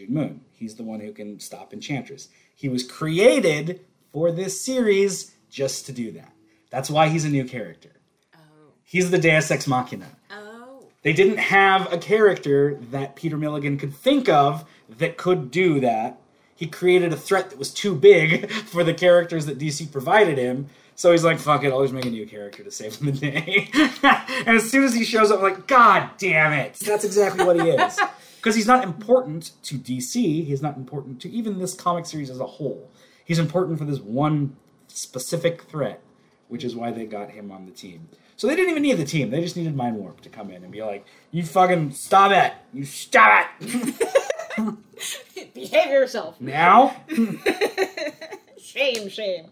June 0.00 0.14
Moon. 0.14 0.40
He's 0.52 0.76
the 0.76 0.82
one 0.82 1.00
who 1.00 1.12
can 1.12 1.38
stop 1.40 1.74
Enchantress. 1.74 2.28
He 2.54 2.70
was 2.70 2.82
created 2.82 3.80
for 4.12 4.32
this 4.32 4.60
series 4.60 5.34
just 5.50 5.84
to 5.86 5.92
do 5.92 6.10
that. 6.12 6.32
That's 6.70 6.88
why 6.88 7.08
he's 7.08 7.26
a 7.26 7.28
new 7.28 7.44
character. 7.44 7.90
Oh. 8.34 8.38
He's 8.82 9.10
the 9.10 9.18
Deus 9.18 9.50
Ex 9.50 9.66
Machina. 9.66 10.16
Oh. 10.30 10.84
They 11.02 11.12
didn't 11.12 11.38
have 11.38 11.92
a 11.92 11.98
character 11.98 12.78
that 12.90 13.14
Peter 13.14 13.36
Milligan 13.36 13.76
could 13.76 13.94
think 13.94 14.28
of 14.28 14.64
that 14.88 15.18
could 15.18 15.50
do 15.50 15.80
that. 15.80 16.18
He 16.56 16.66
created 16.66 17.12
a 17.12 17.16
threat 17.16 17.50
that 17.50 17.58
was 17.58 17.72
too 17.72 17.94
big 17.94 18.50
for 18.50 18.82
the 18.82 18.94
characters 18.94 19.44
that 19.46 19.58
DC 19.58 19.92
provided 19.92 20.38
him. 20.38 20.68
So 20.94 21.12
he's 21.12 21.24
like, 21.24 21.38
fuck 21.38 21.64
it, 21.64 21.72
I'll 21.72 21.82
just 21.82 21.94
make 21.94 22.06
a 22.06 22.10
new 22.10 22.26
character 22.26 22.62
to 22.62 22.70
save 22.70 22.98
the 23.00 23.12
day. 23.12 23.70
and 24.02 24.56
as 24.56 24.70
soon 24.70 24.84
as 24.84 24.94
he 24.94 25.04
shows 25.04 25.30
up, 25.30 25.38
I'm 25.38 25.44
like, 25.44 25.66
God 25.66 26.10
damn 26.16 26.52
it. 26.52 26.74
That's 26.74 27.04
exactly 27.04 27.44
what 27.44 27.60
he 27.60 27.68
is. 27.68 27.98
Because 28.40 28.56
he's 28.56 28.66
not 28.66 28.84
important 28.84 29.52
to 29.64 29.74
DC, 29.76 30.46
he's 30.46 30.62
not 30.62 30.78
important 30.78 31.20
to 31.20 31.30
even 31.30 31.58
this 31.58 31.74
comic 31.74 32.06
series 32.06 32.30
as 32.30 32.40
a 32.40 32.46
whole. 32.46 32.90
He's 33.22 33.38
important 33.38 33.78
for 33.78 33.84
this 33.84 34.00
one 34.00 34.56
specific 34.88 35.64
threat, 35.64 36.00
which 36.48 36.64
is 36.64 36.74
why 36.74 36.90
they 36.90 37.04
got 37.04 37.32
him 37.32 37.52
on 37.52 37.66
the 37.66 37.70
team. 37.70 38.08
So 38.36 38.46
they 38.46 38.56
didn't 38.56 38.70
even 38.70 38.82
need 38.82 38.94
the 38.94 39.04
team. 39.04 39.28
They 39.28 39.42
just 39.42 39.58
needed 39.58 39.76
Mindwarp 39.76 40.20
to 40.20 40.30
come 40.30 40.50
in 40.50 40.62
and 40.64 40.72
be 40.72 40.82
like, 40.82 41.04
"You 41.30 41.44
fucking 41.44 41.90
stop 41.92 42.32
it! 42.32 42.54
You 42.72 42.86
stop 42.86 43.50
it 43.60 44.08
Behave 45.54 45.90
yourself. 45.90 46.40
now!" 46.40 46.96
Shame, 48.58 49.10
shame. 49.10 49.48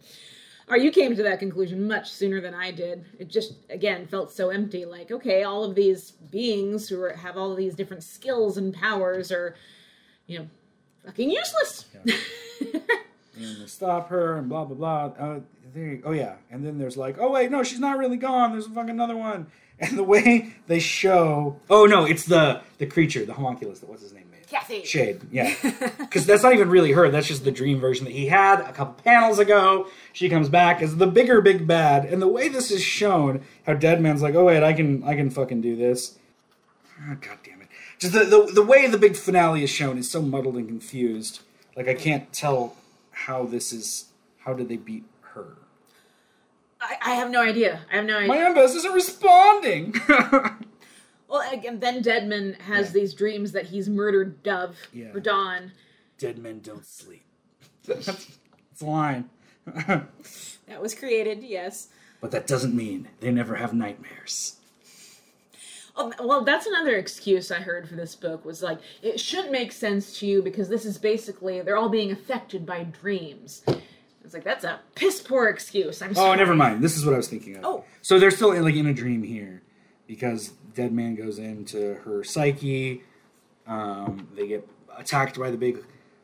Or 0.70 0.76
you 0.76 0.90
came 0.90 1.16
to 1.16 1.22
that 1.22 1.38
conclusion 1.38 1.86
much 1.88 2.10
sooner 2.12 2.40
than 2.40 2.54
I 2.54 2.70
did. 2.70 3.04
It 3.18 3.28
just, 3.28 3.54
again, 3.70 4.06
felt 4.06 4.30
so 4.30 4.50
empty. 4.50 4.84
Like, 4.84 5.10
okay, 5.10 5.42
all 5.42 5.64
of 5.64 5.74
these 5.74 6.10
beings 6.10 6.88
who 6.88 7.00
are, 7.02 7.12
have 7.14 7.36
all 7.36 7.54
these 7.54 7.74
different 7.74 8.02
skills 8.02 8.58
and 8.58 8.74
powers 8.74 9.32
are, 9.32 9.56
you 10.26 10.38
know, 10.38 10.48
fucking 11.04 11.30
useless. 11.30 11.86
and 12.04 12.12
they 13.60 13.66
stop 13.66 14.08
her 14.10 14.36
and 14.36 14.48
blah 14.48 14.64
blah 14.64 14.76
blah. 14.76 15.24
Uh, 15.24 15.40
there, 15.74 16.00
oh 16.04 16.12
yeah, 16.12 16.36
and 16.50 16.64
then 16.64 16.78
there's 16.78 16.96
like, 16.96 17.16
oh 17.18 17.30
wait, 17.30 17.50
no, 17.50 17.62
she's 17.62 17.80
not 17.80 17.98
really 17.98 18.16
gone. 18.16 18.52
There's 18.52 18.66
fucking 18.66 18.90
another 18.90 19.16
one. 19.16 19.46
And 19.80 19.96
the 19.96 20.02
way 20.02 20.54
they 20.66 20.80
show, 20.80 21.60
oh 21.70 21.86
no, 21.86 22.04
it's 22.04 22.24
the 22.24 22.62
the 22.78 22.86
creature, 22.86 23.24
the 23.24 23.34
homunculus. 23.34 23.78
That 23.80 23.88
what's 23.88 24.02
his 24.02 24.12
name? 24.12 24.28
Made? 24.30 24.46
Kathy. 24.48 24.84
Shade, 24.84 25.20
yeah, 25.30 25.54
because 25.98 26.26
that's 26.26 26.42
not 26.42 26.52
even 26.52 26.68
really 26.68 26.92
her. 26.92 27.10
That's 27.10 27.28
just 27.28 27.44
the 27.44 27.52
dream 27.52 27.78
version 27.78 28.04
that 28.04 28.12
he 28.12 28.26
had 28.26 28.60
a 28.60 28.72
couple 28.72 29.02
panels 29.04 29.38
ago. 29.38 29.86
She 30.12 30.28
comes 30.28 30.48
back 30.48 30.82
as 30.82 30.96
the 30.96 31.06
bigger 31.06 31.40
big 31.40 31.66
bad, 31.66 32.06
and 32.06 32.20
the 32.20 32.28
way 32.28 32.48
this 32.48 32.70
is 32.72 32.82
shown, 32.82 33.44
how 33.66 33.74
Deadman's 33.74 34.20
like, 34.20 34.34
oh 34.34 34.44
wait, 34.44 34.64
I 34.64 34.72
can 34.72 35.04
I 35.04 35.14
can 35.14 35.30
fucking 35.30 35.60
do 35.60 35.76
this. 35.76 36.18
Ah, 37.00 37.12
oh, 37.12 37.16
God 37.20 37.38
damn 37.44 37.62
it! 37.62 37.68
Just 38.00 38.14
the, 38.14 38.24
the 38.24 38.50
the 38.52 38.64
way 38.64 38.88
the 38.88 38.98
big 38.98 39.14
finale 39.14 39.62
is 39.62 39.70
shown 39.70 39.96
is 39.96 40.10
so 40.10 40.20
muddled 40.20 40.56
and 40.56 40.66
confused. 40.66 41.40
Like 41.76 41.86
I 41.86 41.94
can't 41.94 42.32
tell 42.32 42.74
how 43.12 43.44
this 43.44 43.72
is. 43.72 44.06
How 44.38 44.54
did 44.54 44.68
they 44.68 44.76
beat? 44.76 45.04
I, 46.80 46.96
I 47.04 47.10
have 47.14 47.30
no 47.30 47.42
idea. 47.42 47.80
I 47.92 47.96
have 47.96 48.04
no 48.04 48.16
idea. 48.18 48.28
My 48.28 48.36
Ambus 48.38 48.74
isn't 48.76 48.92
responding. 48.92 49.94
Well, 51.30 51.42
and 51.42 51.78
then 51.78 52.00
Deadman 52.00 52.54
has 52.54 52.86
Yeah. 52.86 52.92
these 53.00 53.12
dreams 53.12 53.52
that 53.52 53.66
he's 53.66 53.86
murdered 53.86 54.42
Dove 54.42 54.76
Yeah. 54.94 55.12
or 55.12 55.20
Dawn. 55.20 55.72
Dead 56.16 56.38
men 56.38 56.60
don't 56.60 56.86
sleep. 56.86 57.26
That's, 57.84 58.06
that's 58.06 58.80
a 58.80 58.84
line. 58.86 59.28
That 60.66 60.80
was 60.82 60.94
created, 60.94 61.42
yes. 61.42 61.88
but 62.22 62.30
that 62.30 62.46
doesn't 62.46 62.74
mean 62.74 63.08
they 63.20 63.30
never 63.30 63.56
have 63.56 63.74
nightmares. 63.74 64.56
Oh, 65.96 66.12
well, 66.22 66.44
that's 66.44 66.66
another 66.66 66.96
excuse 66.96 67.50
I 67.50 67.56
heard 67.60 67.88
for 67.88 67.94
this 67.94 68.14
book 68.14 68.44
was 68.46 68.62
like 68.62 68.78
it 69.02 69.18
should 69.20 69.50
make 69.50 69.72
sense 69.72 70.18
to 70.20 70.26
you 70.26 70.40
because 70.42 70.68
this 70.70 70.84
is 70.86 70.96
basically 70.96 71.60
they're 71.60 71.76
all 71.76 71.88
being 71.90 72.10
affected 72.12 72.64
by 72.64 72.84
dreams. 72.84 73.62
It's 74.28 74.34
like 74.34 74.44
that's 74.44 74.64
a 74.64 74.78
piss 74.94 75.22
poor 75.22 75.48
excuse. 75.48 76.02
I'm 76.02 76.12
Oh, 76.14 76.34
never 76.34 76.54
mind. 76.54 76.84
This 76.84 76.98
is 76.98 77.06
what 77.06 77.14
I 77.14 77.16
was 77.16 77.28
thinking 77.28 77.56
of. 77.56 77.64
Oh. 77.64 77.84
So 78.02 78.18
they're 78.18 78.30
still 78.30 78.52
in, 78.52 78.62
like 78.62 78.74
in 78.74 78.86
a 78.86 78.92
dream 78.92 79.22
here 79.22 79.62
because 80.06 80.48
Deadman 80.74 81.14
goes 81.14 81.38
into 81.38 81.94
her 82.04 82.22
psyche. 82.22 83.04
Um, 83.66 84.28
they 84.36 84.46
get 84.46 84.68
attacked 84.98 85.38
by 85.38 85.50
the 85.50 85.56
big 85.56 85.82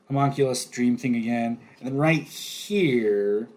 homunculus 0.08 0.66
dream 0.66 0.98
thing 0.98 1.16
again. 1.16 1.58
And 1.78 1.88
then 1.88 1.96
right 1.96 2.24
here, 2.24 3.48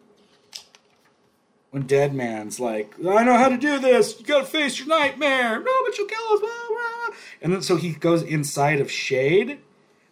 when 1.72 1.86
Deadman's 1.86 2.58
like, 2.58 2.94
I 3.06 3.26
know 3.26 3.38
how 3.38 3.50
to 3.50 3.58
do 3.58 3.80
this. 3.80 4.18
You 4.18 4.26
gotta 4.26 4.46
face 4.46 4.80
your 4.80 4.88
nightmare. 4.88 5.60
No, 5.60 5.72
but 5.86 5.98
you'll 5.98 6.08
kill 6.08 6.24
us. 6.32 6.40
blah, 6.40 6.50
blah, 6.70 6.76
blah." 7.10 7.16
And 7.42 7.52
then 7.52 7.62
so 7.62 7.76
he 7.76 7.92
goes 7.92 8.24
inside 8.24 8.80
of 8.80 8.90
Shade. 8.90 9.60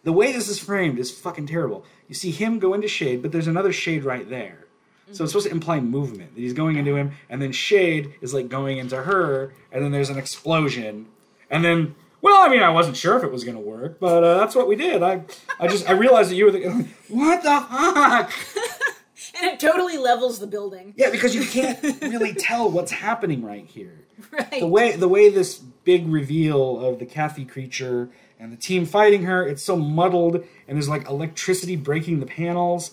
The 0.06 0.12
way 0.12 0.30
this 0.30 0.48
is 0.48 0.60
framed 0.60 1.00
is 1.00 1.10
fucking 1.10 1.48
terrible. 1.48 1.84
You 2.06 2.14
see 2.14 2.30
him 2.30 2.60
go 2.60 2.74
into 2.74 2.86
Shade, 2.86 3.22
but 3.22 3.32
there's 3.32 3.48
another 3.48 3.72
Shade 3.72 4.04
right 4.04 4.30
there. 4.30 4.66
So 5.10 5.24
it's 5.24 5.32
supposed 5.32 5.48
to 5.48 5.52
imply 5.52 5.80
movement 5.80 6.36
that 6.36 6.40
he's 6.40 6.52
going 6.52 6.76
into 6.76 6.94
him, 6.94 7.10
and 7.28 7.42
then 7.42 7.50
Shade 7.50 8.14
is 8.20 8.32
like 8.32 8.48
going 8.48 8.78
into 8.78 9.02
her, 9.02 9.52
and 9.72 9.84
then 9.84 9.90
there's 9.90 10.08
an 10.08 10.16
explosion, 10.16 11.06
and 11.50 11.64
then 11.64 11.96
well, 12.22 12.40
I 12.40 12.48
mean, 12.48 12.62
I 12.62 12.70
wasn't 12.70 12.96
sure 12.96 13.16
if 13.16 13.24
it 13.24 13.32
was 13.32 13.42
going 13.42 13.56
to 13.56 13.60
work, 13.60 13.98
but 13.98 14.22
uh, 14.22 14.38
that's 14.38 14.54
what 14.54 14.68
we 14.68 14.76
did. 14.76 15.02
I, 15.02 15.22
I 15.58 15.66
just 15.66 15.88
I 15.90 15.92
realized 15.92 16.30
that 16.30 16.36
you 16.36 16.44
were 16.44 16.52
the 16.52 16.68
what 17.08 17.42
the 17.42 17.66
fuck? 17.68 18.32
and 19.40 19.50
it 19.50 19.58
totally 19.58 19.98
levels 19.98 20.38
the 20.38 20.46
building. 20.46 20.94
Yeah, 20.96 21.10
because 21.10 21.34
you 21.34 21.44
can't 21.44 21.82
really 22.00 22.32
tell 22.32 22.70
what's 22.70 22.92
happening 22.92 23.42
right 23.42 23.66
here. 23.66 24.02
Right. 24.32 24.60
The 24.60 24.66
way 24.66 24.96
the 24.96 25.08
way 25.08 25.30
this 25.30 25.58
big 25.58 26.08
reveal 26.08 26.80
of 26.80 26.98
the 26.98 27.06
Kathy 27.06 27.44
creature 27.44 28.08
and 28.38 28.52
the 28.52 28.56
team 28.56 28.86
fighting 28.86 29.22
her, 29.24 29.46
it's 29.46 29.62
so 29.62 29.76
muddled, 29.76 30.36
and 30.36 30.76
there's 30.76 30.88
like 30.88 31.08
electricity 31.08 31.76
breaking 31.76 32.20
the 32.20 32.26
panels. 32.26 32.92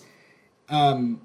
Um, 0.68 1.20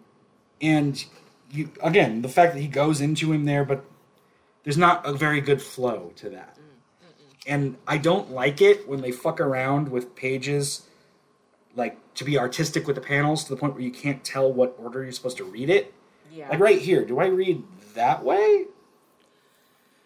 and 0.62 1.04
you 1.52 1.72
again, 1.82 2.22
the 2.22 2.30
fact 2.30 2.54
that 2.54 2.60
he 2.60 2.68
goes 2.68 3.02
into 3.02 3.32
him 3.32 3.46
there, 3.46 3.64
but 3.64 3.86
there's 4.64 4.78
not 4.78 5.06
a 5.06 5.14
very 5.14 5.42
good 5.42 5.62
flow 5.62 6.12
to 6.18 6.30
that. 6.30 6.58
And 7.48 7.78
I 7.88 7.98
don't 7.98 8.32
like 8.32 8.62
it 8.62 8.88
when 8.88 9.02
they 9.02 9.12
fuck 9.12 9.40
around 9.40 9.90
with 9.90 10.16
pages 10.16 10.86
like 11.76 11.98
to 12.16 12.24
be 12.24 12.38
artistic 12.38 12.86
with 12.86 12.96
the 12.96 13.02
panels 13.02 13.44
to 13.46 13.50
the 13.50 13.56
point 13.56 13.74
where 13.74 13.82
you 13.82 13.92
can't 13.92 14.24
tell 14.24 14.52
what 14.52 14.76
order 14.78 15.04
you're 15.04 15.12
supposed 15.12 15.38
to 15.38 15.46
read 15.46 15.70
it. 15.70 15.94
yeah. 16.32 16.50
Like 16.50 16.60
right 16.60 16.80
here, 16.80 17.06
do 17.06 17.20
I 17.20 17.28
read 17.28 17.64
that 17.96 18.24
way? 18.24 18.66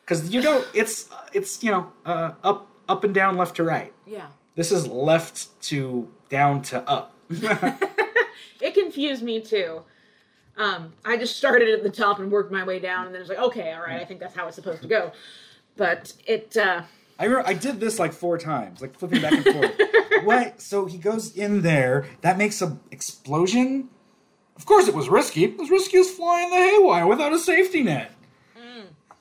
Because 0.01 0.29
you 0.29 0.41
don't. 0.41 0.67
It's 0.73 1.09
it's 1.33 1.63
you 1.63 1.71
know 1.71 1.91
uh, 2.05 2.33
up 2.43 2.67
up 2.93 3.03
and 3.03 3.13
down, 3.13 3.37
left 3.37 3.55
to 3.57 3.63
right. 3.63 3.91
yeah. 4.05 4.27
This 4.55 4.71
is 4.71 4.87
left 4.87 5.59
to 5.63 6.07
down 6.29 6.61
to 6.63 6.87
up. 6.87 7.15
it 7.29 8.73
confused 8.75 9.23
me 9.23 9.41
too. 9.41 9.81
Um, 10.57 10.93
I 11.03 11.17
just 11.17 11.35
started 11.35 11.69
at 11.69 11.81
the 11.81 11.89
top 11.89 12.19
and 12.19 12.31
worked 12.31 12.51
my 12.51 12.63
way 12.63 12.77
down, 12.79 13.07
and 13.07 13.15
then 13.15 13.21
it's 13.21 13.29
like, 13.29 13.39
okay, 13.39 13.73
all 13.73 13.81
right, 13.81 13.99
I 13.99 14.05
think 14.05 14.19
that's 14.19 14.35
how 14.35 14.45
it's 14.45 14.55
supposed 14.55 14.83
to 14.83 14.87
go. 14.87 15.11
But 15.75 16.13
it, 16.27 16.55
uh, 16.55 16.83
I 17.17 17.25
remember 17.25 17.47
I 17.47 17.53
did 17.53 17.79
this 17.79 17.97
like 17.97 18.13
four 18.13 18.37
times, 18.37 18.79
like 18.79 18.97
flipping 18.97 19.21
back 19.21 19.33
and 19.33 19.43
forth. 19.43 19.81
what? 20.23 20.61
So 20.61 20.85
he 20.85 20.99
goes 20.99 21.35
in 21.35 21.63
there. 21.63 22.05
That 22.21 22.37
makes 22.37 22.61
a 22.61 22.77
explosion. 22.91 23.89
Of 24.55 24.67
course, 24.67 24.87
it 24.87 24.93
was 24.93 25.09
risky. 25.09 25.45
It 25.45 25.57
was 25.57 25.71
risky 25.71 25.97
as 25.97 26.11
flying 26.11 26.51
the 26.51 26.57
haywire 26.57 27.07
without 27.07 27.33
a 27.33 27.39
safety 27.39 27.81
net. 27.81 28.11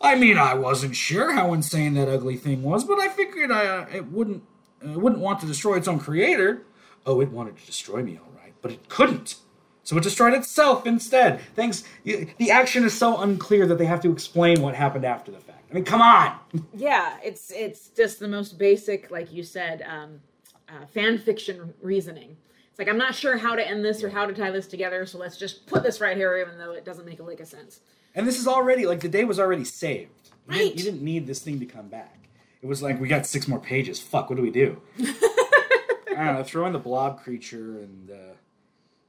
I 0.02 0.16
mean, 0.16 0.36
I 0.36 0.54
wasn't 0.54 0.96
sure 0.96 1.32
how 1.32 1.52
insane 1.52 1.94
that 1.94 2.08
ugly 2.08 2.36
thing 2.36 2.62
was, 2.62 2.84
but 2.84 2.98
I 2.98 3.08
figured 3.08 3.50
I, 3.50 3.66
uh, 3.66 3.86
it 3.92 4.06
wouldn't 4.06 4.42
it 4.82 4.98
wouldn't 4.98 5.20
want 5.20 5.40
to 5.40 5.46
destroy 5.46 5.76
its 5.76 5.86
own 5.86 6.00
creator. 6.00 6.62
Oh, 7.06 7.20
it 7.20 7.30
wanted 7.30 7.56
to 7.56 7.66
destroy 7.66 8.02
me, 8.02 8.18
all 8.18 8.32
right, 8.36 8.52
but 8.60 8.72
it 8.72 8.88
couldn't. 8.88 9.36
So 9.84 9.96
it 9.96 10.02
destroyed 10.02 10.34
itself 10.34 10.86
instead. 10.86 11.40
Thanks. 11.54 11.84
The 12.04 12.50
action 12.50 12.84
is 12.84 12.96
so 12.96 13.18
unclear 13.18 13.66
that 13.66 13.78
they 13.78 13.84
have 13.84 14.00
to 14.02 14.12
explain 14.12 14.60
what 14.60 14.74
happened 14.74 15.04
after 15.04 15.32
the 15.32 15.40
fact. 15.40 15.66
I 15.70 15.74
mean, 15.74 15.84
come 15.84 16.00
on. 16.00 16.38
yeah, 16.76 17.16
it's 17.22 17.50
it's 17.52 17.88
just 17.88 18.20
the 18.20 18.28
most 18.28 18.58
basic, 18.58 19.10
like 19.10 19.32
you 19.32 19.42
said, 19.42 19.84
um, 19.88 20.20
uh, 20.68 20.86
fan 20.86 21.18
fiction 21.18 21.74
reasoning. 21.80 22.36
It's 22.70 22.78
like 22.78 22.88
I'm 22.88 22.98
not 22.98 23.14
sure 23.14 23.36
how 23.36 23.54
to 23.54 23.66
end 23.66 23.84
this 23.84 24.02
or 24.02 24.10
how 24.10 24.26
to 24.26 24.32
tie 24.32 24.50
this 24.50 24.66
together, 24.66 25.06
so 25.06 25.18
let's 25.18 25.36
just 25.36 25.66
put 25.66 25.82
this 25.82 26.00
right 26.00 26.16
here, 26.16 26.36
even 26.38 26.58
though 26.58 26.72
it 26.72 26.84
doesn't 26.84 27.06
make 27.06 27.20
a 27.20 27.22
lick 27.22 27.40
of 27.40 27.48
sense. 27.48 27.80
And 28.14 28.26
this 28.26 28.38
is 28.38 28.46
already 28.46 28.86
like 28.86 29.00
the 29.00 29.08
day 29.08 29.24
was 29.24 29.38
already 29.40 29.64
saved. 29.64 30.10
You 30.48 30.54
Right. 30.56 30.58
didn't, 30.58 30.78
you 30.78 30.84
didn't 30.84 31.02
need 31.02 31.26
this 31.26 31.40
thing 31.40 31.60
to 31.60 31.66
come 31.66 31.88
back. 31.88 32.28
It 32.62 32.66
was 32.66 32.82
like 32.82 33.00
we 33.00 33.08
got 33.08 33.26
six 33.26 33.48
more 33.48 33.58
pages. 33.60 34.00
Fuck, 34.00 34.28
what 34.30 34.36
do 34.36 34.42
we 34.42 34.50
do? 34.50 34.80
I 35.00 36.24
don't 36.24 36.34
know. 36.34 36.44
Throw 36.44 36.66
in 36.66 36.72
the 36.72 36.78
blob 36.78 37.22
creature 37.22 37.78
and 37.78 38.10
uh, 38.10 38.14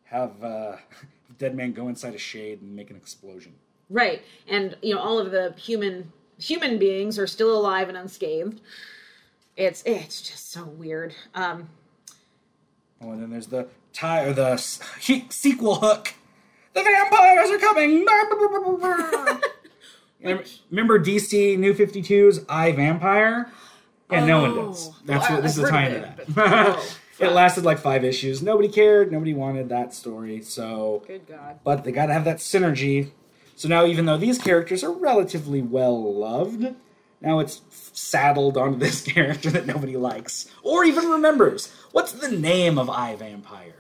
have 0.06 0.44
uh, 0.44 0.78
Deadman 1.38 1.74
go 1.74 1.88
inside 1.88 2.16
a 2.16 2.18
shade 2.18 2.62
and 2.62 2.76
make 2.76 2.90
an 2.90 2.96
explosion. 2.96 3.54
Right, 3.90 4.22
and 4.48 4.76
you 4.82 4.96
know 4.96 5.02
all 5.02 5.20
of 5.20 5.32
the 5.32 5.54
human 5.58 6.12
human 6.40 6.80
beings 6.80 7.20
are 7.20 7.28
still 7.28 7.56
alive 7.56 7.90
and 7.90 7.98
unscathed. 7.98 8.62
It's 9.58 9.84
it's 9.86 10.22
just 10.22 10.52
so 10.52 10.64
weird. 10.66 11.14
Um, 11.36 11.70
Oh, 13.02 13.12
and 13.12 13.22
then 13.22 13.30
there's 13.32 13.48
the 13.48 13.68
tie 13.92 14.24
or 14.24 14.34
the 14.34 14.56
he- 15.02 15.26
sequel 15.30 15.76
hook. 15.76 16.14
The 16.74 16.82
vampires 16.84 17.50
are 17.52 17.60
coming. 17.60 18.06
Remember 20.72 21.00
DC 21.00 21.58
New 21.58 21.74
52's 21.74 22.46
I 22.48 22.72
Vampire? 22.72 23.52
Yeah, 24.12 24.26
no 24.26 24.42
one 24.42 24.56
does. 24.56 24.90
Oh. 24.90 24.96
That's 25.06 25.28
Well, 25.30 25.38
what 25.38 25.44
this 25.44 25.58
I've 25.58 25.64
is 25.66 25.68
a 25.70 25.72
heard 25.72 25.72
tie 25.72 25.86
of 25.88 25.94
into 25.96 26.08
it, 26.22 26.36
that. 26.36 26.78
oh, 26.78 26.96
it 27.20 27.32
lasted 27.32 27.66
like 27.66 27.80
five 27.80 28.04
issues. 28.04 28.42
Nobody 28.42 28.70
cared. 28.70 29.12
Nobody 29.12 29.34
wanted 29.34 29.70
that 29.70 29.94
story. 29.94 30.42
So, 30.42 31.04
Good 31.08 31.28
God. 31.28 31.60
but 31.64 31.84
they 31.84 31.92
got 31.92 32.08
to 32.08 32.14
have 32.14 32.26
that 32.26 32.38
synergy. 32.38 33.12
So 33.56 33.68
now, 33.68 33.86
even 33.86 34.06
though 34.06 34.18
these 34.18 34.38
characters 34.40 34.84
are 34.84 34.92
relatively 34.92 35.62
well 35.62 36.14
loved, 36.14 36.74
now 37.22 37.40
it's 37.40 37.62
saddled 37.94 38.58
onto 38.58 38.78
this 38.80 39.02
character 39.02 39.50
that 39.52 39.66
nobody 39.66 39.98
likes 39.98 40.50
or 40.64 40.84
even 40.86 41.10
remembers. 41.10 41.72
What's 41.92 42.14
the 42.14 42.32
name 42.32 42.78
of 42.78 42.90
I 42.90 43.16
Vampire? 43.16 43.76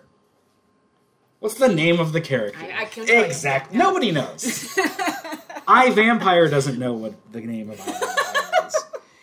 What's 1.44 1.56
the 1.56 1.68
name 1.68 2.00
of 2.00 2.14
the 2.14 2.22
character? 2.22 2.58
I- 2.58 2.84
I 2.86 2.89
you. 2.96 3.04
exactly. 3.22 3.78
Nobody 3.78 4.12
knows. 4.12 4.80
I 5.68 5.89
Vampire 5.89 6.48
doesn't 6.48 6.80
know 6.80 6.94
what 6.94 7.16
the 7.34 7.41
name 7.41 7.70
of 7.70 7.82
I 7.82 7.84
Vampire 7.84 8.68
is. 8.68 8.76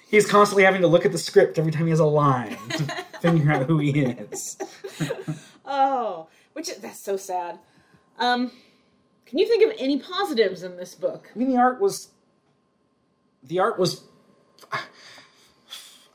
He's 0.07 0.27
constantly 0.27 0.65
having 0.65 0.83
to 0.83 0.87
look 0.87 1.07
at 1.07 1.13
the 1.13 1.19
script 1.19 1.59
every 1.59 1.73
time 1.73 1.85
he 1.85 1.91
has 1.91 1.99
a 1.99 2.05
line 2.05 2.59
to 2.77 2.83
figure 3.23 3.51
out 3.51 3.65
who 3.65 3.79
he 3.79 4.01
is. 4.01 4.59
Oh, 5.65 6.27
which 6.53 6.69
is, 6.69 6.77
that's 6.77 7.01
so 7.01 7.17
sad. 7.17 7.59
Um, 8.19 8.53
can 9.25 9.39
you 9.39 9.49
think 9.49 9.65
of 9.65 9.75
any 9.81 9.99
positives 9.99 10.63
in 10.63 10.77
this 10.77 10.95
book? 10.95 11.31
I 11.35 11.39
mean, 11.39 11.49
the 11.49 11.57
art 11.57 11.81
was. 11.81 12.09
The 13.43 13.61
art 13.61 13.79
was. 13.79 14.05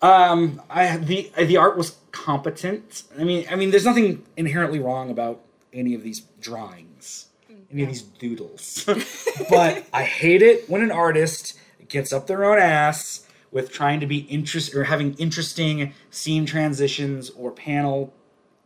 Um, 0.04 0.62
I 0.70 0.98
the 0.98 1.32
the 1.36 1.58
art 1.58 1.78
was 1.78 1.98
competent. 2.12 3.02
I 3.20 3.24
mean, 3.24 3.48
I 3.50 3.56
mean, 3.56 3.72
there's 3.72 3.86
nothing 3.86 4.24
inherently 4.38 4.78
wrong 4.78 5.10
about 5.10 5.42
any 5.76 5.94
of 5.94 6.04
these 6.04 6.22
drawings, 6.42 7.28
any 7.72 7.84
of 7.84 7.90
these 7.90 8.02
doodles. 8.02 8.86
but 9.50 9.86
I 9.94 10.04
hate 10.04 10.42
it 10.42 10.70
when 10.70 10.82
an 10.82 10.92
artist 10.92 11.58
gets 11.90 12.12
up 12.12 12.28
their 12.28 12.44
own 12.44 12.58
ass 12.58 13.28
with 13.52 13.72
trying 13.72 14.00
to 14.00 14.08
be 14.08 14.20
interest 14.20 14.74
or 14.74 14.86
having 14.86 15.14
interesting 15.16 15.94
scene 16.10 16.46
transitions 16.46 17.30
or 17.32 17.52
panel 17.52 18.14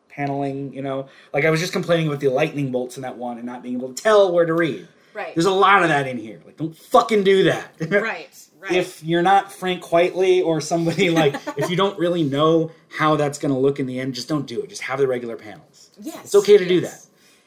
paneling. 0.08 0.74
You 0.74 0.82
know, 0.82 1.10
like 1.34 1.46
I 1.46 1.50
was 1.50 1.60
just 1.60 1.74
complaining 1.74 2.08
about 2.08 2.20
the 2.20 2.30
lightning 2.30 2.72
bolts 2.72 2.98
in 2.98 3.04
that 3.04 3.18
one 3.18 3.38
and 3.38 3.46
not 3.46 3.64
being 3.64 3.76
able 3.76 3.94
to 3.94 4.02
tell 4.02 4.32
where 4.32 4.46
to 4.46 4.54
read. 4.54 4.88
Right. 5.14 5.34
There's 5.36 5.46
a 5.46 5.52
lot 5.52 5.84
of 5.84 5.90
that 5.90 6.08
in 6.08 6.18
here. 6.18 6.42
Like, 6.46 6.58
don't 6.58 6.76
fucking 6.76 7.24
do 7.24 7.44
that. 7.44 7.72
Right, 7.90 8.30
right. 8.60 8.72
if 8.72 9.04
you're 9.04 9.22
not 9.22 9.52
Frank 9.52 9.84
Quitely 9.84 10.44
or 10.44 10.62
somebody 10.62 11.10
like, 11.10 11.36
if 11.58 11.70
you 11.70 11.76
don't 11.76 11.98
really 11.98 12.24
know 12.24 12.72
how 12.90 13.16
that's 13.16 13.38
going 13.38 13.54
to 13.54 13.60
look 13.60 13.80
in 13.80 13.86
the 13.86 14.00
end, 14.00 14.14
just 14.14 14.28
don't 14.28 14.46
do 14.46 14.62
it. 14.62 14.70
Just 14.70 14.84
have 14.84 15.00
the 15.00 15.08
regular 15.08 15.36
panels. 15.36 15.69
Yes, 16.02 16.26
It's 16.26 16.36
okay 16.36 16.58
to 16.58 16.68
do 16.68 16.82
that. 16.82 17.06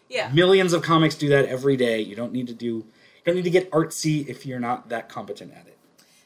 Yeah. 0.08 0.30
Millions 0.32 0.72
of 0.72 0.82
comics 0.82 1.14
do 1.14 1.28
that 1.30 1.46
every 1.46 1.76
day. 1.76 2.00
You 2.00 2.14
don't 2.16 2.32
need 2.32 2.46
to 2.48 2.54
do. 2.54 2.66
You 2.66 2.84
don't 3.24 3.36
need 3.36 3.44
to 3.44 3.50
get 3.50 3.70
artsy 3.70 4.26
if 4.28 4.44
you're 4.44 4.60
not 4.60 4.88
that 4.90 5.08
competent 5.08 5.52
at 5.52 5.66
it. 5.66 5.78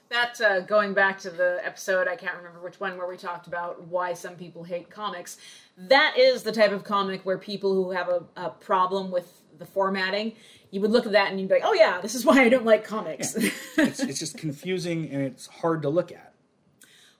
That 0.08 0.40
uh, 0.40 0.60
going 0.60 0.94
back 0.94 1.18
to 1.20 1.30
the 1.30 1.60
episode, 1.64 2.06
I 2.08 2.16
can't 2.16 2.36
remember 2.36 2.60
which 2.60 2.78
one, 2.80 2.96
where 2.96 3.08
we 3.08 3.16
talked 3.16 3.46
about 3.48 3.86
why 3.88 4.14
some 4.14 4.34
people 4.36 4.62
hate 4.64 4.88
comics. 4.88 5.36
That 5.76 6.14
is 6.16 6.42
the 6.42 6.52
type 6.52 6.72
of 6.72 6.84
comic 6.84 7.24
where 7.26 7.38
people 7.38 7.74
who 7.74 7.90
have 7.90 8.08
a, 8.08 8.22
a 8.36 8.50
problem 8.50 9.10
with 9.10 9.30
the 9.58 9.66
formatting, 9.66 10.32
you 10.70 10.80
would 10.80 10.90
look 10.90 11.06
at 11.06 11.12
that 11.12 11.30
and 11.30 11.40
you'd 11.40 11.48
be 11.48 11.54
like, 11.54 11.64
"Oh 11.64 11.74
yeah, 11.74 12.00
this 12.00 12.14
is 12.14 12.24
why 12.28 12.42
I 12.42 12.48
don't 12.48 12.64
like 12.64 12.84
comics." 12.84 13.34
It's, 13.36 14.00
it's 14.00 14.18
just 14.18 14.38
confusing 14.38 15.10
and 15.10 15.22
it's 15.22 15.46
hard 15.46 15.82
to 15.82 15.88
look 15.88 16.12
at. 16.12 16.34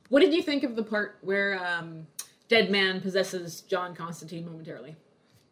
what 0.09 0.21
did 0.21 0.33
you 0.33 0.43
think 0.43 0.63
of 0.63 0.77
the 0.77 0.83
part 0.83 1.19
where 1.23 1.61
um, 1.65 2.07
Deadman 2.49 3.01
possesses 3.01 3.63
John 3.63 3.95
Constantine 3.95 4.45
momentarily? 4.45 4.97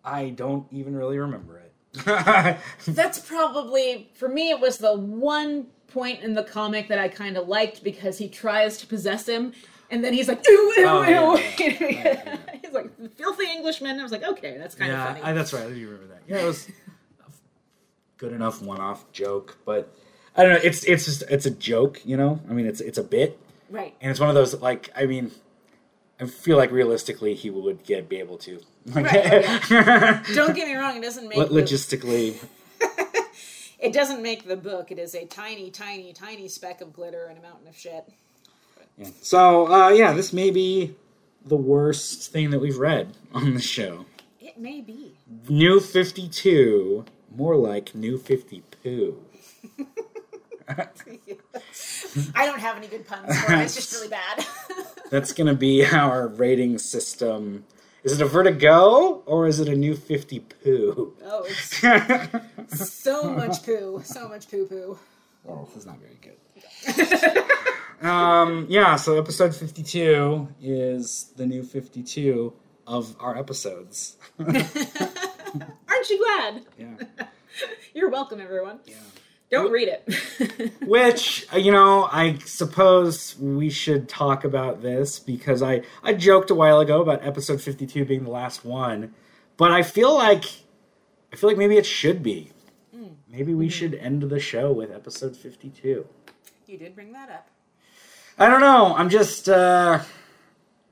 I 0.04 0.30
don't 0.30 0.66
even 0.70 0.94
really 0.94 1.18
remember 1.18 1.58
it. 1.58 1.72
That's 2.86 3.18
probably 3.20 4.10
for 4.14 4.28
me. 4.28 4.50
It 4.50 4.60
was 4.60 4.78
the 4.78 4.94
one 4.96 5.66
point 5.88 6.22
in 6.22 6.34
the 6.34 6.42
comic 6.42 6.88
that 6.88 6.98
I 6.98 7.08
kind 7.08 7.36
of 7.36 7.46
liked 7.46 7.84
because 7.84 8.18
he 8.18 8.28
tries 8.28 8.78
to 8.78 8.86
possess 8.86 9.28
him, 9.28 9.52
and 9.90 10.04
then 10.04 10.12
he's 10.12 10.26
like, 10.26 10.46
"Ew, 10.46 10.74
ew, 10.76 10.84
Oh, 10.86 11.36
ew." 11.36 11.42
yeah, 11.88 12.36
he's 12.60 12.72
like 12.72 12.90
filthy 13.16 13.44
Englishman. 13.44 14.00
I 14.00 14.02
was 14.02 14.10
like, 14.12 14.24
okay, 14.24 14.58
that's 14.58 14.74
kind 14.74 14.90
of 14.90 14.98
yeah, 14.98 15.06
funny. 15.06 15.22
I, 15.22 15.32
that's 15.32 15.52
right. 15.52 15.64
I 15.64 15.70
do 15.70 15.86
remember 15.86 16.08
that. 16.08 16.22
Yeah, 16.26 16.38
it 16.38 16.46
was 16.46 16.68
a 16.68 17.30
good 18.18 18.32
enough 18.32 18.60
one-off 18.60 19.10
joke, 19.12 19.56
but 19.64 19.94
I 20.36 20.42
don't 20.42 20.52
know. 20.54 20.60
It's 20.62 20.84
it's 20.84 21.04
just 21.04 21.22
it's 21.30 21.46
a 21.46 21.50
joke, 21.50 22.00
you 22.04 22.16
know. 22.16 22.40
I 22.50 22.54
mean, 22.54 22.66
it's 22.66 22.80
it's 22.80 22.98
a 22.98 23.04
bit, 23.04 23.38
right. 23.70 23.94
and 24.00 24.10
it's 24.10 24.18
one 24.18 24.28
of 24.28 24.34
those 24.34 24.60
like 24.60 24.90
I 24.96 25.06
mean, 25.06 25.30
I 26.20 26.26
feel 26.26 26.56
like 26.56 26.70
realistically 26.70 27.34
he 27.34 27.50
would 27.50 27.84
get 27.84 28.08
be 28.08 28.16
able 28.16 28.38
to. 28.38 28.60
Like, 28.86 29.06
Right, 29.06 30.22
Don't 30.34 30.54
get 30.54 30.68
me 30.68 30.74
wrong. 30.74 30.96
It 30.96 31.02
doesn't 31.02 31.28
make 31.28 31.38
But 31.38 31.50
the, 31.50 31.60
logistically, 31.62 32.36
it 33.78 33.92
doesn't 33.92 34.22
make 34.22 34.46
the 34.46 34.56
book. 34.56 34.92
It 34.92 34.98
is 34.98 35.14
a 35.14 35.24
tiny, 35.26 35.70
tiny, 35.70 36.12
tiny 36.12 36.48
speck 36.48 36.80
of 36.80 36.92
glitter 36.92 37.28
in 37.30 37.36
a 37.38 37.42
mountain 37.42 37.66
of 37.68 37.76
shit. 37.76 38.04
yeah. 38.96 39.08
so 39.22 39.66
uh, 39.72 39.88
yeah, 39.90 40.12
this 40.12 40.32
may 40.32 40.50
be 40.50 40.94
the 41.44 41.56
worst 41.56 42.30
thing 42.32 42.50
that 42.50 42.60
we've 42.60 42.78
read 42.78 43.14
on 43.32 43.54
the 43.54 43.60
show. 43.60 44.06
It 44.40 44.58
may 44.58 44.80
be. 44.80 45.14
New 45.48 45.80
Fifty 45.80 46.28
Two, 46.28 47.04
more 47.34 47.56
like 47.56 47.94
New 47.94 48.18
Fifty 48.18 48.62
Poo. 48.82 49.18
I 52.34 52.46
don't 52.46 52.60
have 52.60 52.76
any 52.76 52.86
good 52.86 53.06
puns 53.06 53.38
for 53.40 53.52
it. 53.52 53.60
It's 53.60 53.74
just 53.74 53.92
really 53.92 54.08
bad. 54.08 54.46
That's 55.10 55.32
gonna 55.32 55.54
be 55.54 55.84
our 55.84 56.28
rating 56.28 56.78
system. 56.78 57.64
Is 58.02 58.12
it 58.20 58.22
a 58.22 58.26
Vertigo 58.26 59.22
or 59.26 59.46
is 59.46 59.60
it 59.60 59.68
a 59.68 59.74
New 59.76 59.94
Fifty 59.96 60.40
Poo? 60.40 61.14
oh, 61.24 61.46
it's 61.48 62.80
so 62.92 63.30
much 63.32 63.64
poo. 63.64 64.00
So 64.04 64.28
much 64.28 64.50
poo 64.50 64.66
poo. 64.66 64.98
Well, 65.44 65.66
this 65.66 65.76
is 65.82 65.86
not 65.86 65.98
very 65.98 66.18
good. 66.22 67.46
um, 68.06 68.66
yeah, 68.68 68.96
so 68.96 69.18
episode 69.18 69.54
52 69.54 70.48
is 70.62 71.32
the 71.36 71.44
new 71.46 71.62
52 71.62 72.52
of 72.86 73.14
our 73.20 73.36
episodes. 73.36 74.16
Aren't 74.38 76.10
you 76.10 76.18
glad? 76.18 76.62
Yeah. 76.78 77.26
You're 77.94 78.08
welcome, 78.10 78.40
everyone. 78.40 78.80
yeah. 78.86 78.94
Don't 79.62 79.72
read 79.72 79.88
it. 79.88 80.72
Which, 80.86 81.46
uh, 81.52 81.56
you 81.58 81.72
know, 81.72 82.08
I 82.10 82.38
suppose 82.44 83.36
we 83.38 83.70
should 83.70 84.08
talk 84.08 84.44
about 84.44 84.82
this 84.82 85.18
because 85.18 85.62
I, 85.62 85.82
I 86.02 86.14
joked 86.14 86.50
a 86.50 86.54
while 86.54 86.80
ago 86.80 87.00
about 87.00 87.24
episode 87.24 87.60
52 87.60 88.04
being 88.04 88.24
the 88.24 88.30
last 88.30 88.64
one, 88.64 89.14
but 89.56 89.70
I 89.70 89.82
feel 89.82 90.14
like 90.14 90.44
I 91.32 91.36
feel 91.36 91.50
like 91.50 91.58
maybe 91.58 91.76
it 91.76 91.86
should 91.86 92.22
be. 92.22 92.50
Maybe 93.28 93.52
we 93.52 93.68
should 93.68 93.94
end 93.94 94.22
the 94.22 94.38
show 94.38 94.70
with 94.72 94.92
episode 94.92 95.36
52. 95.36 96.06
you 96.68 96.78
did 96.78 96.94
bring 96.94 97.12
that 97.12 97.30
up. 97.30 97.48
I 98.38 98.48
don't 98.48 98.60
know. 98.60 98.94
I'm 98.96 99.08
just 99.08 99.48
uh 99.48 100.02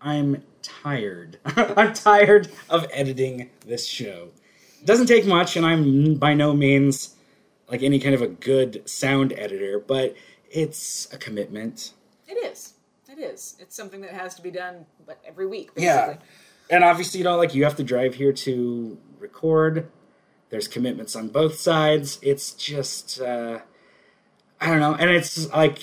I'm 0.00 0.42
tired. 0.62 1.38
I'm 1.44 1.92
tired 1.94 2.50
of 2.68 2.86
editing 2.92 3.50
this 3.64 3.86
show. 3.86 4.30
It 4.80 4.86
doesn't 4.86 5.06
take 5.06 5.24
much, 5.24 5.56
and 5.56 5.64
I'm 5.64 6.16
by 6.16 6.34
no 6.34 6.52
means 6.52 7.14
like 7.72 7.82
any 7.82 7.98
kind 7.98 8.14
of 8.14 8.20
a 8.20 8.28
good 8.28 8.88
sound 8.88 9.32
editor, 9.32 9.80
but 9.80 10.14
it's 10.50 11.12
a 11.12 11.16
commitment. 11.16 11.94
It 12.28 12.34
is. 12.34 12.74
It 13.08 13.18
is. 13.18 13.56
It's 13.58 13.74
something 13.74 14.02
that 14.02 14.10
has 14.10 14.34
to 14.34 14.42
be 14.42 14.50
done 14.50 14.84
but 15.06 15.18
every 15.24 15.46
week, 15.46 15.74
basically. 15.74 16.14
Yeah. 16.14 16.16
And 16.70 16.84
obviously, 16.84 17.18
you 17.18 17.24
know, 17.24 17.36
like 17.36 17.54
you 17.54 17.64
have 17.64 17.76
to 17.76 17.82
drive 17.82 18.14
here 18.14 18.32
to 18.32 18.98
record. 19.18 19.90
There's 20.50 20.68
commitments 20.68 21.16
on 21.16 21.28
both 21.28 21.58
sides. 21.58 22.18
It's 22.20 22.52
just, 22.52 23.20
uh, 23.20 23.60
I 24.60 24.66
don't 24.66 24.80
know. 24.80 24.94
And 24.94 25.10
it's 25.10 25.50
like, 25.50 25.78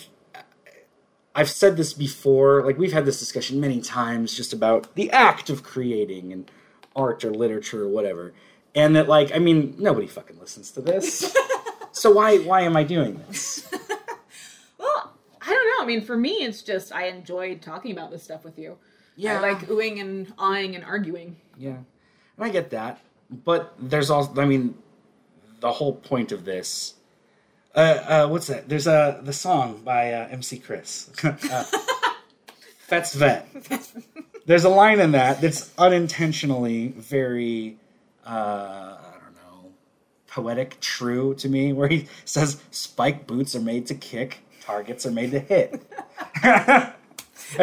I've 1.33 1.49
said 1.49 1.75
this 1.75 1.93
before. 1.93 2.63
Like, 2.63 2.77
we've 2.77 2.93
had 2.93 3.05
this 3.05 3.17
discussion 3.17 3.59
many 3.59 3.81
times 3.81 4.35
just 4.35 4.53
about 4.53 4.93
the 4.93 5.09
act 5.09 5.49
of 5.49 5.63
creating 5.63 6.31
and 6.31 6.51
art 6.95 7.23
or 7.23 7.31
literature 7.31 7.83
or 7.83 7.87
whatever. 7.87 8.33
And 8.75 8.95
that, 8.95 9.07
like, 9.07 9.33
I 9.33 9.39
mean, 9.39 9.75
nobody 9.79 10.05
fucking 10.05 10.39
listens 10.39 10.69
to 10.71 10.81
this. 10.81 11.35
so 11.99 12.11
why, 12.11 12.37
why 12.39 12.61
am 12.61 12.75
I 12.75 12.83
doing 12.83 13.21
this? 13.27 13.69
Well, 14.77 15.13
I 15.41 15.49
don't 15.49 15.67
know. 15.67 15.83
I 15.83 15.85
mean, 15.85 16.01
for 16.01 16.15
me, 16.15 16.31
it's 16.31 16.61
just 16.61 16.93
I 16.93 17.07
enjoyed 17.07 17.61
talking 17.61 17.91
about 17.91 18.11
this 18.11 18.23
stuff 18.23 18.45
with 18.45 18.57
you. 18.57 18.77
Yeah. 19.17 19.37
I 19.37 19.41
like 19.41 19.67
oohing 19.67 19.99
and 19.99 20.31
awing 20.37 20.73
and 20.75 20.85
arguing. 20.85 21.35
Yeah, 21.57 21.71
and 22.37 22.45
I 22.45 22.47
get 22.47 22.69
that, 22.69 23.01
but 23.29 23.73
there's 23.77 24.09
also, 24.09 24.39
I 24.41 24.45
mean, 24.45 24.75
the 25.59 25.73
whole 25.73 25.93
point 25.93 26.31
of 26.31 26.45
this. 26.45 26.93
Uh, 27.75 27.79
uh, 27.79 28.27
what's 28.27 28.47
that? 28.47 28.69
There's 28.69 28.87
a 28.87 29.19
the 29.21 29.33
song 29.33 29.81
by 29.83 30.13
uh, 30.13 30.29
MC 30.29 30.59
Chris, 30.59 31.11
uh, 31.23 31.65
Fett's 32.79 33.13
Vette. 33.13 33.47
There's 34.45 34.63
a 34.63 34.69
line 34.69 34.99
in 34.99 35.11
that 35.11 35.41
that's 35.41 35.71
unintentionally 35.77 36.87
very, 36.87 37.77
uh, 38.25 38.29
I 38.29 39.01
don't 39.01 39.01
know, 39.01 39.08
poetic, 40.29 40.79
true 40.79 41.33
to 41.35 41.49
me, 41.49 41.73
where 41.73 41.87
he 41.87 42.07
says, 42.25 42.61
"Spike 42.71 43.27
boots 43.27 43.55
are 43.55 43.61
made 43.61 43.87
to 43.87 43.95
kick, 43.95 44.39
targets 44.61 45.05
are 45.05 45.11
made 45.11 45.31
to 45.31 45.39
hit." 45.39 45.81
and 46.43 46.93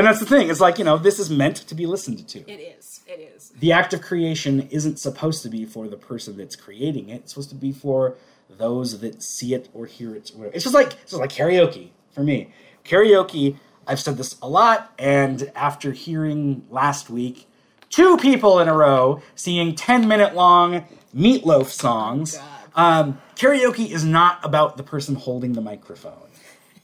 that's 0.07 0.21
the 0.21 0.27
thing. 0.27 0.49
It's 0.51 0.61
like 0.61 0.79
you 0.79 0.85
know, 0.85 0.99
this 0.99 1.19
is 1.19 1.31
meant 1.31 1.57
to 1.57 1.75
be 1.75 1.87
listened 1.87 2.27
to 2.29 2.39
It 2.51 2.61
is. 2.79 3.01
It 3.07 3.21
is. 3.37 3.51
the 3.61 3.73
act 3.73 3.95
of 3.95 4.03
creation 4.03 4.69
isn't 4.71 4.99
supposed 4.99 5.43
to 5.45 5.49
be 5.49 5.65
for 5.65 5.87
the 5.89 5.97
person 5.97 6.37
that's 6.37 6.57
creating 6.57 7.09
it. 7.09 7.23
It's 7.23 7.33
supposed 7.33 7.51
to 7.51 7.55
be 7.55 7.73
for 7.73 8.17
those 8.49 9.01
that 9.01 9.23
see 9.23 9.55
it 9.55 9.69
or 9.73 9.87
hear 9.87 10.15
it. 10.15 10.33
Or 10.39 10.47
it's 10.47 10.65
just 10.65 10.75
like 10.75 10.93
it's 11.03 11.13
just 11.13 11.21
like 11.21 11.31
karaoke 11.33 11.91
for 12.11 12.23
me. 12.23 12.53
Karaoke. 12.85 13.59
I've 13.89 14.01
said 14.01 14.17
this 14.17 14.37
a 14.43 14.49
lot, 14.49 14.93
and 14.99 15.53
after 15.55 15.93
hearing 15.93 16.67
last 16.71 17.09
week 17.09 17.47
two 17.89 18.17
people 18.17 18.59
in 18.59 18.67
a 18.67 18.75
row 18.75 19.23
singing 19.37 19.77
ten 19.77 20.09
minute 20.09 20.35
long 20.35 20.85
Meat 21.13 21.47
Loaf 21.47 21.73
songs, 21.73 22.37
oh 22.39 22.56
um, 22.77 23.21
karaoke 23.35 23.91
is 23.91 24.05
not 24.05 24.39
about 24.45 24.77
the 24.77 24.83
person 24.83 25.15
holding 25.17 25.55
the 25.55 25.61
microphone. 25.61 26.29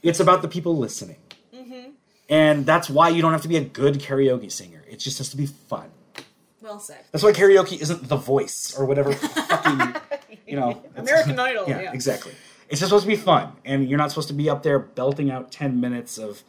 It's 0.02 0.18
about 0.18 0.42
the 0.42 0.48
people 0.48 0.76
listening. 0.76 1.16
And 2.28 2.64
that's 2.64 2.88
why 2.88 3.10
you 3.10 3.20
don't 3.20 3.32
have 3.32 3.42
to 3.42 3.48
be 3.48 3.56
a 3.58 3.64
good 3.64 3.96
karaoke 3.96 4.50
singer. 4.50 4.82
It 4.88 4.98
just 4.98 5.18
has 5.18 5.28
to 5.30 5.36
be 5.36 5.44
fun. 5.46 5.90
Well 6.62 6.78
said. 6.80 7.00
That's 7.10 7.22
why 7.22 7.32
karaoke 7.32 7.78
isn't 7.80 8.08
The 8.08 8.16
Voice 8.16 8.74
or 8.78 8.86
whatever 8.86 9.12
fucking, 9.12 9.94
you 10.46 10.56
know. 10.56 10.82
American 10.96 11.38
Idol, 11.38 11.64
Yeah, 11.68 11.82
yeah. 11.82 11.92
exactly. 11.92 12.32
It's 12.70 12.80
just 12.80 12.88
supposed 12.88 13.04
to 13.04 13.08
be 13.08 13.16
fun, 13.16 13.52
and 13.66 13.86
you're 13.88 13.98
not 13.98 14.10
supposed 14.10 14.28
to 14.28 14.34
be 14.34 14.48
up 14.48 14.62
there 14.62 14.78
belting 14.78 15.30
out 15.30 15.52
ten 15.52 15.78
minutes 15.80 16.16
of 16.16 16.42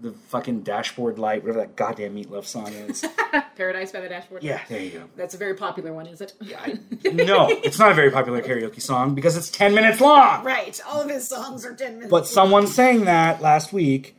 the 0.00 0.12
fucking 0.28 0.62
dashboard 0.62 1.18
light, 1.18 1.42
whatever 1.42 1.60
that 1.60 1.76
goddamn 1.76 2.14
Meat 2.14 2.30
Loaf 2.30 2.46
song 2.46 2.68
is. 2.72 3.04
Paradise 3.56 3.92
by 3.92 4.00
the 4.00 4.08
Dashboard. 4.08 4.42
yeah, 4.42 4.60
there 4.68 4.80
you 4.80 4.90
go. 4.90 5.04
That's 5.16 5.34
a 5.34 5.38
very 5.38 5.54
popular 5.54 5.92
one, 5.92 6.06
is 6.06 6.20
it? 6.20 6.32
I, 6.58 6.78
no, 7.12 7.48
it's 7.48 7.78
not 7.78 7.90
a 7.90 7.94
very 7.94 8.10
popular 8.10 8.40
karaoke 8.40 8.80
song 8.80 9.14
because 9.14 9.36
it's 9.36 9.50
ten 9.50 9.74
minutes 9.74 10.00
long. 10.00 10.42
Right. 10.44 10.80
All 10.88 11.02
of 11.02 11.10
his 11.10 11.28
songs 11.28 11.64
are 11.66 11.74
10 11.74 11.94
minutes. 11.94 12.10
But 12.10 12.26
someone 12.26 12.66
sang 12.66 13.04
that 13.04 13.42
last 13.42 13.72
week, 13.72 14.16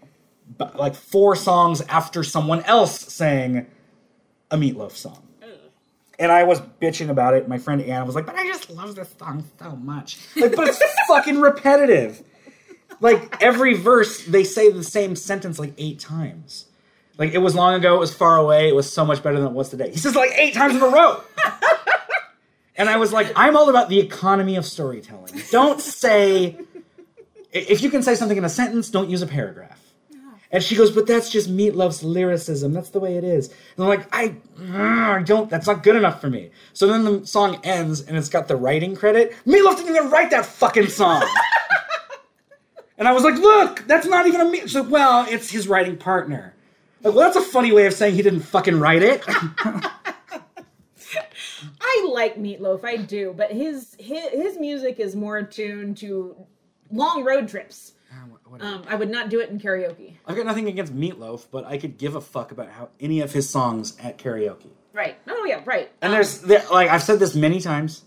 but 0.57 0.75
like 0.75 0.93
four 0.95 1.35
songs 1.35 1.81
after 1.81 2.23
someone 2.23 2.61
else 2.63 2.99
sang 3.13 3.65
a 4.51 4.57
Meat 4.57 4.77
Loaf 4.77 4.95
song. 4.95 5.27
And 6.19 6.31
I 6.31 6.43
was 6.43 6.61
bitching 6.79 7.09
about 7.09 7.33
it. 7.33 7.47
My 7.47 7.57
friend 7.57 7.81
Anna 7.81 8.05
was 8.05 8.13
like, 8.13 8.27
"But 8.27 8.35
I 8.35 8.45
just 8.45 8.69
love 8.69 8.93
this 8.93 9.15
song 9.17 9.43
so 9.57 9.75
much." 9.75 10.19
Like, 10.35 10.55
but 10.55 10.67
it's 10.67 10.79
fucking 11.07 11.41
repetitive. 11.41 12.21
Like 13.01 13.41
every 13.41 13.73
verse, 13.73 14.25
they 14.25 14.43
say 14.43 14.71
the 14.71 14.83
same 14.83 15.15
sentence 15.15 15.59
like 15.59 15.73
eight 15.77 15.99
times. 15.99 16.67
Like 17.17 17.33
it 17.33 17.39
was 17.39 17.55
long 17.55 17.73
ago, 17.73 17.95
it 17.95 17.99
was 17.99 18.13
far 18.13 18.37
away, 18.37 18.69
it 18.69 18.75
was 18.75 18.91
so 18.91 19.05
much 19.05 19.21
better 19.21 19.37
than 19.37 19.47
it 19.47 19.53
was 19.53 19.69
today. 19.69 19.91
He 19.91 19.97
says 19.97 20.15
like 20.15 20.31
eight 20.35 20.53
times 20.53 20.75
in 20.75 20.81
a 20.81 20.87
row. 20.87 21.21
and 22.77 22.89
I 22.89 22.97
was 22.97 23.11
like, 23.11 23.31
I'm 23.35 23.57
all 23.57 23.69
about 23.69 23.89
the 23.89 23.99
economy 23.99 24.55
of 24.55 24.65
storytelling. 24.65 25.41
Don't 25.51 25.81
say 25.81 26.57
if 27.51 27.81
you 27.81 27.89
can 27.89 28.03
say 28.03 28.15
something 28.15 28.37
in 28.37 28.45
a 28.45 28.49
sentence, 28.49 28.89
don't 28.89 29.09
use 29.09 29.21
a 29.21 29.27
paragraph. 29.27 29.79
And 30.53 30.61
she 30.61 30.75
goes, 30.75 30.91
but 30.91 31.07
that's 31.07 31.29
just 31.29 31.49
Meatloaf's 31.49 32.03
lyricism. 32.03 32.73
That's 32.73 32.89
the 32.89 32.99
way 32.99 33.15
it 33.15 33.23
is. 33.23 33.47
And 33.47 33.85
I'm 33.85 33.87
like, 33.87 34.13
I, 34.13 34.35
mm, 34.59 35.19
I 35.19 35.23
don't. 35.23 35.49
That's 35.49 35.65
not 35.65 35.81
good 35.81 35.95
enough 35.95 36.19
for 36.19 36.29
me. 36.29 36.51
So 36.73 36.87
then 36.87 37.05
the 37.05 37.25
song 37.25 37.61
ends, 37.63 38.01
and 38.01 38.17
it's 38.17 38.27
got 38.27 38.49
the 38.49 38.57
writing 38.57 38.95
credit. 38.95 39.33
Meatloaf 39.45 39.77
didn't 39.77 39.95
even 39.95 40.09
write 40.09 40.31
that 40.31 40.45
fucking 40.45 40.87
song. 40.87 41.23
and 43.01 43.07
I 43.07 43.13
was 43.13 43.23
like, 43.23 43.33
look, 43.33 43.83
that's 43.87 44.05
not 44.05 44.27
even 44.27 44.41
a 44.41 44.45
me. 44.45 44.67
So 44.67 44.83
well, 44.83 45.25
it's 45.27 45.49
his 45.49 45.67
writing 45.67 45.97
partner. 45.97 46.53
Like, 47.01 47.15
well, 47.15 47.25
that's 47.25 47.35
a 47.35 47.41
funny 47.41 47.71
way 47.71 47.87
of 47.87 47.93
saying 47.93 48.13
he 48.13 48.21
didn't 48.21 48.41
fucking 48.41 48.79
write 48.79 49.01
it. 49.01 49.23
I 51.81 52.07
like 52.11 52.37
Meatloaf, 52.37 52.85
I 52.85 52.97
do, 52.97 53.33
but 53.35 53.51
his 53.51 53.95
his, 53.97 54.29
his 54.29 54.59
music 54.59 54.99
is 54.99 55.15
more 55.15 55.39
attuned 55.39 55.97
to 55.97 56.35
long 56.91 57.23
road 57.23 57.47
trips. 57.47 57.93
Um, 58.59 58.83
I 58.87 58.93
would 58.93 59.09
not 59.09 59.31
do 59.31 59.39
it 59.39 59.49
in 59.49 59.59
karaoke. 59.59 60.17
I've 60.27 60.35
got 60.35 60.45
nothing 60.45 60.67
against 60.67 60.95
Meatloaf, 60.95 61.47
but 61.49 61.65
I 61.65 61.79
could 61.79 61.97
give 61.97 62.15
a 62.15 62.21
fuck 62.21 62.51
about 62.51 62.69
how 62.69 62.89
any 62.99 63.21
of 63.21 63.33
his 63.33 63.49
songs 63.49 63.97
at 63.97 64.19
karaoke. 64.19 64.69
Right. 64.93 65.15
Oh 65.27 65.43
yeah, 65.45 65.61
right. 65.65 65.89
And 66.03 66.13
there's 66.13 66.41
there, 66.41 66.63
like 66.71 66.91
I've 66.91 67.01
said 67.01 67.17
this 67.17 67.33
many 67.33 67.61
times. 67.61 68.03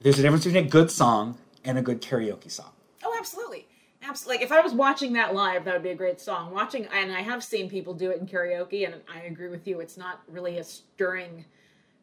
There's 0.00 0.18
a 0.18 0.22
difference 0.22 0.44
between 0.44 0.64
a 0.64 0.68
good 0.68 0.90
song 0.90 1.36
and 1.66 1.76
a 1.76 1.82
good 1.82 2.00
karaoke 2.00 2.50
song. 2.50 2.70
Oh, 3.04 3.14
absolutely. 3.18 3.66
Absolutely. 4.02 4.38
Like 4.38 4.44
if 4.44 4.52
I 4.52 4.60
was 4.60 4.72
watching 4.72 5.12
that 5.14 5.34
live, 5.34 5.64
that 5.64 5.74
would 5.74 5.82
be 5.82 5.90
a 5.90 5.94
great 5.94 6.20
song. 6.20 6.52
Watching, 6.52 6.86
and 6.92 7.12
I 7.12 7.20
have 7.20 7.44
seen 7.44 7.68
people 7.68 7.94
do 7.94 8.10
it 8.10 8.20
in 8.20 8.26
karaoke, 8.26 8.84
and 8.84 8.96
I 9.12 9.22
agree 9.22 9.48
with 9.48 9.66
you. 9.66 9.80
It's 9.80 9.96
not 9.96 10.20
really 10.28 10.58
a 10.58 10.64
stirring, 10.64 11.44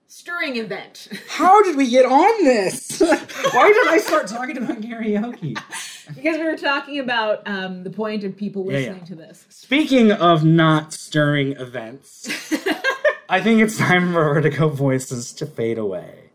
stirring 0.08 0.58
event. 0.58 1.10
How 1.30 1.62
did 1.64 1.76
we 1.76 1.90
get 1.90 2.06
on 2.06 2.44
this? 2.44 3.00
Why 3.52 3.68
did 3.68 3.88
I 3.88 3.98
start 3.98 4.28
talking 4.28 4.58
about 4.58 4.82
karaoke? 4.82 5.60
because 6.16 6.38
we 6.38 6.44
were 6.44 6.58
talking 6.58 7.00
about 7.00 7.48
um, 7.48 7.84
the 7.84 7.90
point 7.90 8.24
of 8.24 8.38
people 8.38 8.66
listening 8.66 9.00
yeah. 9.00 9.06
to 9.06 9.16
this. 9.16 9.46
Speaking 9.50 10.12
of 10.12 10.46
not 10.46 10.94
stirring 10.94 11.54
events, 11.54 12.30
I 13.28 13.42
think 13.42 13.62
it's 13.62 13.78
time 13.78 14.14
for 14.14 14.34
Vertigo 14.34 14.70
Voices 14.70 15.34
to 15.34 15.46
fade 15.46 15.78
away. 15.78 16.30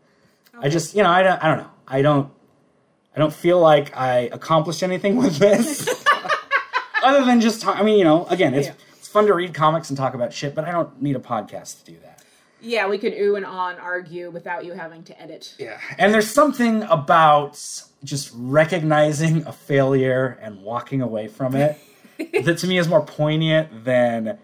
I 0.57 0.69
just, 0.69 0.95
you 0.95 1.03
know, 1.03 1.09
I 1.09 1.23
don't, 1.23 1.43
I 1.43 1.47
don't 1.47 1.57
know. 1.57 1.69
I 1.87 2.01
don't, 2.01 2.31
I 3.15 3.19
don't 3.19 3.33
feel 3.33 3.59
like 3.59 3.95
I 3.95 4.29
accomplished 4.31 4.83
anything 4.83 5.15
with 5.23 5.37
this, 5.37 5.87
other 7.03 7.23
than 7.25 7.41
just. 7.41 7.61
Talk, 7.61 7.79
I 7.79 7.83
mean, 7.83 7.97
you 7.97 8.03
know, 8.03 8.25
again, 8.27 8.53
it's 8.53 8.67
Yeah. 8.67 8.73
it's 8.97 9.07
fun 9.07 9.25
to 9.27 9.33
read 9.33 9.53
comics 9.53 9.89
and 9.89 9.97
talk 9.97 10.13
about 10.13 10.33
shit, 10.33 10.53
but 10.55 10.65
I 10.65 10.71
don't 10.71 11.01
need 11.01 11.15
a 11.15 11.19
podcast 11.19 11.83
to 11.83 11.91
do 11.91 11.97
that. 12.03 12.21
Yeah, 12.61 12.87
we 12.87 12.97
could 12.97 13.13
ooh 13.13 13.35
and 13.35 13.45
ah 13.45 13.67
on 13.67 13.75
argue 13.79 14.31
without 14.31 14.65
you 14.65 14.73
having 14.73 15.03
to 15.03 15.21
edit. 15.21 15.53
Yeah. 15.59 15.79
And 15.99 16.13
there's 16.13 16.29
something 16.29 16.81
about 16.83 17.61
just 18.03 18.31
recognizing 18.35 19.45
a 19.45 19.51
failure 19.51 20.37
and 20.41 20.61
walking 20.63 21.01
away 21.01 21.27
from 21.27 21.55
it 21.55 21.77
that 22.43 22.57
to 22.59 22.67
me 22.67 22.77
is 22.79 22.87
more 22.87 23.01
poignant 23.05 23.83
than 23.85 24.39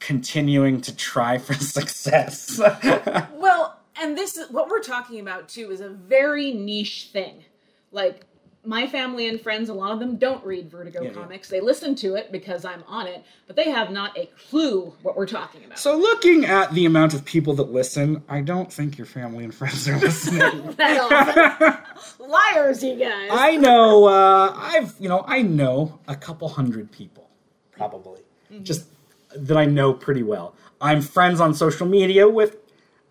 continuing 0.00 0.80
to 0.82 0.94
try 0.94 1.38
for 1.38 1.54
success. 1.78 2.58
Well, 2.58 3.80
and 4.00 4.18
this 4.18 4.36
is 4.36 4.50
what 4.50 4.68
we're 4.68 4.82
talking 4.82 5.20
about 5.20 5.48
too 5.48 5.70
is 5.70 5.80
a 5.80 5.88
very 5.88 6.52
niche 6.52 7.08
thing. 7.12 7.44
Like 7.94 8.26
my 8.66 8.86
family 8.86 9.28
and 9.28 9.38
friends, 9.40 9.68
a 9.68 9.74
lot 9.74 9.92
of 9.92 9.98
them 10.00 10.16
don't 10.16 10.42
read 10.44 10.70
Vertigo 10.70 11.02
Yeah, 11.02 11.08
yeah. 11.10 11.14
comics. 11.14 11.48
They 11.48 11.60
listen 11.60 11.94
to 11.96 12.14
it 12.14 12.32
because 12.32 12.64
I'm 12.64 12.82
on 12.86 13.06
it, 13.06 13.22
but 13.46 13.56
they 13.56 13.70
have 13.70 13.90
not 13.90 14.16
a 14.18 14.26
clue 14.48 14.92
what 15.02 15.16
we're 15.16 15.26
talking 15.26 15.64
about. 15.64 15.78
so 15.78 15.96
looking 15.98 16.44
at 16.46 16.72
the 16.72 16.86
amount 16.86 17.12
of 17.14 17.24
people 17.26 17.52
that 17.56 17.70
listen, 17.72 18.22
I 18.28 18.40
don't 18.40 18.72
think 18.72 18.96
your 18.98 19.06
family 19.06 19.44
and 19.44 19.54
friends 19.54 19.86
are 19.88 19.98
listening. 19.98 20.74
Liars, 22.18 22.82
you 22.82 22.96
guys. 22.96 23.28
I 23.32 23.56
know 23.56 24.06
uh, 24.06 24.52
I've 24.56 24.94
you 24.98 25.08
know 25.08 25.24
I 25.26 25.42
know 25.42 26.00
a 26.08 26.16
couple 26.16 26.48
hundred 26.48 26.90
people 26.90 27.28
probably 27.72 28.20
just 28.62 28.86
that 29.36 29.56
I 29.56 29.64
know 29.66 29.92
pretty 29.92 30.22
well. 30.22 30.54
I'm 30.80 31.02
friends 31.02 31.40
on 31.40 31.54
social 31.54 31.86
media 31.86 32.28
with 32.28 32.56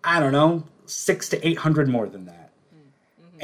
I 0.02 0.20
don't 0.20 0.32
know 0.32 0.64
six 0.86 1.28
to 1.30 1.46
eight 1.46 1.58
hundred 1.58 1.88
more 1.88 2.08
than 2.08 2.26
that. 2.26 2.43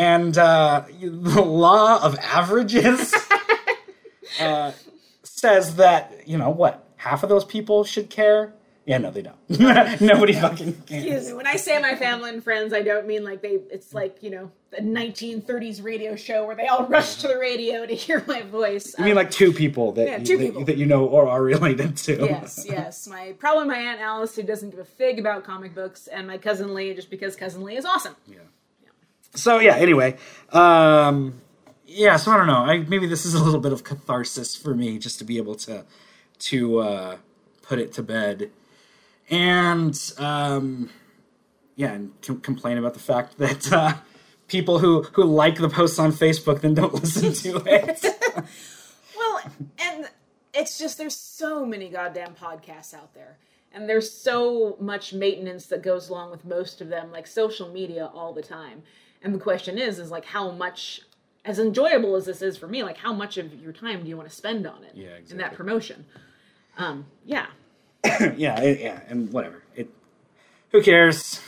And 0.01 0.36
uh, 0.38 0.84
the 1.01 1.42
law 1.42 2.03
of 2.03 2.16
averages 2.20 3.14
uh, 4.40 4.72
says 5.22 5.76
that 5.76 6.22
you 6.26 6.38
know 6.38 6.51
what 6.51 6.88
half 6.96 7.22
of 7.22 7.28
those 7.28 7.44
people 7.44 7.84
should 7.84 8.09
care, 8.11 8.55
Yeah, 8.86 8.98
no, 8.98 9.11
they 9.11 9.22
don't. 9.22 9.36
Nobody 10.01 10.32
fucking 10.32 10.72
cares. 10.86 11.05
Excuse 11.05 11.26
me. 11.28 11.32
When 11.34 11.46
I 11.46 11.57
say 11.57 11.80
my 11.80 11.94
family 11.96 12.30
and 12.30 12.42
friends, 12.42 12.72
I 12.72 12.82
don't 12.82 13.07
mean 13.07 13.24
like 13.24 13.42
they. 13.42 13.59
It's 13.70 13.92
like 13.92 14.22
you 14.22 14.30
know 14.30 14.51
the 14.70 14.78
1930s 14.78 15.82
radio 15.84 16.16
show 16.16 16.46
where 16.46 16.57
they 16.57 16.66
all 16.66 16.86
rush 16.86 17.16
to 17.16 17.28
the 17.28 17.38
radio 17.38 17.84
to 17.84 17.94
hear 17.94 18.24
my 18.26 18.40
voice. 18.42 18.94
I 18.98 19.05
mean, 19.05 19.16
like 19.16 19.30
two 19.30 19.53
people 19.53 19.92
that 19.92 20.07
Yeah, 20.07 20.18
you, 20.18 20.24
two 20.24 20.36
that, 20.38 20.44
people. 20.46 20.64
that 20.64 20.76
you 20.78 20.86
know 20.86 21.05
or 21.07 21.28
are 21.28 21.42
related 21.42 21.96
to. 22.07 22.12
yes, 22.24 22.64
yes. 22.68 23.07
My 23.07 23.34
probably 23.38 23.66
my 23.66 23.78
aunt 23.78 24.01
Alice 24.01 24.34
who 24.36 24.42
doesn't 24.44 24.70
give 24.70 24.80
a 24.80 24.84
fig 24.84 25.18
about 25.18 25.44
comic 25.44 25.74
books, 25.74 26.07
and 26.07 26.26
my 26.26 26.38
cousin 26.38 26.72
Lee 26.74 26.94
just 26.94 27.11
because 27.11 27.36
cousin 27.36 27.62
Lee 27.64 27.76
is 27.76 27.84
awesome. 27.84 28.16
So 29.34 29.58
yeah. 29.60 29.76
Anyway, 29.76 30.16
um, 30.52 31.40
yeah. 31.86 32.16
So 32.16 32.32
I 32.32 32.36
don't 32.36 32.46
know. 32.46 32.64
I, 32.64 32.78
maybe 32.78 33.06
this 33.06 33.26
is 33.26 33.34
a 33.34 33.42
little 33.42 33.60
bit 33.60 33.72
of 33.72 33.84
catharsis 33.84 34.56
for 34.56 34.74
me, 34.74 34.98
just 34.98 35.18
to 35.20 35.24
be 35.24 35.38
able 35.38 35.54
to 35.56 35.84
to 36.40 36.78
uh, 36.80 37.16
put 37.62 37.78
it 37.78 37.92
to 37.94 38.02
bed, 38.02 38.50
and 39.30 39.98
um, 40.18 40.90
yeah, 41.76 41.92
and 41.92 42.12
com- 42.22 42.40
complain 42.40 42.78
about 42.78 42.94
the 42.94 43.00
fact 43.00 43.38
that 43.38 43.72
uh, 43.72 43.94
people 44.48 44.80
who 44.80 45.02
who 45.14 45.24
like 45.24 45.56
the 45.58 45.68
posts 45.68 45.98
on 45.98 46.12
Facebook 46.12 46.60
then 46.60 46.74
don't 46.74 46.94
listen 47.02 47.32
to 47.32 47.62
it. 47.66 48.04
Well, 49.16 49.40
and 49.78 50.08
it's 50.54 50.78
just 50.78 50.98
there's 50.98 51.16
so 51.16 51.66
many 51.66 51.88
goddamn 51.90 52.34
podcasts 52.34 52.94
out 52.94 53.14
there. 53.14 53.38
And 53.72 53.88
there's 53.88 54.10
so 54.10 54.76
much 54.80 55.12
maintenance 55.12 55.66
that 55.66 55.82
goes 55.82 56.08
along 56.08 56.30
with 56.30 56.44
most 56.44 56.80
of 56.80 56.88
them, 56.88 57.12
like 57.12 57.26
social 57.26 57.68
media 57.68 58.10
all 58.12 58.32
the 58.32 58.42
time. 58.42 58.82
And 59.22 59.34
the 59.34 59.38
question 59.38 59.78
is, 59.78 59.98
is 59.98 60.10
like 60.10 60.24
how 60.24 60.50
much 60.50 61.02
as 61.44 61.58
enjoyable 61.58 62.16
as 62.16 62.26
this 62.26 62.42
is 62.42 62.56
for 62.56 62.66
me, 62.66 62.82
like 62.82 62.98
how 62.98 63.12
much 63.12 63.38
of 63.38 63.54
your 63.54 63.72
time 63.72 64.02
do 64.02 64.08
you 64.08 64.16
want 64.16 64.28
to 64.28 64.34
spend 64.34 64.66
on 64.66 64.82
it? 64.84 64.92
Yeah, 64.94 65.16
In 65.30 65.36
that 65.38 65.54
promotion. 65.54 66.04
Um, 66.76 67.06
yeah. 67.24 67.46
yeah, 68.36 68.60
it, 68.60 68.80
yeah, 68.80 69.00
and 69.08 69.32
whatever. 69.32 69.62
It. 69.76 69.88
Who 70.72 70.82
cares? 70.82 71.40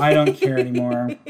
I 0.00 0.12
don't 0.12 0.34
care 0.34 0.58
anymore. 0.58 1.16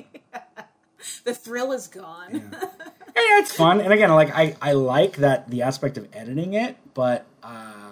The 1.25 1.35
thrill 1.35 1.73
is 1.73 1.87
gone. 1.87 2.51
yeah, 2.53 3.39
it's 3.39 3.53
fun. 3.53 3.81
And 3.81 3.93
again, 3.93 4.11
like 4.11 4.35
I, 4.35 4.57
I 4.61 4.73
like 4.73 5.17
that 5.17 5.51
the 5.51 5.63
aspect 5.63 5.99
of 5.99 6.09
editing 6.15 6.55
it, 6.55 6.77
but 6.95 7.27
uh, 7.43 7.84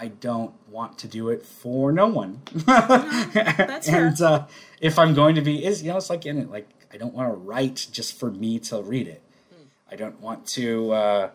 I 0.00 0.08
don't 0.08 0.54
want 0.70 0.96
to 0.98 1.08
do 1.08 1.28
it 1.28 1.44
for 1.44 1.90
no 1.90 2.06
one. 2.06 2.42
that's 2.52 3.88
and 3.88 4.20
uh, 4.22 4.46
if 4.80 4.96
I'm 4.96 5.12
going 5.12 5.34
to 5.34 5.40
be, 5.40 5.64
is 5.64 5.82
you 5.82 5.90
know, 5.90 5.96
it's 5.96 6.08
like 6.08 6.24
in 6.24 6.38
it. 6.38 6.50
Like 6.50 6.68
I 6.92 6.96
don't 6.96 7.12
want 7.12 7.30
to 7.30 7.36
write 7.36 7.88
just 7.90 8.18
for 8.18 8.30
me 8.30 8.60
to 8.60 8.80
read 8.80 9.08
it. 9.08 9.22
I 9.90 9.96
don't 9.96 10.20
want 10.20 10.46
to 10.48 10.92
uh, 10.92 11.30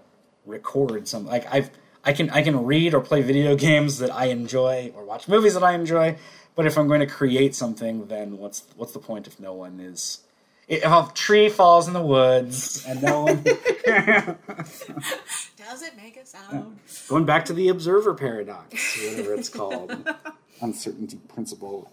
record 0.45 1.09
some. 1.09 1.25
Like 1.25 1.53
I've, 1.53 1.71
I 2.05 2.13
can, 2.13 2.29
I 2.29 2.41
can 2.41 2.63
read 2.65 2.93
or 2.93 3.01
play 3.01 3.21
video 3.21 3.55
games 3.67 3.99
that 3.99 4.13
I 4.13 4.25
enjoy 4.25 4.93
or 4.95 5.03
watch 5.03 5.27
movies 5.27 5.55
that 5.55 5.63
I 5.63 5.73
enjoy. 5.73 6.15
But 6.55 6.65
if 6.65 6.77
I'm 6.77 6.87
going 6.87 7.01
to 7.01 7.07
create 7.07 7.55
something, 7.55 8.07
then 8.07 8.37
what's 8.37 8.63
what's 8.77 8.93
the 8.93 8.99
point 8.99 9.27
if 9.27 9.39
no 9.39 9.53
one 9.53 9.79
is? 9.79 10.19
If 10.67 10.85
a 10.85 11.11
tree 11.13 11.49
falls 11.49 11.87
in 11.87 11.93
the 11.93 12.01
woods 12.01 12.85
and 12.87 13.01
no 13.01 13.23
one 13.23 13.43
Does 15.69 15.81
it 15.81 15.95
make 15.95 16.17
a 16.17 16.25
sound? 16.25 16.79
going 17.07 17.25
back 17.25 17.45
to 17.45 17.53
the 17.53 17.69
observer 17.69 18.13
paradox, 18.13 18.97
whatever 19.03 19.33
it's 19.33 19.49
called, 19.49 19.95
uncertainty 20.61 21.17
principle. 21.33 21.91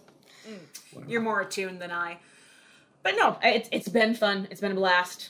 You're 1.07 1.21
more 1.21 1.41
attuned 1.41 1.81
than 1.81 1.91
I. 1.91 2.17
But 3.03 3.15
no, 3.17 3.37
it's 3.43 3.69
it's 3.71 3.89
been 3.89 4.13
fun. 4.13 4.47
It's 4.51 4.61
been 4.61 4.73
a 4.73 4.75
blast. 4.75 5.29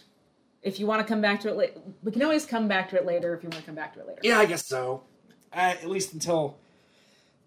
If 0.63 0.79
you 0.79 0.85
want 0.85 1.05
to 1.05 1.07
come 1.11 1.21
back 1.21 1.39
to 1.41 1.49
it, 1.49 1.57
la- 1.57 1.81
we 2.03 2.11
can 2.11 2.21
always 2.23 2.45
come 2.45 2.67
back 2.67 2.89
to 2.89 2.97
it 2.97 3.05
later. 3.05 3.33
If 3.35 3.43
you 3.43 3.49
want 3.49 3.61
to 3.61 3.65
come 3.65 3.75
back 3.75 3.93
to 3.95 3.99
it 4.01 4.07
later. 4.07 4.19
Yeah, 4.23 4.39
I 4.39 4.45
guess 4.45 4.65
so. 4.65 5.03
Uh, 5.53 5.75
at 5.81 5.89
least 5.89 6.13
until 6.13 6.57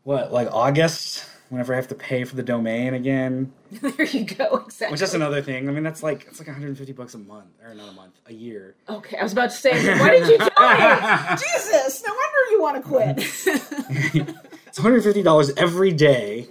what, 0.03 0.33
like 0.33 0.49
August, 0.53 1.25
whenever 1.55 1.73
I 1.73 1.77
have 1.77 1.89
to 1.89 1.95
pay 1.95 2.25
for 2.25 2.37
the 2.37 2.43
domain 2.43 2.95
again. 2.95 3.53
there 3.71 4.07
you 4.07 4.25
go. 4.25 4.57
Exactly. 4.67 4.93
Which 4.93 5.03
is 5.03 5.15
another 5.15 5.41
thing. 5.41 5.69
I 5.69 5.73
mean, 5.73 5.85
that's 5.85 6.03
like 6.03 6.27
it's 6.29 6.39
like 6.39 6.49
150 6.49 6.93
bucks 6.93 7.15
a 7.15 7.19
month, 7.19 7.47
or 7.65 7.75
not 7.75 7.89
a 7.89 7.93
month, 7.93 8.15
a 8.27 8.33
year. 8.33 8.75
Okay, 8.89 9.17
I 9.17 9.23
was 9.23 9.33
about 9.33 9.51
to 9.51 9.57
say, 9.57 9.73
why 9.99 10.11
did 10.11 10.29
you 10.29 10.39
tell 10.39 10.49
me? 10.49 11.37
Jesus, 11.39 12.05
no 12.07 12.13
wonder 12.13 12.51
you 12.51 12.61
want 12.61 12.77
to 12.77 12.83
quit. 12.83 14.35
It's 14.67 14.81
150 14.81 15.23
dollars 15.23 15.53
every 15.57 15.93
day. 15.93 16.49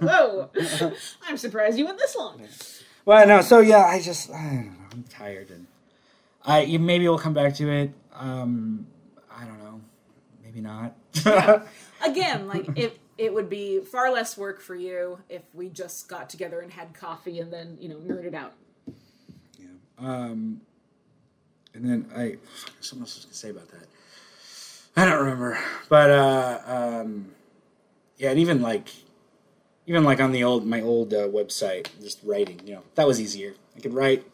Whoa, 0.00 0.48
I'm 1.26 1.36
surprised 1.36 1.76
you 1.76 1.86
went 1.86 1.98
this 1.98 2.14
long. 2.14 2.40
Well, 3.04 3.26
no. 3.26 3.40
So 3.40 3.58
yeah, 3.58 3.84
I 3.84 4.00
just 4.00 4.30
I 4.30 4.40
don't 4.44 4.66
know. 4.66 4.86
I'm 4.92 5.02
tired, 5.10 5.50
and 5.50 5.66
I 6.46 6.76
maybe 6.78 7.08
we'll 7.08 7.18
come 7.18 7.34
back 7.34 7.56
to 7.56 7.68
it. 7.68 7.90
Um, 8.14 8.86
I 9.28 9.44
don't 9.44 9.58
know. 9.58 9.80
Maybe 10.44 10.60
not. 10.60 10.94
Again, 12.06 12.46
like 12.46 12.68
it, 12.78 12.96
it 13.16 13.32
would 13.32 13.48
be 13.48 13.80
far 13.80 14.10
less 14.12 14.36
work 14.36 14.60
for 14.60 14.74
you 14.74 15.18
if 15.28 15.42
we 15.54 15.68
just 15.68 16.08
got 16.08 16.28
together 16.28 16.60
and 16.60 16.72
had 16.72 16.94
coffee 16.94 17.40
and 17.40 17.52
then 17.52 17.76
you 17.80 17.88
know 17.88 17.96
nerded 17.96 18.34
out. 18.34 18.52
Yeah. 19.58 19.66
Um, 19.98 20.60
and 21.74 21.84
then 21.88 22.06
I 22.16 22.36
something 22.80 23.02
else 23.02 23.16
was 23.16 23.24
gonna 23.24 23.34
say 23.34 23.50
about 23.50 23.68
that. 23.68 23.86
I 24.96 25.04
don't 25.04 25.18
remember, 25.18 25.58
but 25.88 26.10
uh, 26.10 26.60
um, 26.66 27.32
yeah, 28.16 28.30
and 28.30 28.38
even 28.38 28.62
like, 28.62 28.88
even 29.86 30.04
like 30.04 30.20
on 30.20 30.30
the 30.30 30.44
old 30.44 30.64
my 30.66 30.80
old 30.80 31.12
uh, 31.12 31.28
website, 31.28 31.88
just 32.00 32.20
writing, 32.22 32.60
you 32.64 32.74
know, 32.74 32.82
that 32.94 33.06
was 33.06 33.20
easier. 33.20 33.54
I 33.76 33.80
could 33.80 33.92
write, 33.92 34.24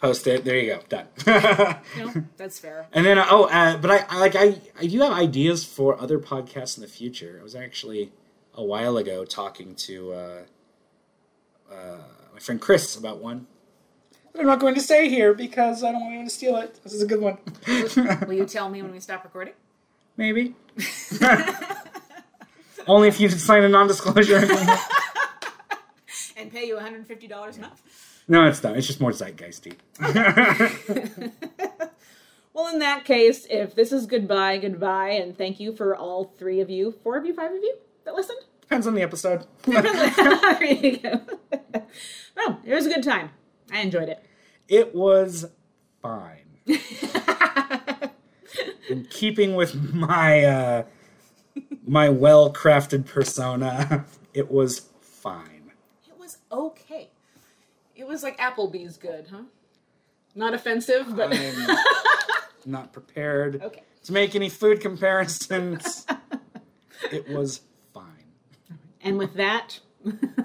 post 0.00 0.26
it. 0.26 0.44
There 0.44 0.58
you 0.58 0.74
go, 0.74 0.80
done. 0.88 1.06
Know, 1.26 2.24
that's 2.36 2.58
fair. 2.58 2.86
and 2.92 3.04
then 3.04 3.18
oh, 3.18 3.44
uh, 3.44 3.76
but 3.76 3.90
I, 3.90 4.06
I 4.08 4.18
like 4.18 4.36
I 4.36 4.60
I 4.78 4.86
do 4.86 5.00
have 5.00 5.12
ideas 5.12 5.64
for 5.64 6.00
other 6.00 6.18
podcasts 6.18 6.76
in 6.76 6.82
the 6.82 6.88
future. 6.88 7.38
I 7.40 7.42
was 7.42 7.54
actually 7.54 8.12
a 8.54 8.64
while 8.64 8.96
ago 8.96 9.24
talking 9.24 9.74
to 9.74 10.12
uh, 10.12 10.42
uh, 11.70 11.98
my 12.32 12.38
friend 12.38 12.60
Chris 12.60 12.96
about 12.96 13.18
one. 13.18 13.46
But 14.32 14.40
I'm 14.40 14.46
not 14.46 14.60
going 14.60 14.74
to 14.74 14.80
say 14.80 15.08
here 15.08 15.32
because 15.32 15.82
I 15.82 15.92
don't 15.92 16.00
want 16.00 16.08
anyone 16.08 16.26
to 16.26 16.34
steal 16.34 16.56
it. 16.56 16.78
This 16.82 16.92
is 16.92 17.02
a 17.02 17.06
good 17.06 17.20
one. 17.20 17.38
Will 18.26 18.34
you 18.34 18.44
tell 18.44 18.68
me 18.68 18.82
when 18.82 18.92
we 18.92 19.00
stop 19.00 19.24
recording? 19.24 19.54
Maybe. 20.16 20.54
Only 22.86 23.08
if 23.08 23.18
you 23.18 23.28
sign 23.30 23.64
a 23.64 23.68
non-disclosure 23.68 24.36
agreement. 24.38 24.80
And 26.38 26.52
pay 26.52 26.66
you 26.66 26.76
$150 26.76 27.56
a 27.56 27.60
month? 27.60 28.15
No, 28.28 28.46
it's 28.46 28.62
not. 28.62 28.76
It's 28.76 28.86
just 28.86 29.00
more 29.00 29.12
zeitgeisty. 29.12 29.74
Well, 32.56 32.72
in 32.72 32.78
that 32.78 33.04
case, 33.04 33.46
if 33.50 33.74
this 33.74 33.92
is 33.92 34.06
goodbye, 34.06 34.56
goodbye, 34.56 35.10
and 35.10 35.36
thank 35.36 35.60
you 35.60 35.76
for 35.76 35.94
all 35.94 36.24
three 36.38 36.62
of 36.62 36.70
you, 36.70 36.90
four 37.02 37.18
of 37.18 37.26
you, 37.26 37.34
five 37.34 37.50
of 37.52 37.62
you 37.62 37.76
that 38.06 38.14
listened. 38.14 38.38
Depends 38.62 38.86
on 38.86 38.94
the 38.94 39.02
episode. 39.02 39.44
there 39.64 40.64
you 40.64 40.96
go. 40.96 41.20
Well, 42.34 42.58
it 42.64 42.72
was 42.72 42.86
a 42.86 42.88
good 42.88 43.02
time. 43.02 43.28
I 43.70 43.80
enjoyed 43.80 44.08
it. 44.08 44.24
it 44.68 44.94
was 44.94 45.50
fine. 46.00 46.46
In 48.88 49.04
keeping 49.10 49.54
with 49.54 49.92
my 49.92 50.42
uh, 50.44 50.84
my 51.86 52.08
well-crafted 52.08 53.04
persona, 53.04 54.06
it 54.32 54.50
was 54.50 54.88
fine. 55.02 55.72
It 56.08 56.18
was 56.18 56.38
okay. 56.50 57.10
It 57.96 58.06
was 58.06 58.22
like 58.22 58.38
Applebee's 58.38 58.96
good, 58.98 59.28
huh? 59.30 59.42
Not 60.34 60.52
offensive, 60.54 61.16
but 61.16 61.32
I'm 61.34 61.76
not 62.66 62.92
prepared 62.92 63.62
okay. 63.62 63.82
to 64.04 64.12
make 64.12 64.34
any 64.34 64.48
food 64.50 64.80
comparisons. 64.80 66.06
it 67.10 67.28
was 67.28 67.62
fine. 67.94 68.04
And 69.00 69.16
with 69.18 69.34
that, 69.34 69.80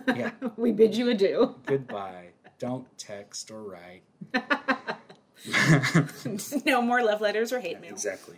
Yeah. 0.07 0.31
we 0.57 0.71
bid 0.71 0.95
you 0.95 1.09
adieu. 1.09 1.55
Goodbye. 1.65 2.27
Don't 2.57 2.87
text 2.97 3.51
or 3.51 3.61
write. 3.63 4.03
no 6.65 6.81
more 6.81 7.03
love 7.03 7.19
letters 7.21 7.51
or 7.51 7.59
hate 7.59 7.81
mail. 7.81 7.91
Exactly. 7.91 8.37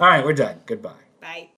All 0.00 0.08
right, 0.08 0.24
we're 0.24 0.32
done. 0.32 0.60
Goodbye. 0.66 1.50